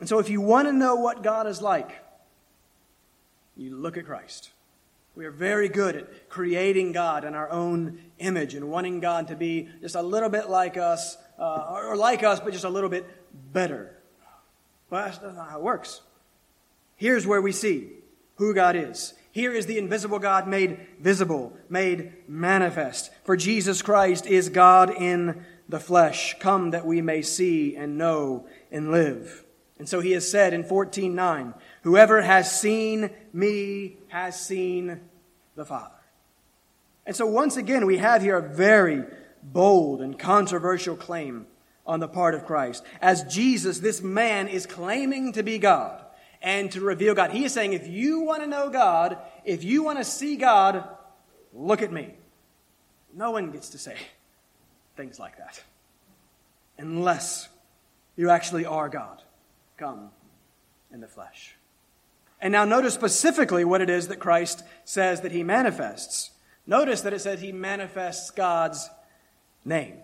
And 0.00 0.08
so, 0.08 0.18
if 0.20 0.30
you 0.30 0.40
want 0.40 0.68
to 0.68 0.72
know 0.72 0.94
what 0.94 1.22
God 1.22 1.46
is 1.46 1.60
like, 1.60 1.90
you 3.56 3.76
look 3.76 3.96
at 3.96 4.06
Christ. 4.06 4.50
We 5.16 5.26
are 5.26 5.32
very 5.32 5.68
good 5.68 5.96
at 5.96 6.28
creating 6.28 6.92
God 6.92 7.24
in 7.24 7.34
our 7.34 7.50
own 7.50 7.98
image 8.18 8.54
and 8.54 8.70
wanting 8.70 9.00
God 9.00 9.26
to 9.28 9.34
be 9.34 9.68
just 9.80 9.96
a 9.96 10.02
little 10.02 10.28
bit 10.28 10.48
like 10.48 10.76
us, 10.76 11.18
uh, 11.40 11.74
or 11.74 11.96
like 11.96 12.22
us, 12.22 12.38
but 12.38 12.52
just 12.52 12.64
a 12.64 12.68
little 12.68 12.88
bit 12.88 13.04
better. 13.52 13.97
Well, 14.90 15.04
that's 15.04 15.20
not 15.20 15.50
how 15.50 15.58
it 15.58 15.62
works. 15.62 16.00
Here's 16.96 17.26
where 17.26 17.42
we 17.42 17.52
see 17.52 17.90
who 18.36 18.54
God 18.54 18.76
is. 18.76 19.14
Here 19.30 19.52
is 19.52 19.66
the 19.66 19.78
invisible 19.78 20.18
God 20.18 20.48
made 20.48 20.78
visible, 21.00 21.52
made 21.68 22.12
manifest. 22.28 23.10
For 23.24 23.36
Jesus 23.36 23.82
Christ 23.82 24.26
is 24.26 24.48
God 24.48 24.90
in 24.90 25.44
the 25.68 25.78
flesh, 25.78 26.36
come 26.40 26.70
that 26.70 26.86
we 26.86 27.02
may 27.02 27.22
see 27.22 27.76
and 27.76 27.98
know 27.98 28.46
and 28.72 28.90
live. 28.90 29.44
And 29.78 29.88
so 29.88 30.00
he 30.00 30.12
has 30.12 30.28
said 30.28 30.54
in 30.54 30.64
14:9, 30.64 31.54
whoever 31.82 32.22
has 32.22 32.58
seen 32.58 33.10
me 33.32 33.98
has 34.08 34.40
seen 34.40 35.00
the 35.54 35.64
Father. 35.64 35.94
And 37.06 37.14
so 37.14 37.26
once 37.26 37.56
again 37.56 37.86
we 37.86 37.98
have 37.98 38.22
here 38.22 38.38
a 38.38 38.54
very 38.54 39.04
bold 39.42 40.00
and 40.00 40.18
controversial 40.18 40.96
claim 40.96 41.46
on 41.88 42.00
the 42.00 42.06
part 42.06 42.34
of 42.34 42.44
Christ. 42.44 42.84
As 43.00 43.24
Jesus, 43.24 43.78
this 43.78 44.02
man, 44.02 44.46
is 44.46 44.66
claiming 44.66 45.32
to 45.32 45.42
be 45.42 45.58
God 45.58 46.04
and 46.42 46.70
to 46.72 46.80
reveal 46.82 47.14
God. 47.14 47.30
He 47.30 47.44
is 47.44 47.52
saying, 47.52 47.72
if 47.72 47.88
you 47.88 48.20
want 48.20 48.42
to 48.42 48.46
know 48.46 48.68
God, 48.68 49.18
if 49.44 49.64
you 49.64 49.82
want 49.82 49.98
to 49.98 50.04
see 50.04 50.36
God, 50.36 50.86
look 51.54 51.82
at 51.82 51.90
me. 51.90 52.14
No 53.14 53.30
one 53.30 53.50
gets 53.50 53.70
to 53.70 53.78
say 53.78 53.96
things 54.96 55.18
like 55.18 55.38
that 55.38 55.60
unless 56.76 57.48
you 58.16 58.30
actually 58.30 58.66
are 58.66 58.88
God 58.88 59.22
come 59.78 60.10
in 60.92 61.00
the 61.00 61.08
flesh. 61.08 61.56
And 62.40 62.52
now 62.52 62.64
notice 62.64 62.94
specifically 62.94 63.64
what 63.64 63.80
it 63.80 63.90
is 63.90 64.08
that 64.08 64.20
Christ 64.20 64.62
says 64.84 65.22
that 65.22 65.32
he 65.32 65.42
manifests. 65.42 66.30
Notice 66.66 67.00
that 67.00 67.12
it 67.12 67.20
says 67.20 67.40
he 67.40 67.50
manifests 67.50 68.30
God's 68.30 68.88
name. 69.64 69.96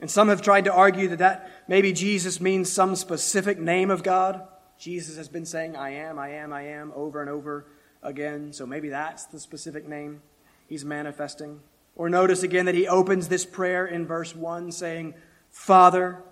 And 0.00 0.10
some 0.10 0.28
have 0.28 0.42
tried 0.42 0.64
to 0.64 0.72
argue 0.72 1.08
that 1.08 1.18
that 1.18 1.50
maybe 1.68 1.92
Jesus 1.92 2.40
means 2.40 2.70
some 2.70 2.96
specific 2.96 3.58
name 3.58 3.90
of 3.90 4.02
God. 4.02 4.46
Jesus 4.78 5.16
has 5.16 5.28
been 5.28 5.46
saying, 5.46 5.76
I 5.76 5.90
am, 5.90 6.18
I 6.18 6.30
am, 6.30 6.52
I 6.52 6.62
am, 6.62 6.92
over 6.94 7.20
and 7.20 7.30
over 7.30 7.66
again. 8.02 8.52
So 8.52 8.66
maybe 8.66 8.88
that's 8.88 9.24
the 9.26 9.40
specific 9.40 9.88
name 9.88 10.20
he's 10.68 10.84
manifesting. 10.84 11.60
Or 11.96 12.08
notice 12.08 12.42
again 12.42 12.66
that 12.66 12.74
he 12.74 12.88
opens 12.88 13.28
this 13.28 13.46
prayer 13.46 13.86
in 13.86 14.06
verse 14.06 14.34
1 14.34 14.72
saying, 14.72 15.14
Father. 15.50 16.22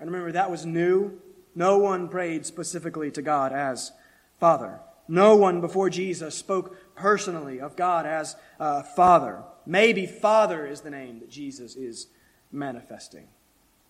And 0.00 0.10
remember, 0.10 0.32
that 0.32 0.50
was 0.50 0.66
new. 0.66 1.20
No 1.54 1.78
one 1.78 2.08
prayed 2.08 2.44
specifically 2.44 3.10
to 3.12 3.22
God 3.22 3.52
as 3.52 3.92
Father. 4.40 4.80
No 5.06 5.36
one 5.36 5.60
before 5.60 5.90
Jesus 5.90 6.34
spoke 6.34 6.76
personally 6.96 7.60
of 7.60 7.76
God 7.76 8.06
as 8.06 8.34
uh, 8.58 8.82
Father. 8.82 9.42
Maybe 9.66 10.06
Father 10.06 10.66
is 10.66 10.80
the 10.80 10.90
name 10.90 11.20
that 11.20 11.30
Jesus 11.30 11.76
is 11.76 12.08
manifesting. 12.52 13.28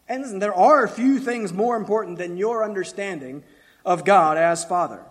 And 0.08 0.22
listen, 0.22 0.38
there 0.38 0.54
are 0.54 0.84
a 0.84 0.88
few 0.88 1.18
things 1.18 1.52
more 1.52 1.76
important 1.76 2.18
than 2.18 2.36
your 2.36 2.64
understanding 2.64 3.44
of 3.84 4.04
God 4.04 4.36
as 4.36 4.64
Father. 4.64 5.04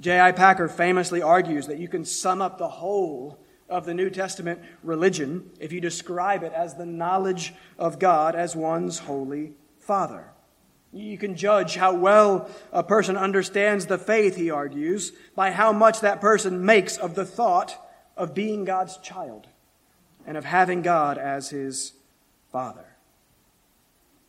J.I. 0.00 0.32
Packer 0.32 0.68
famously 0.68 1.20
argues 1.20 1.66
that 1.66 1.78
you 1.78 1.88
can 1.88 2.04
sum 2.04 2.40
up 2.40 2.58
the 2.58 2.68
whole 2.68 3.38
of 3.68 3.84
the 3.84 3.94
New 3.94 4.10
Testament 4.10 4.60
religion 4.82 5.50
if 5.60 5.72
you 5.72 5.80
describe 5.80 6.42
it 6.42 6.52
as 6.52 6.74
the 6.74 6.86
knowledge 6.86 7.54
of 7.78 7.98
God 7.98 8.34
as 8.34 8.56
one's 8.56 9.00
holy 9.00 9.52
Father. 9.78 10.32
You 10.92 11.18
can 11.18 11.36
judge 11.36 11.76
how 11.76 11.94
well 11.94 12.50
a 12.72 12.82
person 12.82 13.16
understands 13.16 13.86
the 13.86 13.98
faith, 13.98 14.36
he 14.36 14.50
argues, 14.50 15.12
by 15.36 15.52
how 15.52 15.72
much 15.72 16.00
that 16.00 16.20
person 16.20 16.64
makes 16.64 16.96
of 16.96 17.14
the 17.14 17.24
thought 17.24 17.76
of 18.16 18.34
being 18.34 18.64
God's 18.64 18.96
child 18.98 19.46
and 20.26 20.36
of 20.36 20.44
having 20.44 20.82
God 20.82 21.16
as 21.16 21.50
his 21.50 21.92
Father. 22.52 22.86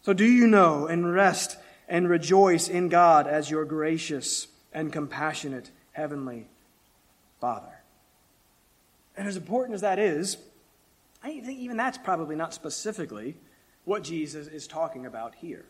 So, 0.02 0.14
do 0.14 0.26
you 0.26 0.48
know 0.48 0.88
and 0.88 1.14
rest 1.14 1.58
and 1.88 2.10
rejoice 2.10 2.68
in 2.68 2.90
God 2.90 3.28
as 3.28 3.52
your 3.52 3.66
gracious 3.66 4.48
and 4.74 4.92
compassionate 4.92 5.72
Heavenly 5.92 6.48
Father? 7.40 7.82
And 9.16 9.28
as 9.28 9.38
important 9.38 9.76
as 9.76 9.82
that 9.82 10.00
is, 10.00 10.38
I 11.24 11.40
think 11.42 11.60
even 11.60 11.78
that's 11.78 11.98
probably 11.98 12.36
not 12.36 12.54
specifically 12.54 13.36
what 13.86 14.04
Jesus 14.04 14.48
is 14.48 14.68
talking 14.68 15.06
about 15.06 15.36
here. 15.36 15.66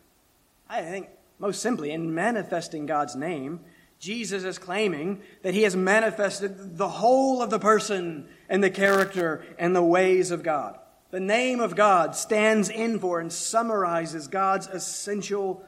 I 0.68 0.82
think 0.82 1.08
most 1.38 1.60
simply 1.60 1.90
in 1.90 2.14
manifesting 2.14 2.86
God's 2.86 3.16
name, 3.16 3.60
Jesus 3.98 4.44
is 4.44 4.58
claiming 4.58 5.20
that 5.42 5.54
he 5.54 5.62
has 5.62 5.76
manifested 5.76 6.78
the 6.78 6.88
whole 6.88 7.42
of 7.42 7.50
the 7.50 7.58
person 7.58 8.28
and 8.48 8.62
the 8.62 8.70
character 8.70 9.44
and 9.58 9.76
the 9.76 9.82
ways 9.82 10.30
of 10.30 10.42
God. 10.42 10.78
The 11.12 11.20
name 11.20 11.60
of 11.60 11.76
God 11.76 12.16
stands 12.16 12.70
in 12.70 12.98
for 12.98 13.20
and 13.20 13.30
summarizes 13.30 14.28
God's 14.28 14.66
essential 14.66 15.62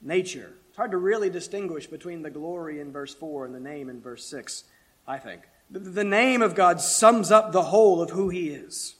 nature. 0.00 0.54
It's 0.68 0.78
hard 0.78 0.92
to 0.92 0.96
really 0.96 1.28
distinguish 1.28 1.86
between 1.86 2.22
the 2.22 2.30
glory 2.30 2.80
in 2.80 2.90
verse 2.90 3.14
4 3.14 3.44
and 3.44 3.54
the 3.54 3.60
name 3.60 3.90
in 3.90 4.00
verse 4.00 4.24
6, 4.24 4.64
I 5.06 5.18
think. 5.18 5.42
The 5.70 6.04
name 6.04 6.40
of 6.40 6.54
God 6.54 6.80
sums 6.80 7.30
up 7.30 7.52
the 7.52 7.64
whole 7.64 8.00
of 8.00 8.10
who 8.10 8.30
He 8.30 8.48
is. 8.48 8.96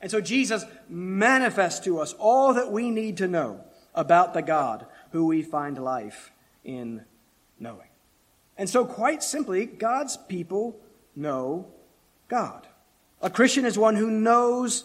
And 0.00 0.10
so 0.10 0.20
Jesus 0.20 0.64
manifests 0.88 1.84
to 1.84 2.00
us 2.00 2.14
all 2.14 2.54
that 2.54 2.72
we 2.72 2.90
need 2.90 3.18
to 3.18 3.28
know 3.28 3.60
about 3.94 4.34
the 4.34 4.42
God 4.42 4.86
who 5.12 5.26
we 5.26 5.42
find 5.42 5.78
life 5.78 6.32
in 6.64 7.04
knowing. 7.60 7.88
And 8.58 8.68
so, 8.68 8.84
quite 8.84 9.22
simply, 9.22 9.66
God's 9.66 10.16
people 10.16 10.80
know 11.14 11.68
God. 12.26 12.66
A 13.20 13.30
Christian 13.30 13.64
is 13.64 13.78
one 13.78 13.94
who 13.94 14.10
knows 14.10 14.84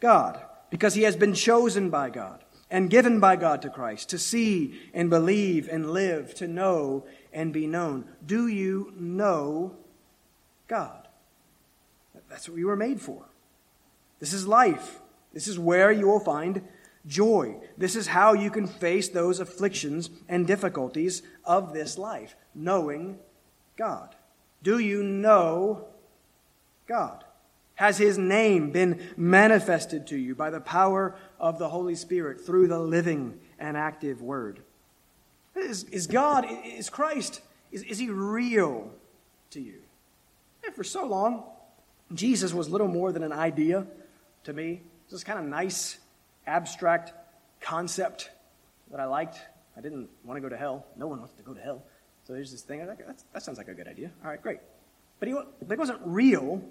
God 0.00 0.40
because 0.70 0.94
he 0.94 1.02
has 1.02 1.16
been 1.16 1.34
chosen 1.34 1.90
by 1.90 2.10
God 2.10 2.44
and 2.70 2.90
given 2.90 3.20
by 3.20 3.36
God 3.36 3.62
to 3.62 3.70
Christ 3.70 4.08
to 4.10 4.18
see 4.18 4.80
and 4.92 5.08
believe 5.08 5.68
and 5.68 5.90
live, 5.90 6.34
to 6.34 6.48
know 6.48 7.06
and 7.32 7.52
be 7.52 7.66
known. 7.66 8.04
Do 8.24 8.48
you 8.48 8.92
know 8.96 9.76
God. 10.68 11.08
That's 12.28 12.48
what 12.48 12.56
we 12.56 12.64
were 12.64 12.76
made 12.76 13.00
for. 13.00 13.24
This 14.18 14.32
is 14.32 14.46
life. 14.46 15.00
This 15.32 15.46
is 15.46 15.58
where 15.58 15.92
you 15.92 16.06
will 16.06 16.20
find 16.20 16.62
joy. 17.06 17.56
This 17.78 17.94
is 17.94 18.08
how 18.08 18.32
you 18.32 18.50
can 18.50 18.66
face 18.66 19.08
those 19.08 19.38
afflictions 19.38 20.10
and 20.28 20.46
difficulties 20.46 21.22
of 21.44 21.72
this 21.72 21.98
life, 21.98 22.34
knowing 22.54 23.18
God. 23.76 24.14
Do 24.62 24.78
you 24.78 25.02
know 25.02 25.86
God? 26.88 27.24
Has 27.76 27.98
his 27.98 28.18
name 28.18 28.70
been 28.70 29.00
manifested 29.16 30.06
to 30.08 30.16
you 30.16 30.34
by 30.34 30.50
the 30.50 30.60
power 30.60 31.14
of 31.38 31.58
the 31.58 31.68
Holy 31.68 31.94
Spirit 31.94 32.40
through 32.40 32.68
the 32.68 32.78
living 32.78 33.38
and 33.58 33.76
active 33.76 34.22
Word? 34.22 34.60
Is, 35.54 35.84
is 35.84 36.06
God, 36.06 36.46
is 36.64 36.90
Christ, 36.90 37.40
is, 37.70 37.82
is 37.84 37.98
he 37.98 38.10
real 38.10 38.90
to 39.50 39.60
you? 39.60 39.80
And 40.64 40.74
for 40.74 40.84
so 40.84 41.06
long, 41.06 41.44
Jesus 42.14 42.52
was 42.54 42.68
little 42.68 42.88
more 42.88 43.12
than 43.12 43.22
an 43.22 43.32
idea 43.32 43.86
to 44.44 44.52
me. 44.52 44.80
This 45.10 45.22
kind 45.22 45.38
of 45.38 45.44
nice, 45.44 45.98
abstract 46.46 47.12
concept 47.60 48.30
that 48.90 49.00
I 49.00 49.04
liked. 49.04 49.38
I 49.76 49.80
didn't 49.80 50.08
want 50.24 50.38
to 50.38 50.40
go 50.40 50.48
to 50.48 50.56
hell. 50.56 50.86
No 50.96 51.06
one 51.08 51.18
wants 51.18 51.34
to 51.34 51.42
go 51.42 51.52
to 51.52 51.60
hell. 51.60 51.82
So 52.24 52.32
there's 52.32 52.50
this 52.50 52.62
thing. 52.62 52.86
Like, 52.86 53.06
that 53.32 53.42
sounds 53.42 53.58
like 53.58 53.68
a 53.68 53.74
good 53.74 53.86
idea. 53.86 54.10
All 54.24 54.30
right, 54.30 54.42
great. 54.42 54.60
But 55.20 55.28
he, 55.28 55.34
but 55.34 55.74
he 55.74 55.78
wasn't 55.78 56.00
real 56.04 56.62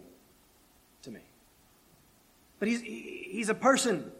to 1.05 1.11
me. 1.11 1.21
But 2.59 2.67
he's, 2.67 2.81
he's 2.81 3.49
a 3.49 3.55
person. 3.55 4.11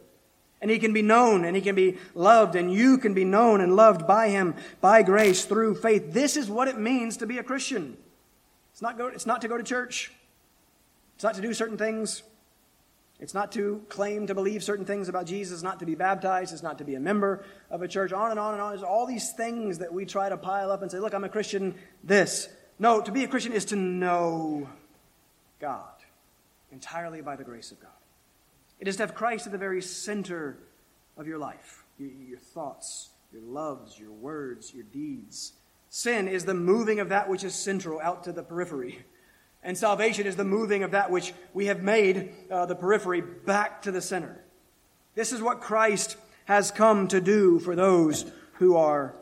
And 0.62 0.72
he 0.72 0.80
can 0.80 0.94
be 0.94 1.02
known 1.02 1.46
and 1.46 1.56
he 1.56 1.62
can 1.62 1.76
be 1.76 1.98
loved, 2.16 2.56
and 2.56 2.74
you 2.74 2.98
can 2.98 3.14
be 3.14 3.26
known 3.26 3.62
and 3.62 3.76
loved 3.76 4.08
by 4.08 4.30
him 4.30 4.56
by 4.82 5.04
grace 5.04 5.46
through 5.46 5.76
faith. 5.76 6.14
This 6.14 6.38
is 6.38 6.50
what 6.50 6.68
it 6.68 6.80
means 6.80 7.18
to 7.18 7.28
be 7.28 7.38
a 7.38 7.44
Christian. 7.44 7.98
It's 8.72 8.82
not, 8.82 8.98
go, 8.98 9.08
it's 9.08 9.26
not 9.26 9.42
to 9.42 9.48
go 9.48 9.58
to 9.58 9.64
church. 9.64 10.12
It's 11.16 11.24
not 11.24 11.36
to 11.36 11.42
do 11.42 11.54
certain 11.54 11.78
things. 11.78 12.24
It's 13.20 13.34
not 13.34 13.52
to 13.54 13.84
claim 13.90 14.28
to 14.28 14.36
believe 14.36 14.64
certain 14.64 14.86
things 14.86 15.08
about 15.08 15.26
Jesus, 15.26 15.64
not 15.64 15.80
to 15.80 15.86
be 15.86 15.96
baptized, 15.96 16.52
it's 16.52 16.64
not 16.64 16.80
to 16.80 16.84
be 16.84 16.96
a 16.96 17.00
member 17.00 17.46
of 17.70 17.82
a 17.82 17.88
church, 17.88 18.12
on 18.12 18.32
and 18.32 18.40
on 18.40 18.54
and 18.54 18.62
on. 18.62 18.72
There's 18.72 18.84
all 18.84 19.06
these 19.06 19.32
things 19.32 19.78
that 19.80 19.94
we 19.94 20.06
try 20.06 20.28
to 20.28 20.36
pile 20.36 20.72
up 20.72 20.82
and 20.82 20.92
say, 20.92 21.00
look, 21.00 21.14
I'm 21.14 21.24
a 21.24 21.30
Christian, 21.30 21.76
this. 22.04 22.50
No, 22.78 23.00
to 23.02 23.12
be 23.12 23.24
a 23.24 23.28
Christian 23.28 23.54
is 23.54 23.66
to 23.66 23.76
know 23.78 24.68
God 25.60 25.95
entirely 26.76 27.22
by 27.22 27.38
the 27.38 27.44
grace 27.44 27.72
of 27.72 27.80
God. 27.80 27.90
It 28.82 28.90
is 28.90 28.98
to 28.98 29.04
have 29.04 29.16
Christ 29.16 29.46
at 29.46 29.54
the 29.54 29.58
very 29.58 29.82
center 29.82 30.58
of 31.16 31.26
your 31.26 31.38
life, 31.38 31.86
your, 31.98 32.10
your 32.10 32.38
thoughts, 32.38 33.12
your 33.32 33.42
loves, 33.44 33.98
your 33.98 34.12
words, 34.12 34.74
your 34.74 34.84
deeds. 34.84 35.54
Sin 35.90 36.28
is 36.28 36.44
the 36.44 36.54
moving 36.54 37.00
of 37.00 37.08
that 37.10 37.30
which 37.30 37.46
is 37.46 37.56
central 37.56 38.02
out 38.02 38.26
to 38.26 38.34
the 38.34 38.44
periphery. 38.44 39.06
And 39.64 39.78
salvation 39.78 40.28
is 40.28 40.36
the 40.36 40.44
moving 40.44 40.84
of 40.84 40.92
that 40.92 41.10
which 41.10 41.34
we 41.54 41.68
have 41.68 41.82
made 41.82 42.34
uh, 42.52 42.66
the 42.66 42.76
periphery 42.76 43.22
back 43.22 43.82
to 43.84 43.92
the 43.92 44.02
center. 44.02 44.44
This 45.16 45.32
is 45.32 45.42
what 45.42 45.62
Christ 45.62 46.18
has 46.44 46.72
come 46.72 47.08
to 47.08 47.22
do 47.22 47.58
for 47.60 47.78
those 47.78 48.30
who 48.56 48.76
are 48.76 49.16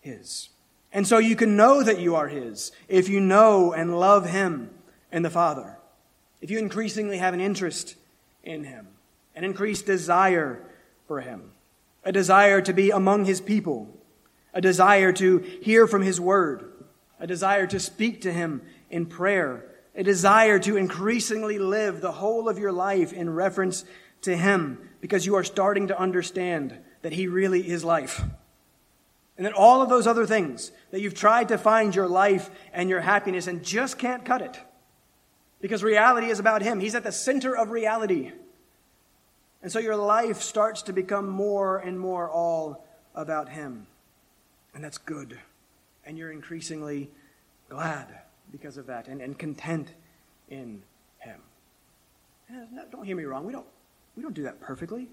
His. 0.00 0.50
And 0.92 1.06
so 1.06 1.16
you 1.16 1.36
can 1.36 1.56
know 1.56 1.82
that 1.82 2.00
you 2.00 2.16
are 2.16 2.28
His 2.28 2.70
if 2.86 3.08
you 3.08 3.18
know 3.18 3.72
and 3.72 3.98
love 3.98 4.28
Him 4.28 4.70
and 5.10 5.24
the 5.24 5.30
Father. 5.30 5.77
If 6.40 6.50
you 6.50 6.58
increasingly 6.58 7.18
have 7.18 7.34
an 7.34 7.40
interest 7.40 7.96
in 8.44 8.64
Him, 8.64 8.88
an 9.34 9.44
increased 9.44 9.86
desire 9.86 10.62
for 11.06 11.20
Him, 11.20 11.52
a 12.04 12.12
desire 12.12 12.60
to 12.62 12.72
be 12.72 12.90
among 12.90 13.24
His 13.24 13.40
people, 13.40 13.88
a 14.54 14.60
desire 14.60 15.12
to 15.14 15.38
hear 15.38 15.86
from 15.86 16.02
His 16.02 16.20
Word, 16.20 16.72
a 17.18 17.26
desire 17.26 17.66
to 17.66 17.80
speak 17.80 18.22
to 18.22 18.32
Him 18.32 18.62
in 18.90 19.06
prayer, 19.06 19.64
a 19.94 20.02
desire 20.04 20.58
to 20.60 20.76
increasingly 20.76 21.58
live 21.58 22.00
the 22.00 22.12
whole 22.12 22.48
of 22.48 22.58
your 22.58 22.72
life 22.72 23.12
in 23.12 23.30
reference 23.30 23.84
to 24.22 24.36
Him 24.36 24.78
because 25.00 25.26
you 25.26 25.34
are 25.34 25.44
starting 25.44 25.88
to 25.88 25.98
understand 25.98 26.78
that 27.02 27.12
He 27.12 27.26
really 27.26 27.68
is 27.68 27.84
life. 27.84 28.22
And 29.36 29.46
that 29.46 29.52
all 29.52 29.82
of 29.82 29.88
those 29.88 30.06
other 30.06 30.26
things 30.26 30.72
that 30.90 31.00
you've 31.00 31.14
tried 31.14 31.48
to 31.48 31.58
find 31.58 31.94
your 31.94 32.08
life 32.08 32.50
and 32.72 32.88
your 32.88 33.00
happiness 33.00 33.46
and 33.46 33.64
just 33.64 33.98
can't 33.98 34.24
cut 34.24 34.42
it. 34.42 34.58
Because 35.60 35.82
reality 35.82 36.28
is 36.28 36.38
about 36.38 36.62
Him. 36.62 36.80
He's 36.80 36.94
at 36.94 37.04
the 37.04 37.12
center 37.12 37.56
of 37.56 37.70
reality. 37.70 38.32
And 39.62 39.72
so 39.72 39.78
your 39.78 39.96
life 39.96 40.40
starts 40.40 40.82
to 40.82 40.92
become 40.92 41.28
more 41.28 41.78
and 41.78 41.98
more 41.98 42.30
all 42.30 42.86
about 43.14 43.48
Him. 43.48 43.86
And 44.74 44.84
that's 44.84 44.98
good. 44.98 45.38
And 46.04 46.16
you're 46.16 46.30
increasingly 46.30 47.10
glad 47.68 48.06
because 48.52 48.76
of 48.76 48.86
that 48.86 49.08
and, 49.08 49.20
and 49.20 49.36
content 49.38 49.88
in 50.48 50.82
Him. 51.18 51.40
And 52.48 52.68
don't 52.90 53.04
hear 53.04 53.16
me 53.16 53.24
wrong. 53.24 53.44
We 53.44 53.52
don't, 53.52 53.66
we 54.16 54.22
don't 54.22 54.34
do 54.34 54.44
that 54.44 54.60
perfectly. 54.60 55.08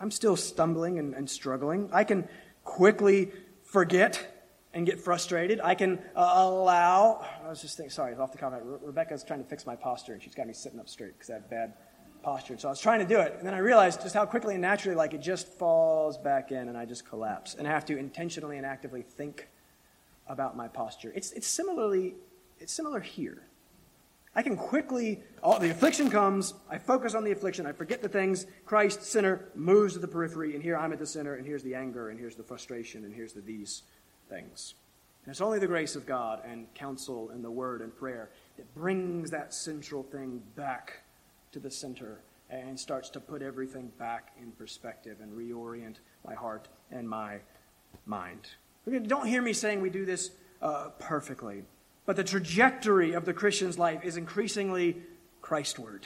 I'm 0.00 0.10
still 0.10 0.36
stumbling 0.36 0.98
and, 0.98 1.14
and 1.14 1.28
struggling. 1.28 1.90
I 1.92 2.04
can 2.04 2.28
quickly 2.64 3.30
forget 3.62 4.31
and 4.74 4.86
get 4.86 4.98
frustrated. 4.98 5.60
I 5.62 5.74
can 5.74 5.98
uh, 6.16 6.32
allow. 6.34 7.26
I 7.44 7.48
was 7.48 7.60
just 7.60 7.76
thinking, 7.76 7.90
sorry, 7.90 8.14
off 8.14 8.32
the 8.32 8.38
comment. 8.38 8.62
Re- 8.64 8.78
Rebecca's 8.82 9.22
trying 9.22 9.42
to 9.42 9.48
fix 9.48 9.66
my 9.66 9.76
posture, 9.76 10.14
and 10.14 10.22
she's 10.22 10.34
got 10.34 10.46
me 10.46 10.54
sitting 10.54 10.80
up 10.80 10.88
straight 10.88 11.12
because 11.14 11.30
I 11.30 11.34
have 11.34 11.50
bad 11.50 11.74
posture. 12.22 12.56
So 12.56 12.68
I 12.68 12.70
was 12.70 12.80
trying 12.80 13.00
to 13.00 13.06
do 13.06 13.20
it, 13.20 13.34
and 13.38 13.46
then 13.46 13.54
I 13.54 13.58
realized 13.58 14.02
just 14.02 14.14
how 14.14 14.24
quickly 14.24 14.54
and 14.54 14.62
naturally, 14.62 14.96
like, 14.96 15.12
it 15.12 15.20
just 15.20 15.48
falls 15.48 16.16
back 16.16 16.52
in, 16.52 16.68
and 16.68 16.78
I 16.78 16.84
just 16.84 17.06
collapse. 17.08 17.54
And 17.54 17.66
I 17.66 17.70
have 17.70 17.84
to 17.86 17.98
intentionally 17.98 18.56
and 18.56 18.64
actively 18.64 19.02
think 19.02 19.48
about 20.26 20.56
my 20.56 20.68
posture. 20.68 21.12
It's, 21.14 21.32
it's 21.32 21.46
similarly, 21.46 22.14
it's 22.58 22.72
similar 22.72 23.00
here. 23.00 23.42
I 24.34 24.42
can 24.42 24.56
quickly, 24.56 25.20
oh, 25.42 25.58
the 25.58 25.70
affliction 25.70 26.08
comes, 26.08 26.54
I 26.70 26.78
focus 26.78 27.14
on 27.14 27.22
the 27.22 27.32
affliction, 27.32 27.66
I 27.66 27.72
forget 27.72 28.00
the 28.00 28.08
things. 28.08 28.46
Christ, 28.64 29.02
sinner, 29.02 29.50
moves 29.54 29.92
to 29.92 29.98
the 29.98 30.08
periphery, 30.08 30.54
and 30.54 30.62
here 30.62 30.74
I'm 30.74 30.90
at 30.94 30.98
the 30.98 31.06
center, 31.06 31.34
and 31.34 31.46
here's 31.46 31.62
the 31.62 31.74
anger, 31.74 32.08
and 32.08 32.18
here's 32.18 32.36
the 32.36 32.42
frustration, 32.42 33.04
and 33.04 33.12
here's 33.12 33.34
the 33.34 33.42
these 33.42 33.82
things. 34.32 34.74
And 35.24 35.30
it's 35.30 35.40
only 35.40 35.58
the 35.58 35.66
grace 35.66 35.94
of 35.94 36.06
God 36.06 36.40
and 36.44 36.72
counsel 36.74 37.30
and 37.30 37.44
the 37.44 37.50
word 37.50 37.80
and 37.80 37.94
prayer 37.96 38.30
that 38.56 38.74
brings 38.74 39.30
that 39.30 39.54
central 39.54 40.02
thing 40.02 40.42
back 40.56 41.02
to 41.52 41.60
the 41.60 41.70
center 41.70 42.20
and 42.50 42.78
starts 42.78 43.08
to 43.10 43.20
put 43.20 43.40
everything 43.42 43.90
back 43.98 44.32
in 44.40 44.50
perspective 44.52 45.18
and 45.22 45.32
reorient 45.32 45.96
my 46.26 46.34
heart 46.34 46.68
and 46.90 47.08
my 47.08 47.38
mind. 48.04 48.48
Don't 49.06 49.26
hear 49.26 49.42
me 49.42 49.52
saying 49.52 49.80
we 49.80 49.90
do 49.90 50.04
this 50.04 50.30
uh, 50.60 50.88
perfectly. 50.98 51.62
But 52.04 52.16
the 52.16 52.24
trajectory 52.24 53.12
of 53.12 53.24
the 53.24 53.32
Christian's 53.32 53.78
life 53.78 54.04
is 54.04 54.16
increasingly 54.16 54.96
Christward 55.40 56.02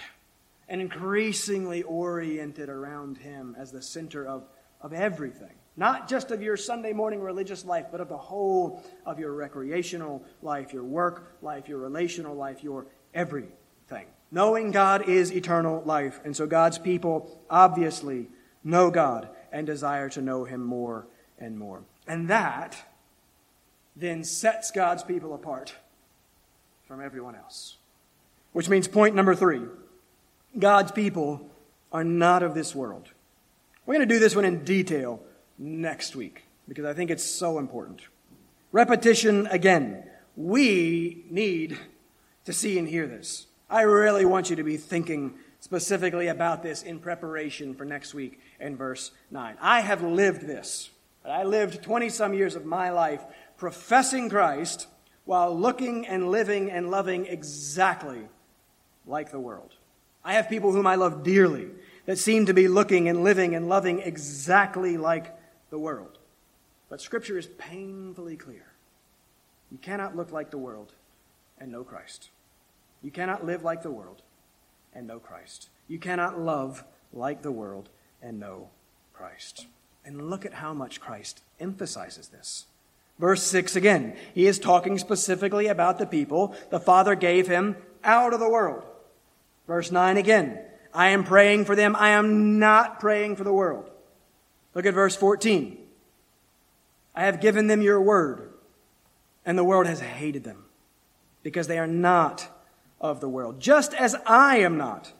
and 0.68 0.80
increasingly 0.80 1.82
oriented 1.84 2.68
around 2.68 3.18
Him 3.18 3.56
as 3.58 3.72
the 3.72 3.82
center 3.82 4.26
of, 4.26 4.44
of 4.80 4.92
everything. 4.92 5.54
Not 5.76 6.08
just 6.08 6.30
of 6.30 6.42
your 6.42 6.56
Sunday 6.56 6.92
morning 6.92 7.20
religious 7.20 7.64
life, 7.64 7.86
but 7.90 8.00
of 8.00 8.08
the 8.08 8.16
whole 8.16 8.82
of 9.04 9.18
your 9.18 9.32
recreational 9.32 10.24
life, 10.42 10.72
your 10.72 10.84
work 10.84 11.36
life, 11.42 11.68
your 11.68 11.78
relational 11.78 12.34
life, 12.34 12.64
your 12.64 12.86
everything. 13.12 14.06
Knowing 14.30 14.70
God 14.70 15.08
is 15.08 15.32
eternal 15.32 15.82
life. 15.84 16.20
And 16.24 16.34
so 16.34 16.46
God's 16.46 16.78
people 16.78 17.42
obviously 17.50 18.28
know 18.64 18.90
God 18.90 19.28
and 19.52 19.66
desire 19.66 20.08
to 20.10 20.22
know 20.22 20.44
Him 20.44 20.64
more 20.64 21.06
and 21.38 21.58
more. 21.58 21.82
And 22.06 22.28
that 22.28 22.76
then 23.94 24.24
sets 24.24 24.70
God's 24.70 25.02
people 25.02 25.34
apart 25.34 25.74
from 26.86 27.02
everyone 27.02 27.34
else. 27.34 27.76
Which 28.52 28.68
means 28.68 28.88
point 28.88 29.14
number 29.14 29.34
three 29.34 29.62
God's 30.58 30.92
people 30.92 31.50
are 31.92 32.04
not 32.04 32.42
of 32.42 32.54
this 32.54 32.74
world. 32.74 33.10
We're 33.84 33.94
going 33.94 34.08
to 34.08 34.14
do 34.14 34.18
this 34.18 34.34
one 34.34 34.44
in 34.44 34.64
detail 34.64 35.22
next 35.58 36.16
week 36.16 36.44
because 36.68 36.84
I 36.84 36.92
think 36.92 37.10
it's 37.10 37.24
so 37.24 37.58
important. 37.58 38.02
Repetition 38.72 39.46
again. 39.46 40.04
We 40.36 41.24
need 41.30 41.78
to 42.44 42.52
see 42.52 42.78
and 42.78 42.86
hear 42.86 43.06
this. 43.06 43.46
I 43.70 43.82
really 43.82 44.24
want 44.24 44.50
you 44.50 44.56
to 44.56 44.64
be 44.64 44.76
thinking 44.76 45.34
specifically 45.60 46.28
about 46.28 46.62
this 46.62 46.82
in 46.82 46.98
preparation 46.98 47.74
for 47.74 47.84
next 47.84 48.14
week 48.14 48.38
in 48.60 48.76
verse 48.76 49.12
9. 49.30 49.56
I 49.60 49.80
have 49.80 50.02
lived 50.02 50.42
this. 50.42 50.90
I 51.24 51.42
lived 51.42 51.82
20 51.82 52.08
some 52.08 52.34
years 52.34 52.54
of 52.54 52.64
my 52.64 52.90
life 52.90 53.24
professing 53.56 54.28
Christ 54.28 54.86
while 55.24 55.58
looking 55.58 56.06
and 56.06 56.30
living 56.30 56.70
and 56.70 56.90
loving 56.90 57.26
exactly 57.26 58.28
like 59.06 59.32
the 59.32 59.40
world. 59.40 59.74
I 60.24 60.34
have 60.34 60.48
people 60.48 60.72
whom 60.72 60.86
I 60.86 60.96
love 60.96 61.22
dearly 61.22 61.68
that 62.04 62.18
seem 62.18 62.46
to 62.46 62.54
be 62.54 62.68
looking 62.68 63.08
and 63.08 63.24
living 63.24 63.54
and 63.54 63.68
loving 63.68 64.00
exactly 64.00 64.96
like 64.96 65.35
the 65.76 65.80
world. 65.80 66.16
But 66.88 67.02
Scripture 67.02 67.36
is 67.36 67.48
painfully 67.58 68.34
clear. 68.34 68.72
You 69.70 69.76
cannot 69.76 70.16
look 70.16 70.32
like 70.32 70.50
the 70.50 70.56
world 70.56 70.94
and 71.58 71.70
know 71.70 71.84
Christ. 71.84 72.30
You 73.02 73.10
cannot 73.10 73.44
live 73.44 73.62
like 73.62 73.82
the 73.82 73.90
world 73.90 74.22
and 74.94 75.06
know 75.06 75.18
Christ. 75.18 75.68
You 75.86 75.98
cannot 75.98 76.40
love 76.40 76.82
like 77.12 77.42
the 77.42 77.52
world 77.52 77.90
and 78.22 78.40
know 78.40 78.70
Christ. 79.12 79.66
And 80.02 80.30
look 80.30 80.46
at 80.46 80.54
how 80.54 80.72
much 80.72 80.98
Christ 80.98 81.42
emphasizes 81.60 82.28
this. 82.28 82.64
Verse 83.18 83.42
6 83.42 83.76
again, 83.76 84.16
he 84.32 84.46
is 84.46 84.58
talking 84.58 84.96
specifically 84.96 85.66
about 85.66 85.98
the 85.98 86.06
people 86.06 86.56
the 86.70 86.80
Father 86.80 87.14
gave 87.14 87.48
him 87.48 87.76
out 88.02 88.32
of 88.32 88.40
the 88.40 88.48
world. 88.48 88.82
Verse 89.66 89.92
9 89.92 90.16
again, 90.16 90.58
I 90.94 91.08
am 91.08 91.22
praying 91.22 91.66
for 91.66 91.76
them. 91.76 91.94
I 91.96 92.10
am 92.10 92.58
not 92.58 92.98
praying 92.98 93.36
for 93.36 93.44
the 93.44 93.52
world. 93.52 93.90
Look 94.76 94.84
at 94.84 94.92
verse 94.92 95.16
14. 95.16 95.78
I 97.14 97.24
have 97.24 97.40
given 97.40 97.66
them 97.66 97.80
your 97.80 97.98
word, 97.98 98.52
and 99.46 99.56
the 99.56 99.64
world 99.64 99.86
has 99.86 100.00
hated 100.00 100.44
them 100.44 100.66
because 101.42 101.66
they 101.66 101.78
are 101.78 101.86
not 101.86 102.50
of 103.00 103.22
the 103.22 103.28
world, 103.28 103.58
just 103.58 103.94
as 103.94 104.14
I 104.26 104.58
am 104.58 104.76
not 104.76 105.14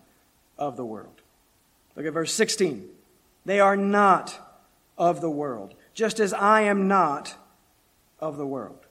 of 0.59 0.76
the 0.76 0.84
world. 0.84 1.22
Look 1.96 2.04
at 2.04 2.12
verse 2.12 2.34
16. 2.34 2.86
They 3.46 3.59
are 3.59 3.78
not 3.78 4.38
of 4.98 5.22
the 5.22 5.30
world, 5.30 5.72
just 5.94 6.20
as 6.20 6.34
I 6.34 6.61
am 6.62 6.86
not 6.86 7.36
of 8.20 8.36
the 8.36 8.46
world. 8.46 8.84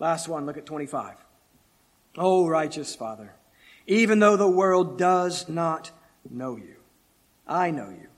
Last 0.00 0.26
one, 0.26 0.46
look 0.46 0.56
at 0.56 0.66
25. 0.66 1.14
Oh, 2.18 2.48
righteous 2.48 2.96
Father, 2.96 3.36
even 3.86 4.18
though 4.18 4.36
the 4.36 4.50
world 4.50 4.98
does 4.98 5.48
not 5.48 5.92
know 6.28 6.56
you, 6.56 6.74
I 7.46 7.70
know 7.70 7.90
you, 7.90 8.08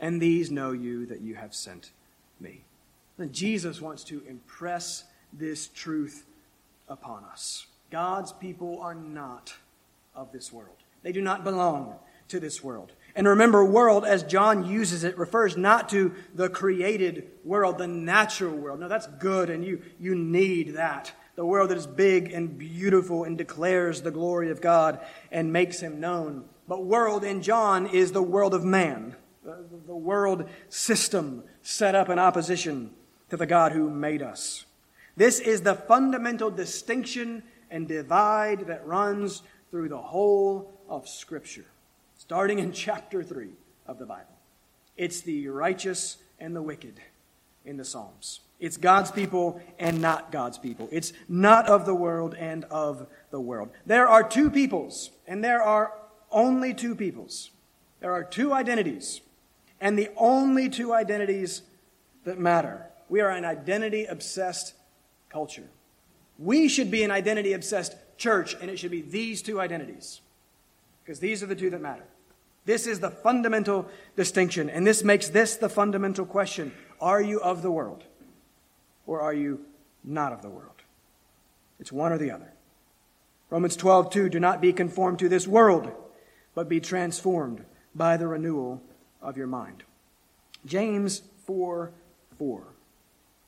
and 0.00 0.20
these 0.20 0.50
know 0.50 0.72
you 0.72 1.06
that 1.06 1.20
you 1.20 1.34
have 1.34 1.54
sent 1.54 1.90
me. 2.40 2.62
And 3.18 3.32
Jesus 3.32 3.80
wants 3.80 4.04
to 4.04 4.22
impress 4.28 5.04
this 5.32 5.68
truth 5.68 6.24
upon 6.88 7.24
us. 7.24 7.66
God's 7.90 8.32
people 8.32 8.80
are 8.80 8.94
not 8.94 9.54
of 10.14 10.32
this 10.32 10.52
world. 10.52 10.76
They 11.02 11.12
do 11.12 11.22
not 11.22 11.44
belong 11.44 11.94
to 12.28 12.40
this 12.40 12.62
world. 12.62 12.92
And 13.14 13.26
remember, 13.26 13.64
world, 13.64 14.04
as 14.04 14.22
John 14.22 14.66
uses 14.66 15.02
it, 15.02 15.18
refers 15.18 15.56
not 15.56 15.88
to 15.88 16.14
the 16.34 16.48
created 16.48 17.28
world, 17.44 17.78
the 17.78 17.88
natural 17.88 18.54
world. 18.54 18.80
No, 18.80 18.88
that's 18.88 19.06
good, 19.06 19.50
and 19.50 19.64
you, 19.64 19.82
you 19.98 20.14
need 20.14 20.74
that. 20.74 21.12
The 21.34 21.46
world 21.46 21.70
that 21.70 21.78
is 21.78 21.86
big 21.86 22.32
and 22.32 22.58
beautiful 22.58 23.24
and 23.24 23.38
declares 23.38 24.02
the 24.02 24.10
glory 24.10 24.50
of 24.50 24.60
God 24.60 25.00
and 25.30 25.52
makes 25.52 25.80
him 25.80 26.00
known. 26.00 26.44
But 26.66 26.84
world 26.84 27.24
in 27.24 27.42
John 27.42 27.86
is 27.86 28.12
the 28.12 28.22
world 28.22 28.54
of 28.54 28.64
man, 28.64 29.16
the, 29.48 29.78
the 29.86 29.96
world 29.96 30.48
system 30.68 31.42
set 31.62 31.94
up 31.94 32.08
in 32.08 32.18
opposition 32.18 32.90
to 33.30 33.36
the 33.36 33.46
God 33.46 33.72
who 33.72 33.88
made 33.88 34.22
us. 34.22 34.66
This 35.16 35.40
is 35.40 35.62
the 35.62 35.74
fundamental 35.74 36.50
distinction 36.50 37.42
and 37.70 37.88
divide 37.88 38.66
that 38.66 38.86
runs 38.86 39.42
through 39.70 39.88
the 39.88 39.98
whole 39.98 40.72
of 40.88 41.08
Scripture 41.08 41.66
starting 42.16 42.58
in 42.58 42.72
chapter 42.86 43.22
3 43.22 43.48
of 43.86 43.98
the 43.98 44.06
Bible. 44.06 44.36
It's 44.96 45.22
the 45.22 45.48
righteous 45.48 46.18
and 46.38 46.54
the 46.54 46.62
wicked 46.62 47.00
in 47.64 47.76
the 47.76 47.84
Psalms. 47.84 48.40
It's 48.60 48.76
God's 48.76 49.12
people 49.12 49.60
and 49.78 50.02
not 50.02 50.32
God's 50.32 50.58
people. 50.58 50.88
It's 50.90 51.12
not 51.28 51.68
of 51.68 51.86
the 51.86 51.94
world 51.94 52.34
and 52.34 52.64
of 52.64 53.06
the 53.30 53.40
world. 53.40 53.70
There 53.86 54.08
are 54.08 54.28
two 54.28 54.50
peoples, 54.50 55.10
and 55.28 55.44
there 55.44 55.62
are 55.62 55.92
only 56.32 56.74
two 56.74 56.96
peoples. 56.96 57.50
There 58.00 58.12
are 58.12 58.24
two 58.24 58.52
identities, 58.52 59.20
and 59.80 59.98
the 59.98 60.10
only 60.16 60.68
two 60.68 60.92
identities 60.92 61.62
that 62.24 62.38
matter. 62.38 62.86
We 63.08 63.20
are 63.20 63.30
an 63.30 63.44
identity 63.44 64.04
obsessed 64.04 64.74
culture. 65.28 65.68
We 66.38 66.68
should 66.68 66.90
be 66.90 67.02
an 67.02 67.10
identity 67.10 67.52
obsessed 67.52 67.96
church, 68.16 68.56
and 68.60 68.70
it 68.70 68.78
should 68.78 68.90
be 68.90 69.02
these 69.02 69.42
two 69.42 69.60
identities, 69.60 70.20
because 71.02 71.20
these 71.20 71.42
are 71.42 71.46
the 71.46 71.56
two 71.56 71.70
that 71.70 71.80
matter. 71.80 72.04
This 72.64 72.86
is 72.86 73.00
the 73.00 73.10
fundamental 73.10 73.88
distinction, 74.14 74.68
and 74.68 74.86
this 74.86 75.02
makes 75.02 75.28
this 75.28 75.56
the 75.56 75.68
fundamental 75.68 76.26
question 76.26 76.72
Are 77.00 77.22
you 77.22 77.40
of 77.40 77.62
the 77.62 77.70
world, 77.70 78.04
or 79.06 79.20
are 79.20 79.32
you 79.32 79.64
not 80.04 80.32
of 80.32 80.42
the 80.42 80.50
world? 80.50 80.82
It's 81.80 81.92
one 81.92 82.12
or 82.12 82.18
the 82.18 82.30
other. 82.30 82.52
Romans 83.50 83.76
12, 83.76 84.10
2 84.10 84.28
Do 84.28 84.40
not 84.40 84.60
be 84.60 84.72
conformed 84.72 85.18
to 85.20 85.28
this 85.28 85.48
world, 85.48 85.90
but 86.54 86.68
be 86.68 86.80
transformed 86.80 87.64
by 87.94 88.16
the 88.16 88.26
renewal 88.26 88.82
of 89.20 89.36
your 89.36 89.46
mind. 89.46 89.82
James 90.64 91.22
4, 91.46 91.92
4. 92.38 92.62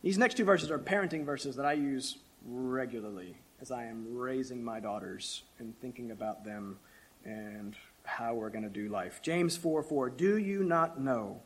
These 0.03 0.18
next 0.18 0.37
two 0.37 0.45
verses 0.45 0.71
are 0.71 0.79
parenting 0.79 1.25
verses 1.25 1.57
that 1.57 1.66
I 1.66 1.75
use 1.75 2.18
regularly 2.47 3.37
as 3.61 3.71
I 3.71 3.85
am 3.85 4.16
raising 4.16 4.64
my 4.64 4.81
daughters 4.81 5.43
and 5.59 5.79
thinking 5.81 6.11
about 6.11 6.45
them 6.45 6.79
and 7.25 7.77
how 8.05 8.35
we're 8.35 8.51
going 8.51 8.64
to 8.64 8.71
do 8.71 8.89
life. 8.89 9.21
James 9.23 9.57
4 9.57 9.83
4 9.83 10.11
Do 10.11 10.39
you 10.39 10.64
not 10.64 11.01
know 11.01 11.43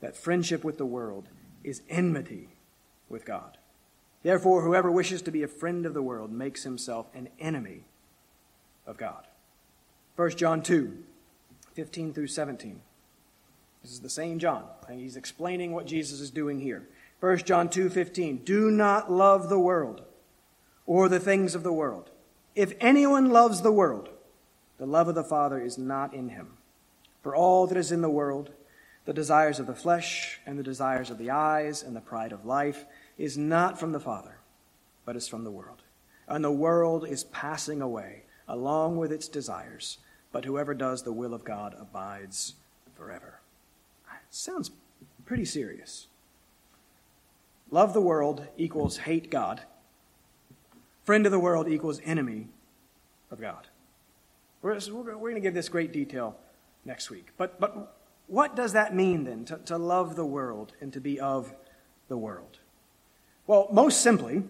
that 0.00 0.16
friendship 0.16 0.64
with 0.64 0.78
the 0.78 0.86
world 0.86 1.28
is 1.62 1.82
enmity 1.88 2.48
with 3.08 3.24
God? 3.24 3.58
Therefore, 4.22 4.62
whoever 4.62 4.90
wishes 4.90 5.22
to 5.22 5.30
be 5.30 5.44
a 5.44 5.48
friend 5.48 5.86
of 5.86 5.94
the 5.94 6.02
world 6.02 6.32
makes 6.32 6.64
himself 6.64 7.06
an 7.14 7.28
enemy 7.38 7.84
of 8.84 8.96
God. 8.96 9.26
1 10.16 10.30
John 10.30 10.62
2 10.62 11.04
15 11.74 12.14
through 12.14 12.26
17. 12.26 12.80
This 13.86 13.92
is 13.92 14.00
the 14.00 14.10
same 14.10 14.40
John, 14.40 14.64
and 14.88 14.98
he's 14.98 15.16
explaining 15.16 15.70
what 15.70 15.86
Jesus 15.86 16.18
is 16.18 16.32
doing 16.32 16.58
here. 16.58 16.88
1 17.20 17.46
John 17.46 17.68
2:15 17.68 18.38
Do 18.38 18.68
not 18.68 19.12
love 19.12 19.48
the 19.48 19.60
world 19.60 20.02
or 20.86 21.08
the 21.08 21.20
things 21.20 21.54
of 21.54 21.62
the 21.62 21.72
world. 21.72 22.10
If 22.56 22.74
anyone 22.80 23.30
loves 23.30 23.62
the 23.62 23.70
world, 23.70 24.08
the 24.78 24.86
love 24.86 25.06
of 25.06 25.14
the 25.14 25.22
Father 25.22 25.60
is 25.60 25.78
not 25.78 26.12
in 26.12 26.30
him. 26.30 26.56
For 27.22 27.36
all 27.36 27.68
that 27.68 27.78
is 27.78 27.92
in 27.92 28.02
the 28.02 28.10
world, 28.10 28.50
the 29.04 29.12
desires 29.12 29.60
of 29.60 29.68
the 29.68 29.74
flesh 29.76 30.40
and 30.44 30.58
the 30.58 30.64
desires 30.64 31.08
of 31.08 31.18
the 31.18 31.30
eyes 31.30 31.80
and 31.84 31.94
the 31.94 32.00
pride 32.00 32.32
of 32.32 32.44
life, 32.44 32.86
is 33.16 33.38
not 33.38 33.78
from 33.78 33.92
the 33.92 34.00
Father, 34.00 34.38
but 35.04 35.14
is 35.14 35.28
from 35.28 35.44
the 35.44 35.52
world. 35.52 35.84
And 36.26 36.42
the 36.42 36.50
world 36.50 37.06
is 37.06 37.22
passing 37.22 37.80
away 37.80 38.24
along 38.48 38.96
with 38.96 39.12
its 39.12 39.28
desires, 39.28 39.98
but 40.32 40.44
whoever 40.44 40.74
does 40.74 41.04
the 41.04 41.12
will 41.12 41.32
of 41.32 41.44
God 41.44 41.72
abides 41.78 42.54
forever. 42.96 43.35
Sounds 44.36 44.70
pretty 45.24 45.46
serious. 45.46 46.08
Love 47.70 47.94
the 47.94 48.02
world 48.02 48.46
equals 48.58 48.98
hate 48.98 49.30
God. 49.30 49.62
Friend 51.04 51.24
of 51.24 51.32
the 51.32 51.38
world 51.38 51.68
equals 51.68 52.02
enemy 52.04 52.48
of 53.30 53.40
God. 53.40 53.66
We're, 54.60 54.78
we're 54.92 55.14
going 55.16 55.36
to 55.36 55.40
give 55.40 55.54
this 55.54 55.70
great 55.70 55.90
detail 55.90 56.36
next 56.84 57.08
week. 57.08 57.28
But, 57.38 57.58
but 57.58 57.96
what 58.26 58.54
does 58.54 58.74
that 58.74 58.94
mean 58.94 59.24
then, 59.24 59.46
to, 59.46 59.56
to 59.64 59.78
love 59.78 60.16
the 60.16 60.26
world 60.26 60.74
and 60.82 60.92
to 60.92 61.00
be 61.00 61.18
of 61.18 61.54
the 62.08 62.18
world? 62.18 62.58
Well, 63.46 63.68
most 63.72 64.02
simply, 64.02 64.42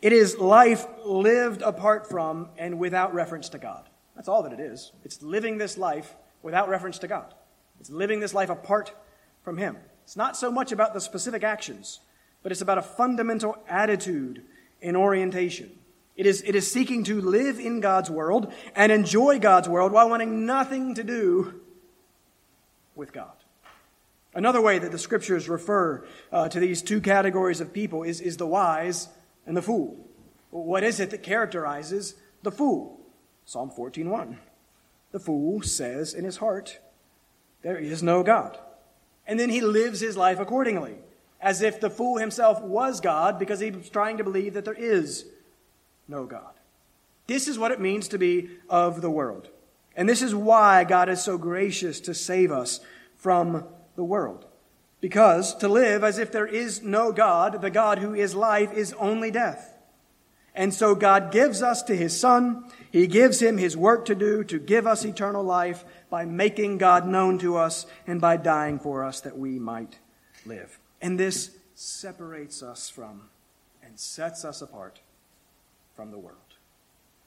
it 0.00 0.14
is 0.14 0.38
life 0.38 0.86
lived 1.04 1.60
apart 1.60 2.08
from 2.08 2.48
and 2.56 2.78
without 2.78 3.12
reference 3.12 3.50
to 3.50 3.58
God. 3.58 3.90
That's 4.14 4.28
all 4.28 4.42
that 4.44 4.54
it 4.54 4.60
is. 4.60 4.92
It's 5.04 5.20
living 5.20 5.58
this 5.58 5.76
life 5.76 6.16
without 6.42 6.70
reference 6.70 6.98
to 7.00 7.06
God. 7.06 7.34
It's 7.80 7.90
living 7.90 8.20
this 8.20 8.32
life 8.32 8.48
apart 8.48 8.94
from 9.46 9.58
Him. 9.58 9.76
It's 10.02 10.16
not 10.16 10.36
so 10.36 10.50
much 10.50 10.72
about 10.72 10.92
the 10.92 11.00
specific 11.00 11.44
actions, 11.44 12.00
but 12.42 12.50
it's 12.50 12.62
about 12.62 12.78
a 12.78 12.82
fundamental 12.82 13.56
attitude 13.68 14.42
and 14.82 14.96
orientation. 14.96 15.70
It 16.16 16.26
is, 16.26 16.42
it 16.42 16.56
is 16.56 16.68
seeking 16.68 17.04
to 17.04 17.20
live 17.20 17.60
in 17.60 17.78
God's 17.78 18.10
world 18.10 18.52
and 18.74 18.90
enjoy 18.90 19.38
God's 19.38 19.68
world 19.68 19.92
while 19.92 20.10
wanting 20.10 20.46
nothing 20.46 20.96
to 20.96 21.04
do 21.04 21.60
with 22.96 23.12
God. 23.12 23.30
Another 24.34 24.60
way 24.60 24.80
that 24.80 24.90
the 24.90 24.98
scriptures 24.98 25.48
refer 25.48 26.04
uh, 26.32 26.48
to 26.48 26.58
these 26.58 26.82
two 26.82 27.00
categories 27.00 27.60
of 27.60 27.72
people 27.72 28.02
is, 28.02 28.20
is 28.20 28.38
the 28.38 28.48
wise 28.48 29.06
and 29.46 29.56
the 29.56 29.62
fool. 29.62 29.96
What 30.50 30.82
is 30.82 30.98
it 30.98 31.10
that 31.10 31.22
characterizes 31.22 32.16
the 32.42 32.50
fool? 32.50 32.98
Psalm 33.44 33.70
14:1. 33.70 34.38
The 35.12 35.20
fool 35.20 35.62
says 35.62 36.14
in 36.14 36.24
his 36.24 36.38
heart, 36.38 36.80
There 37.62 37.78
is 37.78 38.02
no 38.02 38.24
God. 38.24 38.58
And 39.26 39.38
then 39.38 39.50
he 39.50 39.60
lives 39.60 40.00
his 40.00 40.16
life 40.16 40.38
accordingly, 40.38 40.96
as 41.40 41.62
if 41.62 41.80
the 41.80 41.90
fool 41.90 42.18
himself 42.18 42.62
was 42.62 43.00
God 43.00 43.38
because 43.38 43.60
he 43.60 43.70
was 43.70 43.88
trying 43.88 44.18
to 44.18 44.24
believe 44.24 44.54
that 44.54 44.64
there 44.64 44.74
is 44.74 45.24
no 46.08 46.24
God. 46.24 46.52
This 47.26 47.48
is 47.48 47.58
what 47.58 47.72
it 47.72 47.80
means 47.80 48.08
to 48.08 48.18
be 48.18 48.50
of 48.68 49.00
the 49.00 49.10
world. 49.10 49.48
And 49.96 50.08
this 50.08 50.22
is 50.22 50.34
why 50.34 50.84
God 50.84 51.08
is 51.08 51.22
so 51.22 51.38
gracious 51.38 52.00
to 52.00 52.14
save 52.14 52.52
us 52.52 52.80
from 53.16 53.64
the 53.96 54.04
world. 54.04 54.44
Because 55.00 55.54
to 55.56 55.68
live 55.68 56.04
as 56.04 56.18
if 56.18 56.30
there 56.30 56.46
is 56.46 56.82
no 56.82 57.12
God, 57.12 57.60
the 57.60 57.70
God 57.70 57.98
who 57.98 58.14
is 58.14 58.34
life, 58.34 58.72
is 58.72 58.92
only 58.94 59.30
death. 59.30 59.75
And 60.56 60.72
so 60.72 60.94
God 60.94 61.30
gives 61.30 61.62
us 61.62 61.82
to 61.82 61.94
his 61.94 62.18
Son. 62.18 62.64
He 62.90 63.06
gives 63.06 63.40
him 63.40 63.58
his 63.58 63.76
work 63.76 64.06
to 64.06 64.14
do 64.14 64.42
to 64.44 64.58
give 64.58 64.86
us 64.86 65.04
eternal 65.04 65.44
life 65.44 65.84
by 66.08 66.24
making 66.24 66.78
God 66.78 67.06
known 67.06 67.38
to 67.40 67.58
us 67.58 67.84
and 68.06 68.22
by 68.22 68.38
dying 68.38 68.78
for 68.78 69.04
us 69.04 69.20
that 69.20 69.36
we 69.36 69.58
might 69.58 69.98
live. 70.46 70.78
And 71.02 71.20
this 71.20 71.50
separates 71.74 72.62
us 72.62 72.88
from 72.88 73.28
and 73.82 74.00
sets 74.00 74.46
us 74.46 74.62
apart 74.62 75.00
from 75.94 76.10
the 76.10 76.18
world. 76.18 76.38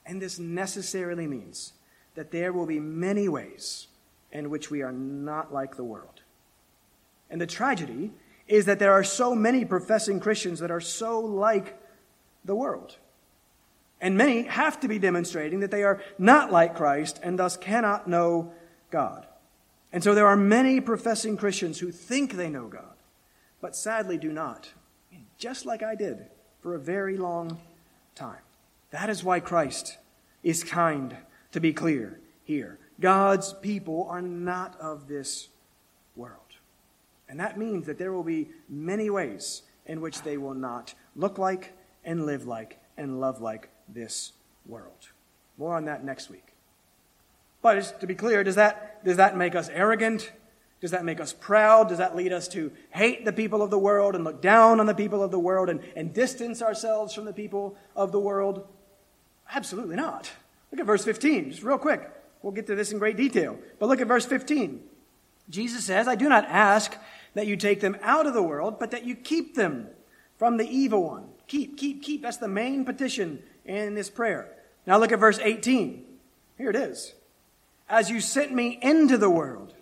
And 0.04 0.20
this 0.20 0.40
necessarily 0.40 1.28
means 1.28 1.74
that 2.16 2.32
there 2.32 2.52
will 2.52 2.66
be 2.66 2.80
many 2.80 3.28
ways 3.28 3.86
in 4.32 4.50
which 4.50 4.72
we 4.72 4.82
are 4.82 4.92
not 4.92 5.52
like 5.52 5.76
the 5.76 5.84
world. 5.84 6.22
And 7.30 7.40
the 7.40 7.46
tragedy 7.46 8.10
is 8.48 8.64
that 8.64 8.80
there 8.80 8.92
are 8.92 9.04
so 9.04 9.36
many 9.36 9.64
professing 9.64 10.18
Christians 10.18 10.58
that 10.58 10.72
are 10.72 10.80
so 10.80 11.20
like 11.20 11.80
the 12.44 12.56
world. 12.56 12.96
And 14.00 14.16
many 14.16 14.42
have 14.42 14.80
to 14.80 14.88
be 14.88 14.98
demonstrating 14.98 15.60
that 15.60 15.70
they 15.70 15.82
are 15.82 16.02
not 16.18 16.50
like 16.50 16.74
Christ 16.76 17.20
and 17.22 17.38
thus 17.38 17.56
cannot 17.56 18.08
know 18.08 18.52
God. 18.90 19.26
And 19.92 20.02
so 20.02 20.14
there 20.14 20.26
are 20.26 20.36
many 20.36 20.80
professing 20.80 21.36
Christians 21.36 21.80
who 21.80 21.90
think 21.90 22.34
they 22.34 22.48
know 22.48 22.68
God, 22.68 22.96
but 23.60 23.76
sadly 23.76 24.16
do 24.16 24.32
not, 24.32 24.70
just 25.36 25.66
like 25.66 25.82
I 25.82 25.94
did 25.94 26.26
for 26.62 26.74
a 26.74 26.78
very 26.78 27.16
long 27.16 27.60
time. 28.14 28.40
That 28.90 29.10
is 29.10 29.24
why 29.24 29.40
Christ 29.40 29.98
is 30.42 30.64
kind, 30.64 31.16
to 31.52 31.60
be 31.60 31.72
clear 31.72 32.20
here. 32.44 32.78
God's 33.00 33.52
people 33.54 34.06
are 34.08 34.22
not 34.22 34.78
of 34.80 35.08
this 35.08 35.48
world. 36.16 36.36
And 37.28 37.40
that 37.40 37.58
means 37.58 37.86
that 37.86 37.98
there 37.98 38.12
will 38.12 38.24
be 38.24 38.48
many 38.68 39.10
ways 39.10 39.62
in 39.86 40.00
which 40.00 40.22
they 40.22 40.36
will 40.36 40.54
not 40.54 40.94
look 41.16 41.38
like 41.38 41.72
and 42.04 42.26
live 42.26 42.46
like 42.46 42.78
and 42.96 43.20
love 43.20 43.40
like 43.40 43.68
this 43.92 44.32
world. 44.66 45.08
More 45.58 45.76
on 45.76 45.84
that 45.86 46.04
next 46.04 46.30
week. 46.30 46.54
But 47.62 48.00
to 48.00 48.06
be 48.06 48.14
clear, 48.14 48.42
does 48.42 48.54
that, 48.54 49.04
does 49.04 49.18
that 49.18 49.36
make 49.36 49.54
us 49.54 49.68
arrogant? 49.68 50.32
Does 50.80 50.92
that 50.92 51.04
make 51.04 51.20
us 51.20 51.32
proud? 51.32 51.88
Does 51.88 51.98
that 51.98 52.16
lead 52.16 52.32
us 52.32 52.48
to 52.48 52.72
hate 52.90 53.24
the 53.24 53.32
people 53.32 53.60
of 53.60 53.70
the 53.70 53.78
world 53.78 54.14
and 54.14 54.24
look 54.24 54.40
down 54.40 54.80
on 54.80 54.86
the 54.86 54.94
people 54.94 55.22
of 55.22 55.30
the 55.30 55.38
world 55.38 55.68
and, 55.68 55.80
and 55.94 56.14
distance 56.14 56.62
ourselves 56.62 57.12
from 57.12 57.26
the 57.26 57.32
people 57.34 57.76
of 57.94 58.12
the 58.12 58.20
world? 58.20 58.66
Absolutely 59.52 59.96
not. 59.96 60.30
Look 60.72 60.80
at 60.80 60.86
verse 60.86 61.04
15, 61.04 61.50
just 61.50 61.62
real 61.62 61.76
quick. 61.76 62.10
We'll 62.42 62.52
get 62.52 62.66
to 62.68 62.74
this 62.74 62.92
in 62.92 62.98
great 62.98 63.18
detail. 63.18 63.58
But 63.78 63.90
look 63.90 64.00
at 64.00 64.06
verse 64.06 64.24
15. 64.24 64.82
Jesus 65.50 65.84
says, 65.84 66.08
I 66.08 66.14
do 66.14 66.28
not 66.28 66.46
ask 66.46 66.96
that 67.34 67.46
you 67.46 67.56
take 67.56 67.80
them 67.80 67.98
out 68.02 68.26
of 68.26 68.32
the 68.32 68.42
world, 68.42 68.78
but 68.78 68.92
that 68.92 69.04
you 69.04 69.14
keep 69.14 69.54
them 69.54 69.88
from 70.38 70.56
the 70.56 70.68
evil 70.68 71.02
one. 71.02 71.28
Keep, 71.48 71.76
keep, 71.76 72.02
keep. 72.02 72.22
That's 72.22 72.38
the 72.38 72.48
main 72.48 72.84
petition 72.84 73.42
in 73.76 73.94
this 73.94 74.10
prayer. 74.10 74.48
Now 74.86 74.98
look 74.98 75.12
at 75.12 75.18
verse 75.18 75.38
18. 75.38 76.04
Here 76.58 76.70
it 76.70 76.76
is. 76.76 77.14
As 77.88 78.10
you 78.10 78.20
sent 78.20 78.52
me 78.52 78.78
into 78.82 79.16
the 79.16 79.30
world, 79.30 79.74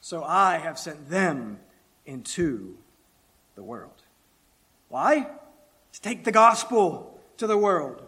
so 0.00 0.22
I 0.22 0.58
have 0.58 0.78
sent 0.78 1.10
them 1.10 1.58
into 2.04 2.76
the 3.54 3.62
world. 3.62 4.02
Why? 4.88 5.28
To 5.92 6.00
take 6.00 6.24
the 6.24 6.32
gospel 6.32 7.20
to 7.38 7.46
the 7.46 7.58
world 7.58 8.02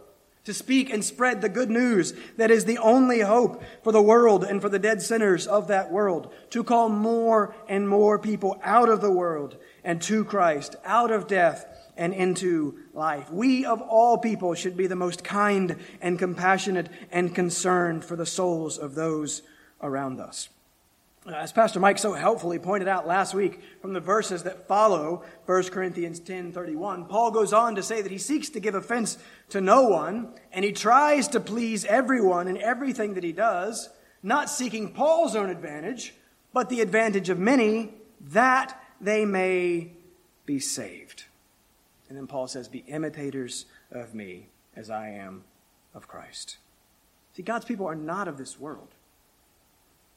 to 0.49 0.55
speak 0.55 0.89
and 0.89 1.05
spread 1.05 1.43
the 1.43 1.49
good 1.51 1.69
news 1.69 2.14
that 2.39 2.51
is 2.51 2.64
the 2.64 2.79
only 2.79 3.21
hope 3.21 3.62
for 3.85 3.93
the 3.93 4.01
world 4.01 4.43
and 4.43 4.62
for 4.62 4.71
the 4.71 4.79
dead 4.79 5.03
sinners 5.03 5.47
of 5.47 5.69
that 5.69 5.93
world, 5.93 6.33
to 6.49 6.64
call 6.64 6.89
more 6.89 7.55
and 7.69 7.87
more 7.87 8.19
people 8.19 8.59
out 8.64 8.89
of 8.89 9.03
the 9.03 9.11
world 9.11 9.59
and 9.85 10.01
to 10.01 10.25
Christ, 10.25 10.75
out 10.87 11.11
of 11.11 11.27
death 11.27 11.66
and 11.99 12.14
into 12.14 12.78
life. 12.94 13.30
We 13.30 13.66
of 13.66 13.82
all 13.82 14.16
people 14.16 14.55
should 14.55 14.76
be 14.76 14.86
the 14.86 14.96
most 14.96 15.22
kind 15.22 15.76
and 16.01 16.18
compassionate 16.18 16.88
and 17.11 17.34
concerned 17.34 18.05
for 18.05 18.16
the 18.16 18.24
souls 18.24 18.78
of 18.78 18.94
those 18.94 19.42
around 19.82 20.20
us. 20.20 20.49
Uh, 21.26 21.32
as 21.32 21.53
Pastor 21.53 21.80
Mike 21.80 21.99
so 21.99 22.14
helpfully 22.14 22.59
pointed 22.59 22.88
out 22.88 23.07
last 23.07 23.34
week 23.34 23.61
from 23.82 23.92
the 23.92 24.01
verses 24.01 24.44
that 24.44 24.66
follow 24.66 25.24
1 25.44 25.70
Corinthians 25.70 26.20
10:31, 26.20 27.07
Paul 27.07 27.32
goes 27.32 27.53
on 27.53 27.74
to 27.74 27.82
say 27.82 28.01
that 28.01 28.12
he 28.12 28.16
seeks 28.16 28.49
to 28.51 28.61
give 28.61 28.74
offense 28.74 29.18
to 29.51 29.61
no 29.61 29.82
one 29.82 30.32
and 30.53 30.64
he 30.64 30.72
tries 30.72 31.28
to 31.28 31.40
please 31.40 31.84
everyone 31.84 32.49
in 32.49 32.57
everything 32.59 33.14
that 33.14 33.24
he 33.24 33.32
does, 33.32 33.90
not 34.22 34.49
seeking 34.49 34.94
Paul's 34.94 35.36
own 35.36 35.51
advantage, 35.51 36.14
but 36.55 36.70
the 36.70 36.80
advantage 36.80 37.28
of 37.28 37.38
many 37.38 37.92
that 38.20 38.80
they 39.01 39.24
may 39.24 39.92
be 40.46 40.59
saved. 40.59 41.07
And 42.09 42.16
then 42.16 42.26
Paul 42.26 42.48
says, 42.48 42.68
"Be 42.68 42.84
imitators 42.86 43.66
of 43.90 44.14
me 44.14 44.48
as 44.74 44.90
I 44.90 45.11
am 45.11 45.44
of 45.94 46.09
Christ." 46.09 46.59
See, 47.34 47.42
God's 47.42 47.64
people 47.64 47.86
are 47.86 47.94
not 47.94 48.28
of 48.28 48.38
this 48.38 48.59
world. 48.59 48.88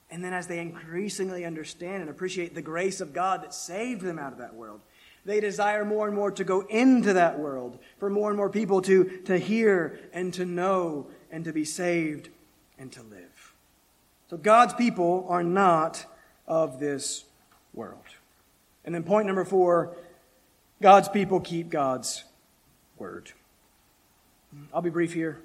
And 0.09 0.23
then 0.23 0.33
as 0.33 0.47
they 0.47 0.59
increasingly 0.59 1.45
understand 1.45 2.01
and 2.01 2.09
appreciate 2.09 2.53
the 2.53 2.61
grace 2.61 2.99
of 2.99 3.13
God 3.13 3.43
that 3.43 3.53
saved 3.53 4.01
them 4.01 4.19
out 4.19 4.33
of 4.33 4.39
that 4.39 4.55
world, 4.55 4.81
they 5.23 5.39
desire 5.39 5.85
more 5.85 6.07
and 6.07 6.15
more 6.15 6.31
to 6.31 6.43
go 6.43 6.61
into 6.61 7.13
that 7.13 7.39
world, 7.39 7.79
for 7.99 8.09
more 8.09 8.29
and 8.29 8.37
more 8.37 8.49
people 8.49 8.81
to, 8.81 9.21
to 9.25 9.37
hear 9.37 9.99
and 10.11 10.33
to 10.33 10.45
know 10.45 11.07
and 11.31 11.45
to 11.45 11.53
be 11.53 11.63
saved 11.63 12.29
and 12.77 12.91
to 12.91 13.03
live. 13.03 13.53
So 14.29 14.37
God's 14.37 14.73
people 14.73 15.25
are 15.29 15.43
not 15.43 16.05
of 16.47 16.79
this 16.79 17.25
world. 17.73 18.03
And 18.83 18.95
then 18.95 19.03
point 19.03 19.27
number 19.27 19.45
four 19.45 19.95
God's 20.81 21.09
people 21.09 21.39
keep 21.39 21.69
God's 21.69 22.23
word. 22.97 23.31
I'll 24.73 24.81
be 24.81 24.89
brief 24.89 25.13
here. 25.13 25.39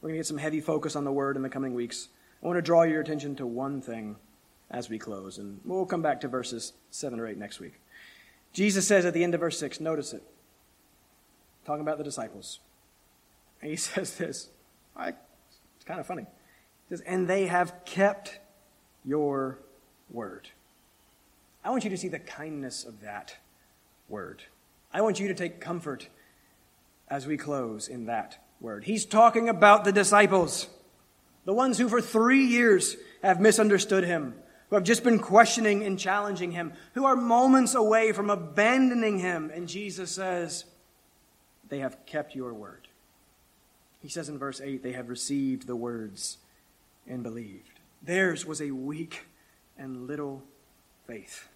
We're 0.00 0.08
going 0.08 0.14
to 0.14 0.18
get 0.20 0.26
some 0.26 0.38
heavy 0.38 0.60
focus 0.60 0.94
on 0.94 1.04
the 1.04 1.12
word 1.12 1.36
in 1.36 1.42
the 1.42 1.48
coming 1.48 1.74
weeks. 1.74 2.08
I 2.42 2.46
want 2.46 2.56
to 2.56 2.62
draw 2.62 2.84
your 2.84 3.00
attention 3.00 3.34
to 3.36 3.46
one 3.46 3.82
thing 3.82 4.16
as 4.70 4.88
we 4.88 4.98
close, 4.98 5.38
and 5.38 5.60
we'll 5.64 5.84
come 5.84 6.00
back 6.00 6.20
to 6.20 6.28
verses 6.28 6.72
7 6.90 7.18
or 7.18 7.26
8 7.26 7.36
next 7.38 7.58
week. 7.58 7.80
Jesus 8.52 8.86
says 8.86 9.04
at 9.04 9.14
the 9.14 9.24
end 9.24 9.34
of 9.34 9.40
verse 9.40 9.58
6, 9.58 9.80
notice 9.80 10.12
it, 10.12 10.22
talking 11.66 11.82
about 11.82 11.98
the 11.98 12.04
disciples. 12.04 12.60
And 13.60 13.70
he 13.70 13.76
says 13.76 14.16
this. 14.16 14.48
It's 14.96 15.84
kind 15.84 15.98
of 15.98 16.06
funny. 16.06 16.22
He 16.88 16.94
says, 16.94 17.00
And 17.00 17.26
they 17.26 17.46
have 17.46 17.84
kept 17.84 18.38
your 19.04 19.58
word. 20.08 20.48
I 21.64 21.70
want 21.70 21.82
you 21.82 21.90
to 21.90 21.96
see 21.96 22.08
the 22.08 22.18
kindness 22.20 22.84
of 22.84 23.00
that 23.00 23.36
word. 24.10 24.42
I 24.92 25.00
want 25.00 25.20
you 25.20 25.28
to 25.28 25.34
take 25.34 25.60
comfort 25.60 26.08
as 27.08 27.26
we 27.26 27.36
close 27.36 27.88
in 27.88 28.06
that 28.06 28.38
word. 28.60 28.84
He's 28.84 29.04
talking 29.04 29.48
about 29.48 29.84
the 29.84 29.92
disciples, 29.92 30.66
the 31.44 31.52
ones 31.52 31.78
who 31.78 31.88
for 31.88 32.00
three 32.00 32.44
years 32.44 32.96
have 33.22 33.40
misunderstood 33.40 34.04
him, 34.04 34.34
who 34.68 34.76
have 34.76 34.84
just 34.84 35.04
been 35.04 35.18
questioning 35.18 35.84
and 35.84 35.98
challenging 35.98 36.52
him, 36.52 36.72
who 36.94 37.04
are 37.04 37.16
moments 37.16 37.74
away 37.74 38.12
from 38.12 38.30
abandoning 38.30 39.18
him. 39.18 39.50
And 39.54 39.68
Jesus 39.68 40.10
says, 40.10 40.64
They 41.68 41.78
have 41.78 42.04
kept 42.06 42.34
your 42.34 42.52
word. 42.52 42.88
He 44.00 44.08
says 44.08 44.28
in 44.28 44.38
verse 44.38 44.60
8, 44.60 44.82
They 44.82 44.92
have 44.92 45.08
received 45.08 45.66
the 45.66 45.76
words 45.76 46.38
and 47.06 47.22
believed. 47.22 47.80
Theirs 48.02 48.46
was 48.46 48.62
a 48.62 48.70
weak 48.70 49.26
and 49.78 50.06
little 50.06 50.42
faith. 51.06 51.48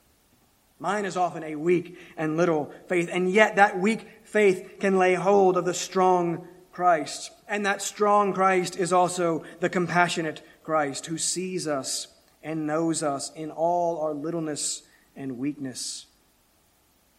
Mine 0.85 1.07
is 1.07 1.17
often 1.17 1.43
a 1.43 1.57
weak 1.57 1.97
and 2.15 2.37
little 2.37 2.71
faith, 2.89 3.09
and 3.11 3.31
yet 3.33 3.57
that 3.57 3.79
weak 3.79 4.07
faith 4.23 4.81
can 4.81 4.99
lay 4.99 5.15
hold 5.15 5.57
of 5.57 5.65
the 5.65 5.73
strong 5.73 6.47
Christ. 6.73 7.31
And 7.49 7.65
that 7.65 7.81
strong 7.81 8.35
Christ 8.35 8.77
is 8.77 8.93
also 8.93 9.45
the 9.61 9.71
compassionate 9.71 10.43
Christ 10.63 11.07
who 11.07 11.17
sees 11.17 11.67
us 11.67 12.09
and 12.43 12.67
knows 12.67 13.03
us 13.03 13.33
in 13.35 13.51
all 13.51 13.99
our 14.03 14.13
littleness 14.13 14.83
and 15.17 15.39
weakness 15.39 16.05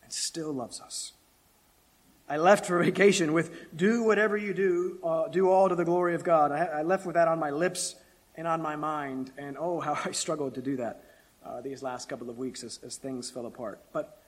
and 0.04 0.14
still 0.14 0.54
loves 0.54 0.80
us. 0.80 1.14
I 2.30 2.38
left 2.38 2.68
for 2.68 2.78
vacation 2.84 3.34
with 3.34 3.76
do 3.76 4.04
whatever 4.04 4.38
you 4.38 4.54
do, 4.54 5.00
uh, 5.04 5.28
do 5.30 5.50
all 5.50 5.70
to 5.70 5.76
the 5.76 5.86
glory 5.86 6.14
of 6.14 6.24
God. 6.24 6.52
I, 6.52 6.66
I, 6.66 6.82
left 6.84 7.08
with 7.08 7.16
that 7.16 7.28
on 7.28 7.40
my 7.40 7.50
lips 7.50 7.96
and 8.36 8.48
on 8.48 8.62
my 8.62 8.76
mind, 8.76 9.32
and 9.40 9.58
oh, 9.58 9.80
how 9.80 9.98
I 10.06 10.12
struggled 10.12 10.54
to 10.54 10.62
do 10.62 10.78
that 10.78 11.05
uh, 11.46 11.62
these 11.62 11.84
last 11.84 12.10
couple 12.10 12.30
of 12.30 12.38
weeks 12.38 12.64
as, 12.64 12.80
as 12.84 12.96
things 12.96 13.30
fell 13.30 13.46
apart. 13.46 13.80
But 13.94 14.22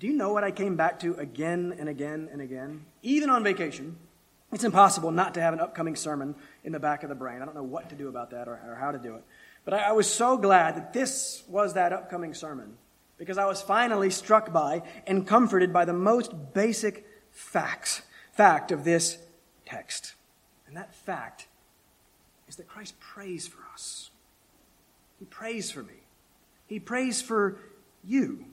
do 0.00 0.06
you 0.06 0.12
know 0.12 0.32
what 0.32 0.44
I 0.44 0.50
came 0.50 0.76
back 0.76 1.00
to 1.00 1.14
again 1.14 1.74
and 1.78 1.88
again 1.88 2.28
and 2.32 2.40
again? 2.40 2.86
Even 3.02 3.30
on 3.30 3.44
vacation, 3.44 3.96
it's 4.52 4.64
impossible 4.64 5.10
not 5.10 5.34
to 5.34 5.40
have 5.40 5.52
an 5.52 5.60
upcoming 5.60 5.96
sermon 5.96 6.34
in 6.64 6.72
the 6.72 6.80
back 6.80 7.02
of 7.02 7.08
the 7.08 7.14
brain. 7.14 7.42
I 7.42 7.44
don't 7.44 7.54
know 7.54 7.62
what 7.62 7.90
to 7.90 7.94
do 7.94 8.08
about 8.08 8.30
that 8.30 8.48
or, 8.48 8.60
or 8.66 8.76
how 8.80 8.92
to 8.92 8.98
do 8.98 9.16
it. 9.16 9.24
But 9.64 9.74
I, 9.74 9.88
I 9.88 9.92
was 9.92 10.10
so 10.10 10.36
glad 10.36 10.76
that 10.76 10.92
this 10.92 11.42
was 11.48 11.74
that 11.74 11.92
upcoming 11.92 12.32
sermon 12.32 12.76
because 13.18 13.36
I 13.36 13.46
was 13.46 13.60
finally 13.60 14.10
struck 14.10 14.52
by 14.52 14.82
and 15.06 15.26
comforted 15.26 15.72
by 15.72 15.84
the 15.84 15.92
most 15.92 16.32
basic 16.54 17.04
facts, 17.30 18.02
fact 18.32 18.72
of 18.72 18.84
this 18.84 19.18
text. 19.66 20.14
And 20.66 20.76
that 20.76 20.94
fact 20.94 21.48
is 22.48 22.56
that 22.56 22.68
Christ 22.68 22.98
prays 23.00 23.46
for 23.46 23.58
us. 23.74 24.10
He 25.18 25.24
prays 25.24 25.70
for 25.70 25.82
me. 25.82 25.94
He 26.68 26.78
prays 26.78 27.20
for 27.20 27.58
you. 28.04 28.44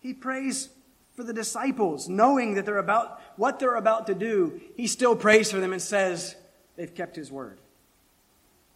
He 0.00 0.14
prays 0.14 0.68
for 1.16 1.24
the 1.24 1.32
disciples, 1.32 2.08
knowing 2.08 2.54
that 2.54 2.64
they're 2.64 2.78
about 2.78 3.20
what 3.36 3.58
they're 3.58 3.74
about 3.74 4.06
to 4.06 4.14
do. 4.14 4.60
He 4.76 4.86
still 4.86 5.16
prays 5.16 5.50
for 5.50 5.58
them 5.58 5.72
and 5.72 5.82
says 5.82 6.36
they've 6.76 6.94
kept 6.94 7.16
his 7.16 7.32
word. 7.32 7.58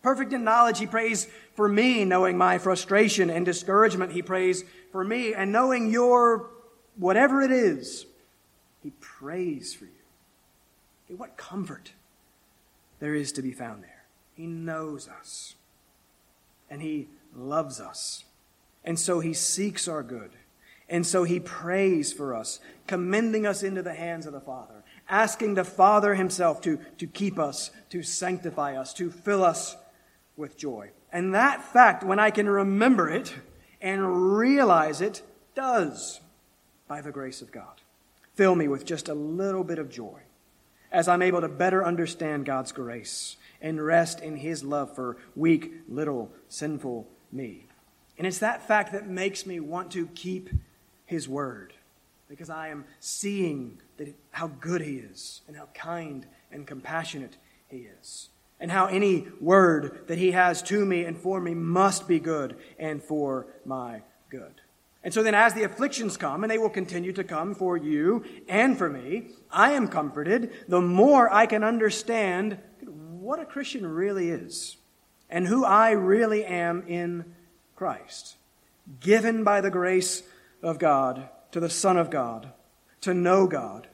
Perfect 0.03 0.33
in 0.33 0.43
knowledge, 0.43 0.81
he 0.81 0.87
prays 0.87 1.29
for 1.55 1.69
me, 1.69 2.05
knowing 2.05 2.37
my 2.37 2.59
frustration 2.59 3.31
and 3.31 3.47
discouragement. 3.47 4.11
He 4.11 4.23
prays 4.23 4.65
for 4.91 5.05
me 5.05 5.33
and 5.33 5.53
knowing 5.53 5.93
your 5.93 6.51
whatever 6.97 7.41
it 7.41 7.53
is 7.53 8.07
he 8.83 8.91
prays 9.01 9.73
for 9.73 9.85
you. 9.85 9.91
Okay, 11.07 11.15
what 11.15 11.37
comfort 11.37 11.93
there 12.99 13.15
is 13.15 13.33
to 13.33 13.43
be 13.43 13.53
found 13.53 13.83
there. 13.83 14.05
He 14.35 14.47
knows 14.47 15.09
us, 15.09 15.55
and 16.69 16.83
He 16.83 17.09
loves 17.35 17.81
us. 17.81 18.25
And 18.85 18.99
so 18.99 19.21
He 19.21 19.33
seeks 19.33 19.89
our 19.89 20.03
good. 20.03 20.33
And 20.89 21.07
so 21.07 21.25
He 21.25 21.41
prays 21.41 22.13
for 22.13 22.35
us, 22.35 22.61
commending 22.87 23.47
us 23.47 23.63
into 23.63 23.83
the 23.83 23.95
hands 23.95 24.27
of 24.27 24.33
the 24.33 24.41
Father, 24.41 24.83
asking 25.09 25.55
the 25.55 25.65
Father 25.65 26.15
Himself 26.15 26.61
to, 26.63 26.79
to 26.99 27.07
keep 27.07 27.39
us, 27.39 27.71
to 27.91 28.03
sanctify 28.03 28.77
us, 28.77 28.93
to 28.95 29.11
fill 29.11 29.45
us 29.45 29.77
with 30.37 30.57
joy. 30.57 30.91
And 31.13 31.35
that 31.35 31.63
fact, 31.63 32.05
when 32.05 32.19
I 32.19 32.31
can 32.31 32.49
remember 32.49 33.11
it 33.11 33.35
and 33.81 34.37
realize 34.37 35.01
it, 35.01 35.23
does, 35.55 36.21
by 36.89 37.01
the 37.01 37.13
grace 37.13 37.43
of 37.43 37.53
God 37.53 37.81
fill 38.35 38.55
me 38.55 38.69
with 38.69 38.85
just 38.85 39.09
a 39.09 39.15
little 39.15 39.65
bit 39.65 39.79
of 39.79 39.91
joy 39.91 40.21
as 40.91 41.09
I'm 41.09 41.23
able 41.23 41.41
to 41.41 41.49
better 41.49 41.85
understand 41.85 42.45
God's 42.45 42.73
grace 42.73 43.37
and 43.61 43.85
rest 43.85 44.21
in 44.21 44.37
His 44.37 44.63
love 44.63 44.95
for 44.95 45.17
weak, 45.35 45.73
little, 45.89 46.31
sinful 46.49 47.09
me. 47.31 47.67
And 48.23 48.27
it's 48.29 48.39
that 48.39 48.69
fact 48.69 48.93
that 48.93 49.09
makes 49.09 49.47
me 49.47 49.59
want 49.59 49.91
to 49.91 50.07
keep 50.15 50.49
His 51.07 51.29
word 51.29 51.73
because 52.29 52.51
I 52.51 52.69
am 52.69 52.85
seeing 53.01 53.81
that 53.97 54.15
how 54.31 54.47
good 54.47 54.81
He 54.81 54.99
is 54.99 55.41
and 55.49 55.57
how 55.57 55.67
kind 55.75 56.25
and 56.53 56.65
compassionate 56.65 57.37
He 57.67 57.89
is. 58.01 58.29
And 58.61 58.71
how 58.71 58.87
any 58.87 59.27
word 59.41 60.07
that 60.07 60.19
He 60.19 60.31
has 60.31 60.63
to 60.63 60.87
me 60.87 61.05
and 61.05 61.19
for 61.19 61.41
me 61.41 61.53
must 61.53 62.07
be 62.07 62.21
good 62.21 62.55
and 62.79 63.03
for 63.03 63.49
my 63.65 64.03
good. 64.31 64.61
And 65.03 65.13
so 65.13 65.25
then, 65.25 65.35
as 65.35 65.55
the 65.55 65.65
afflictions 65.65 66.17
come, 66.17 66.45
and 66.45 66.51
they 66.53 66.59
will 66.59 66.71
continue 66.71 67.13
to 67.15 67.25
come 67.25 67.57
for 67.57 67.77
you 67.77 68.25
and 68.49 68.79
for 68.79 68.89
me, 68.89 69.31
I 69.51 69.73
am 69.73 69.89
comforted 69.89 70.53
the 70.69 70.81
more 70.81 71.29
I 71.29 71.47
can 71.47 71.65
understand 71.65 72.59
what 72.87 73.41
a 73.41 73.45
Christian 73.45 73.85
really 73.85 74.31
is 74.31 74.77
and 75.29 75.45
who 75.45 75.65
I 75.65 75.91
really 75.91 76.45
am 76.45 76.85
in 76.87 77.25
Christ. 77.83 78.37
Given 79.01 79.43
by 79.43 79.61
the 79.61 79.69
grace 79.69 80.23
of 80.63 80.79
God 80.79 81.29
to 81.51 81.59
the 81.59 81.69
Son 81.69 81.97
of 81.97 82.11
God, 82.11 82.53
to 83.01 83.13
know 83.13 83.49
God, 83.49 83.89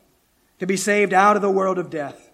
to 0.58 0.66
be 0.66 0.76
saved 0.76 1.14
out 1.14 1.36
of 1.36 1.40
the 1.40 1.50
world 1.50 1.78
of 1.78 1.88
death, 1.88 2.30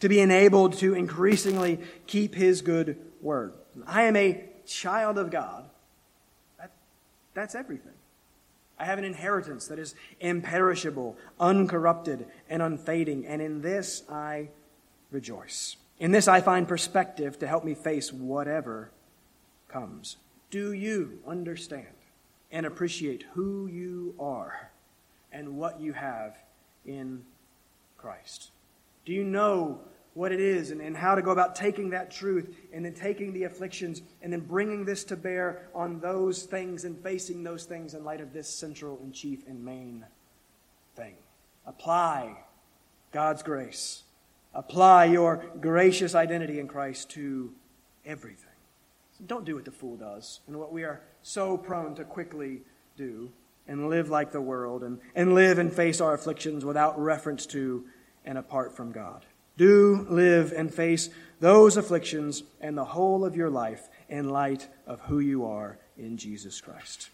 to 0.00 0.08
be 0.08 0.18
enabled 0.18 0.72
to 0.78 0.94
increasingly 0.94 1.78
keep 2.08 2.34
His 2.34 2.60
good 2.60 2.98
word. 3.20 3.52
I 3.86 4.02
am 4.02 4.16
a 4.16 4.48
child 4.66 5.16
of 5.16 5.30
God. 5.30 5.70
That, 6.58 6.72
that's 7.34 7.54
everything. 7.54 7.94
I 8.76 8.84
have 8.86 8.98
an 8.98 9.04
inheritance 9.04 9.68
that 9.68 9.78
is 9.78 9.94
imperishable, 10.18 11.16
uncorrupted, 11.38 12.26
and 12.50 12.60
unfading, 12.60 13.28
and 13.28 13.40
in 13.40 13.62
this 13.62 14.02
I 14.10 14.48
rejoice. 15.12 15.76
In 16.00 16.10
this 16.10 16.26
I 16.26 16.40
find 16.40 16.66
perspective 16.66 17.38
to 17.38 17.46
help 17.46 17.64
me 17.64 17.74
face 17.74 18.12
whatever 18.12 18.90
comes. 19.68 20.16
Do 20.50 20.72
you 20.72 21.18
understand 21.26 21.86
and 22.50 22.66
appreciate 22.66 23.24
who 23.34 23.66
you 23.66 24.14
are 24.18 24.70
and 25.32 25.56
what 25.56 25.80
you 25.80 25.92
have 25.92 26.36
in 26.84 27.24
Christ? 27.98 28.50
Do 29.04 29.12
you 29.12 29.24
know 29.24 29.80
what 30.14 30.32
it 30.32 30.40
is 30.40 30.70
and, 30.70 30.80
and 30.80 30.96
how 30.96 31.14
to 31.14 31.20
go 31.20 31.30
about 31.30 31.54
taking 31.54 31.90
that 31.90 32.10
truth 32.10 32.56
and 32.72 32.84
then 32.84 32.94
taking 32.94 33.34
the 33.34 33.44
afflictions 33.44 34.00
and 34.22 34.32
then 34.32 34.40
bringing 34.40 34.84
this 34.84 35.04
to 35.04 35.16
bear 35.16 35.68
on 35.74 36.00
those 36.00 36.44
things 36.44 36.84
and 36.84 36.98
facing 37.02 37.42
those 37.42 37.64
things 37.64 37.92
in 37.92 38.02
light 38.02 38.22
of 38.22 38.32
this 38.32 38.48
central 38.48 38.98
and 39.02 39.12
chief 39.12 39.46
and 39.46 39.62
main 39.62 40.06
thing. 40.94 41.16
Apply 41.66 42.34
God's 43.12 43.42
grace. 43.42 44.04
Apply 44.54 45.04
your 45.04 45.44
gracious 45.60 46.14
identity 46.14 46.60
in 46.60 46.66
Christ 46.66 47.10
to 47.10 47.52
everything. 48.06 48.45
Don't 49.24 49.44
do 49.44 49.54
what 49.54 49.64
the 49.64 49.70
fool 49.70 49.96
does 49.96 50.40
and 50.46 50.56
what 50.56 50.72
we 50.72 50.84
are 50.84 51.00
so 51.22 51.56
prone 51.56 51.94
to 51.94 52.04
quickly 52.04 52.62
do 52.96 53.32
and 53.68 53.88
live 53.88 54.10
like 54.10 54.32
the 54.32 54.40
world 54.40 54.82
and, 54.82 55.00
and 55.14 55.34
live 55.34 55.58
and 55.58 55.72
face 55.72 56.00
our 56.00 56.14
afflictions 56.14 56.64
without 56.64 56.98
reference 57.00 57.46
to 57.46 57.84
and 58.24 58.38
apart 58.38 58.76
from 58.76 58.92
God. 58.92 59.24
Do 59.56 60.06
live 60.10 60.52
and 60.52 60.72
face 60.72 61.08
those 61.40 61.76
afflictions 61.76 62.42
and 62.60 62.76
the 62.76 62.84
whole 62.84 63.24
of 63.24 63.36
your 63.36 63.50
life 63.50 63.88
in 64.08 64.28
light 64.28 64.68
of 64.86 65.00
who 65.00 65.18
you 65.18 65.46
are 65.46 65.78
in 65.96 66.16
Jesus 66.16 66.60
Christ. 66.60 67.10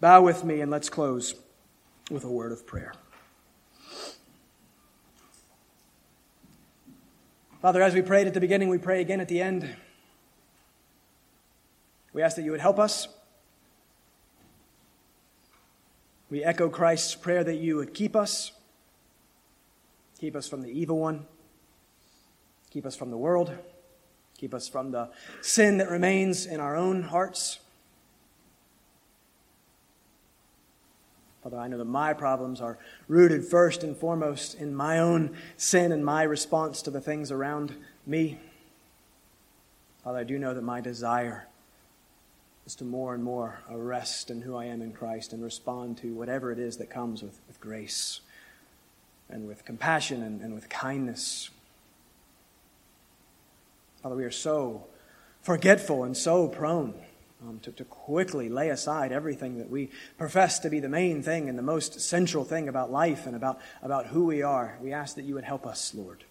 Bow 0.00 0.22
with 0.22 0.44
me 0.44 0.60
and 0.60 0.70
let's 0.70 0.90
close 0.90 1.34
with 2.10 2.24
a 2.24 2.30
word 2.30 2.52
of 2.52 2.66
prayer. 2.66 2.92
Father, 7.62 7.80
as 7.80 7.94
we 7.94 8.02
prayed 8.02 8.26
at 8.26 8.34
the 8.34 8.40
beginning, 8.40 8.68
we 8.68 8.76
pray 8.76 9.00
again 9.00 9.20
at 9.20 9.28
the 9.28 9.40
end. 9.40 9.74
We 12.14 12.22
ask 12.22 12.36
that 12.36 12.42
you 12.42 12.52
would 12.52 12.60
help 12.60 12.78
us. 12.78 13.08
We 16.30 16.42
echo 16.42 16.70
Christ's 16.70 17.14
prayer 17.14 17.44
that 17.44 17.56
you 17.56 17.76
would 17.76 17.92
keep 17.92 18.16
us, 18.16 18.52
keep 20.18 20.34
us 20.34 20.48
from 20.48 20.62
the 20.62 20.70
evil 20.70 20.98
one, 20.98 21.26
keep 22.70 22.86
us 22.86 22.96
from 22.96 23.10
the 23.10 23.16
world, 23.16 23.52
keep 24.38 24.54
us 24.54 24.68
from 24.68 24.92
the 24.92 25.10
sin 25.42 25.78
that 25.78 25.90
remains 25.90 26.46
in 26.46 26.60
our 26.60 26.76
own 26.76 27.02
hearts. 27.02 27.58
Father, 31.42 31.58
I 31.58 31.68
know 31.68 31.78
that 31.78 31.84
my 31.84 32.14
problems 32.14 32.60
are 32.60 32.78
rooted 33.06 33.44
first 33.44 33.82
and 33.82 33.96
foremost 33.96 34.54
in 34.54 34.74
my 34.74 34.98
own 34.98 35.36
sin 35.56 35.92
and 35.92 36.04
my 36.04 36.22
response 36.22 36.80
to 36.82 36.90
the 36.90 37.00
things 37.00 37.30
around 37.30 37.74
me. 38.06 38.38
Father, 40.02 40.18
I 40.18 40.24
do 40.24 40.38
know 40.38 40.54
that 40.54 40.62
my 40.62 40.80
desire 40.80 41.48
is 42.66 42.74
to 42.76 42.84
more 42.84 43.14
and 43.14 43.22
more 43.22 43.60
rest 43.70 44.30
in 44.30 44.40
who 44.40 44.56
I 44.56 44.66
am 44.66 44.80
in 44.80 44.92
Christ 44.92 45.32
and 45.32 45.42
respond 45.42 45.98
to 45.98 46.14
whatever 46.14 46.50
it 46.50 46.58
is 46.58 46.78
that 46.78 46.90
comes 46.90 47.22
with, 47.22 47.38
with 47.46 47.60
grace 47.60 48.20
and 49.28 49.46
with 49.46 49.64
compassion 49.64 50.22
and, 50.22 50.40
and 50.40 50.54
with 50.54 50.68
kindness. 50.68 51.50
Father, 54.02 54.16
we 54.16 54.24
are 54.24 54.30
so 54.30 54.86
forgetful 55.42 56.04
and 56.04 56.16
so 56.16 56.48
prone 56.48 56.94
um, 57.42 57.58
to, 57.60 57.72
to 57.72 57.84
quickly 57.84 58.48
lay 58.48 58.70
aside 58.70 59.12
everything 59.12 59.58
that 59.58 59.70
we 59.70 59.90
profess 60.16 60.58
to 60.60 60.70
be 60.70 60.80
the 60.80 60.88
main 60.88 61.22
thing 61.22 61.48
and 61.48 61.58
the 61.58 61.62
most 61.62 62.00
central 62.00 62.44
thing 62.44 62.68
about 62.68 62.90
life 62.90 63.26
and 63.26 63.36
about, 63.36 63.60
about 63.82 64.06
who 64.06 64.24
we 64.24 64.42
are. 64.42 64.78
We 64.80 64.92
ask 64.92 65.16
that 65.16 65.24
you 65.24 65.34
would 65.34 65.44
help 65.44 65.66
us, 65.66 65.94
Lord. 65.94 66.24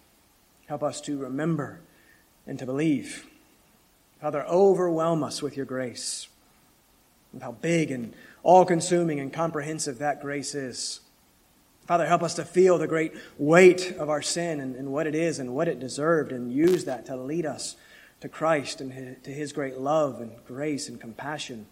Help 0.66 0.82
us 0.82 1.02
to 1.02 1.18
remember 1.18 1.82
and 2.48 2.58
to 2.60 2.66
believe. 2.66 3.28
Father, 4.24 4.46
overwhelm 4.46 5.22
us 5.22 5.42
with 5.42 5.58
your 5.58 5.66
grace, 5.66 6.30
with 7.34 7.42
how 7.42 7.52
big 7.52 7.92
and 7.92 8.14
all 8.42 8.64
consuming 8.64 9.20
and 9.20 9.34
comprehensive 9.34 9.98
that 9.98 10.22
grace 10.22 10.56
is. 10.56 11.02
Father, 11.88 12.06
help 12.06 12.24
us 12.24 12.36
to 12.36 12.46
feel 12.46 12.78
the 12.78 12.88
great 12.88 13.12
weight 13.38 13.94
of 14.00 14.10
our 14.10 14.22
sin 14.22 14.62
and, 14.62 14.78
and 14.78 14.94
what 14.94 15.08
it 15.08 15.14
is 15.14 15.40
and 15.40 15.54
what 15.54 15.68
it 15.68 15.78
deserved, 15.78 16.32
and 16.32 16.54
use 16.54 16.86
that 16.86 17.06
to 17.08 17.18
lead 17.18 17.46
us 17.46 17.76
to 18.22 18.30
Christ 18.30 18.80
and 18.80 19.22
to 19.26 19.30
his 19.30 19.52
great 19.52 19.78
love 19.80 20.22
and 20.22 20.32
grace 20.48 20.88
and 20.88 21.02
compassion 21.02 21.66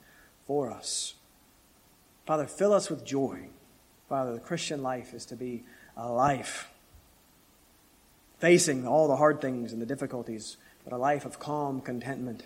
for 0.46 0.70
us. 0.70 1.14
Father, 2.26 2.48
fill 2.48 2.74
us 2.74 2.90
with 2.90 3.06
joy. 3.06 3.48
Father, 4.10 4.34
the 4.34 4.42
Christian 4.42 4.84
life 4.84 5.14
is 5.14 5.26
to 5.28 5.38
be 5.38 5.64
a 5.96 6.12
life 6.12 6.70
facing 8.40 8.86
all 8.86 9.08
the 9.08 9.16
hard 9.16 9.40
things 9.40 9.72
and 9.72 9.82
the 9.82 9.86
difficulties, 9.86 10.58
but 10.84 10.94
a 10.94 10.98
life 10.98 11.26
of 11.26 11.40
calm 11.40 11.82
contentment 11.82 12.44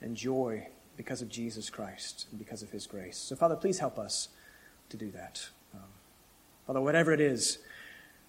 and 0.00 0.16
joy 0.16 0.68
because 0.96 1.22
of 1.22 1.28
Jesus 1.28 1.70
Christ 1.70 2.26
and 2.30 2.38
because 2.38 2.62
of 2.62 2.70
his 2.70 2.86
grace. 2.86 3.16
So, 3.16 3.36
Father, 3.36 3.56
please 3.56 3.78
help 3.78 3.98
us 3.98 4.28
to 4.90 4.96
do 4.96 5.10
that. 5.12 5.48
Um, 5.74 5.80
Father, 6.66 6.80
whatever 6.80 7.12
it 7.12 7.20
is 7.20 7.58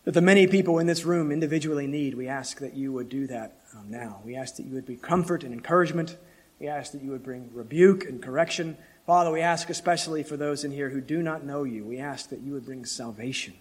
that 0.06 0.14
the 0.14 0.22
many 0.22 0.48
people 0.48 0.80
in 0.80 0.88
this 0.88 1.04
room 1.04 1.32
individually 1.32 1.88
need, 1.88 2.16
we 2.16 2.28
ask 2.28 2.60
that 2.60 2.74
you 2.74 2.94
would 2.94 3.10
do 3.10 3.28
that 3.28 3.60
um, 3.76 3.90
now. 3.90 4.22
We 4.24 4.36
ask 4.36 4.56
that 4.56 4.66
you 4.66 4.74
would 4.74 4.86
be 4.86 4.96
comfort 4.96 5.44
and 5.44 5.54
encouragement. 5.54 6.18
We 6.60 6.68
ask 6.68 6.92
that 6.94 7.02
you 7.02 7.12
would 7.12 7.24
bring 7.24 7.50
rebuke 7.54 8.06
and 8.06 8.22
correction. 8.22 8.78
Father, 9.06 9.32
we 9.32 9.42
ask 9.42 9.70
especially 9.70 10.24
for 10.24 10.38
those 10.38 10.64
in 10.64 10.72
here 10.72 10.90
who 10.90 11.02
do 11.02 11.22
not 11.22 11.44
know 11.44 11.64
you, 11.64 11.84
we 11.84 11.98
ask 11.98 12.30
that 12.30 12.42
you 12.42 12.54
would 12.54 12.66
bring 12.66 12.86
salvation, 12.86 13.56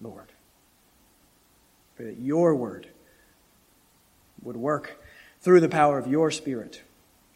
Lord. 0.00 0.28
Pray 1.96 2.06
that 2.06 2.18
your 2.18 2.54
word 2.54 2.88
would 4.42 4.56
work 4.56 5.01
through 5.42 5.60
the 5.60 5.68
power 5.68 5.98
of 5.98 6.06
your 6.06 6.30
Spirit 6.30 6.82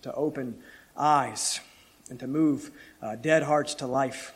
to 0.02 0.12
open 0.14 0.56
eyes 0.96 1.60
and 2.08 2.18
to 2.20 2.26
move 2.26 2.70
uh, 3.02 3.16
dead 3.16 3.42
hearts 3.42 3.74
to 3.74 3.86
life, 3.86 4.32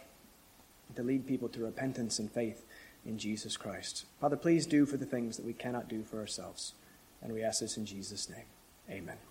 and 0.89 0.97
to 0.97 1.03
lead 1.03 1.27
people 1.27 1.49
to 1.49 1.61
repentance 1.61 2.19
and 2.19 2.31
faith 2.31 2.67
in 3.07 3.17
Jesus 3.17 3.57
Christ. 3.57 4.07
Father, 4.21 4.37
please 4.37 4.67
do 4.67 4.85
for 4.85 4.97
the 4.97 5.07
things 5.07 5.37
that 5.37 5.47
we 5.47 5.53
cannot 5.53 5.89
do 5.89 6.03
for 6.03 6.19
ourselves. 6.19 6.75
And 7.23 7.33
we 7.33 7.43
ask 7.43 7.61
this 7.61 7.77
in 7.77 7.87
Jesus' 7.87 8.29
name. 8.29 8.47
Amen. 8.91 9.30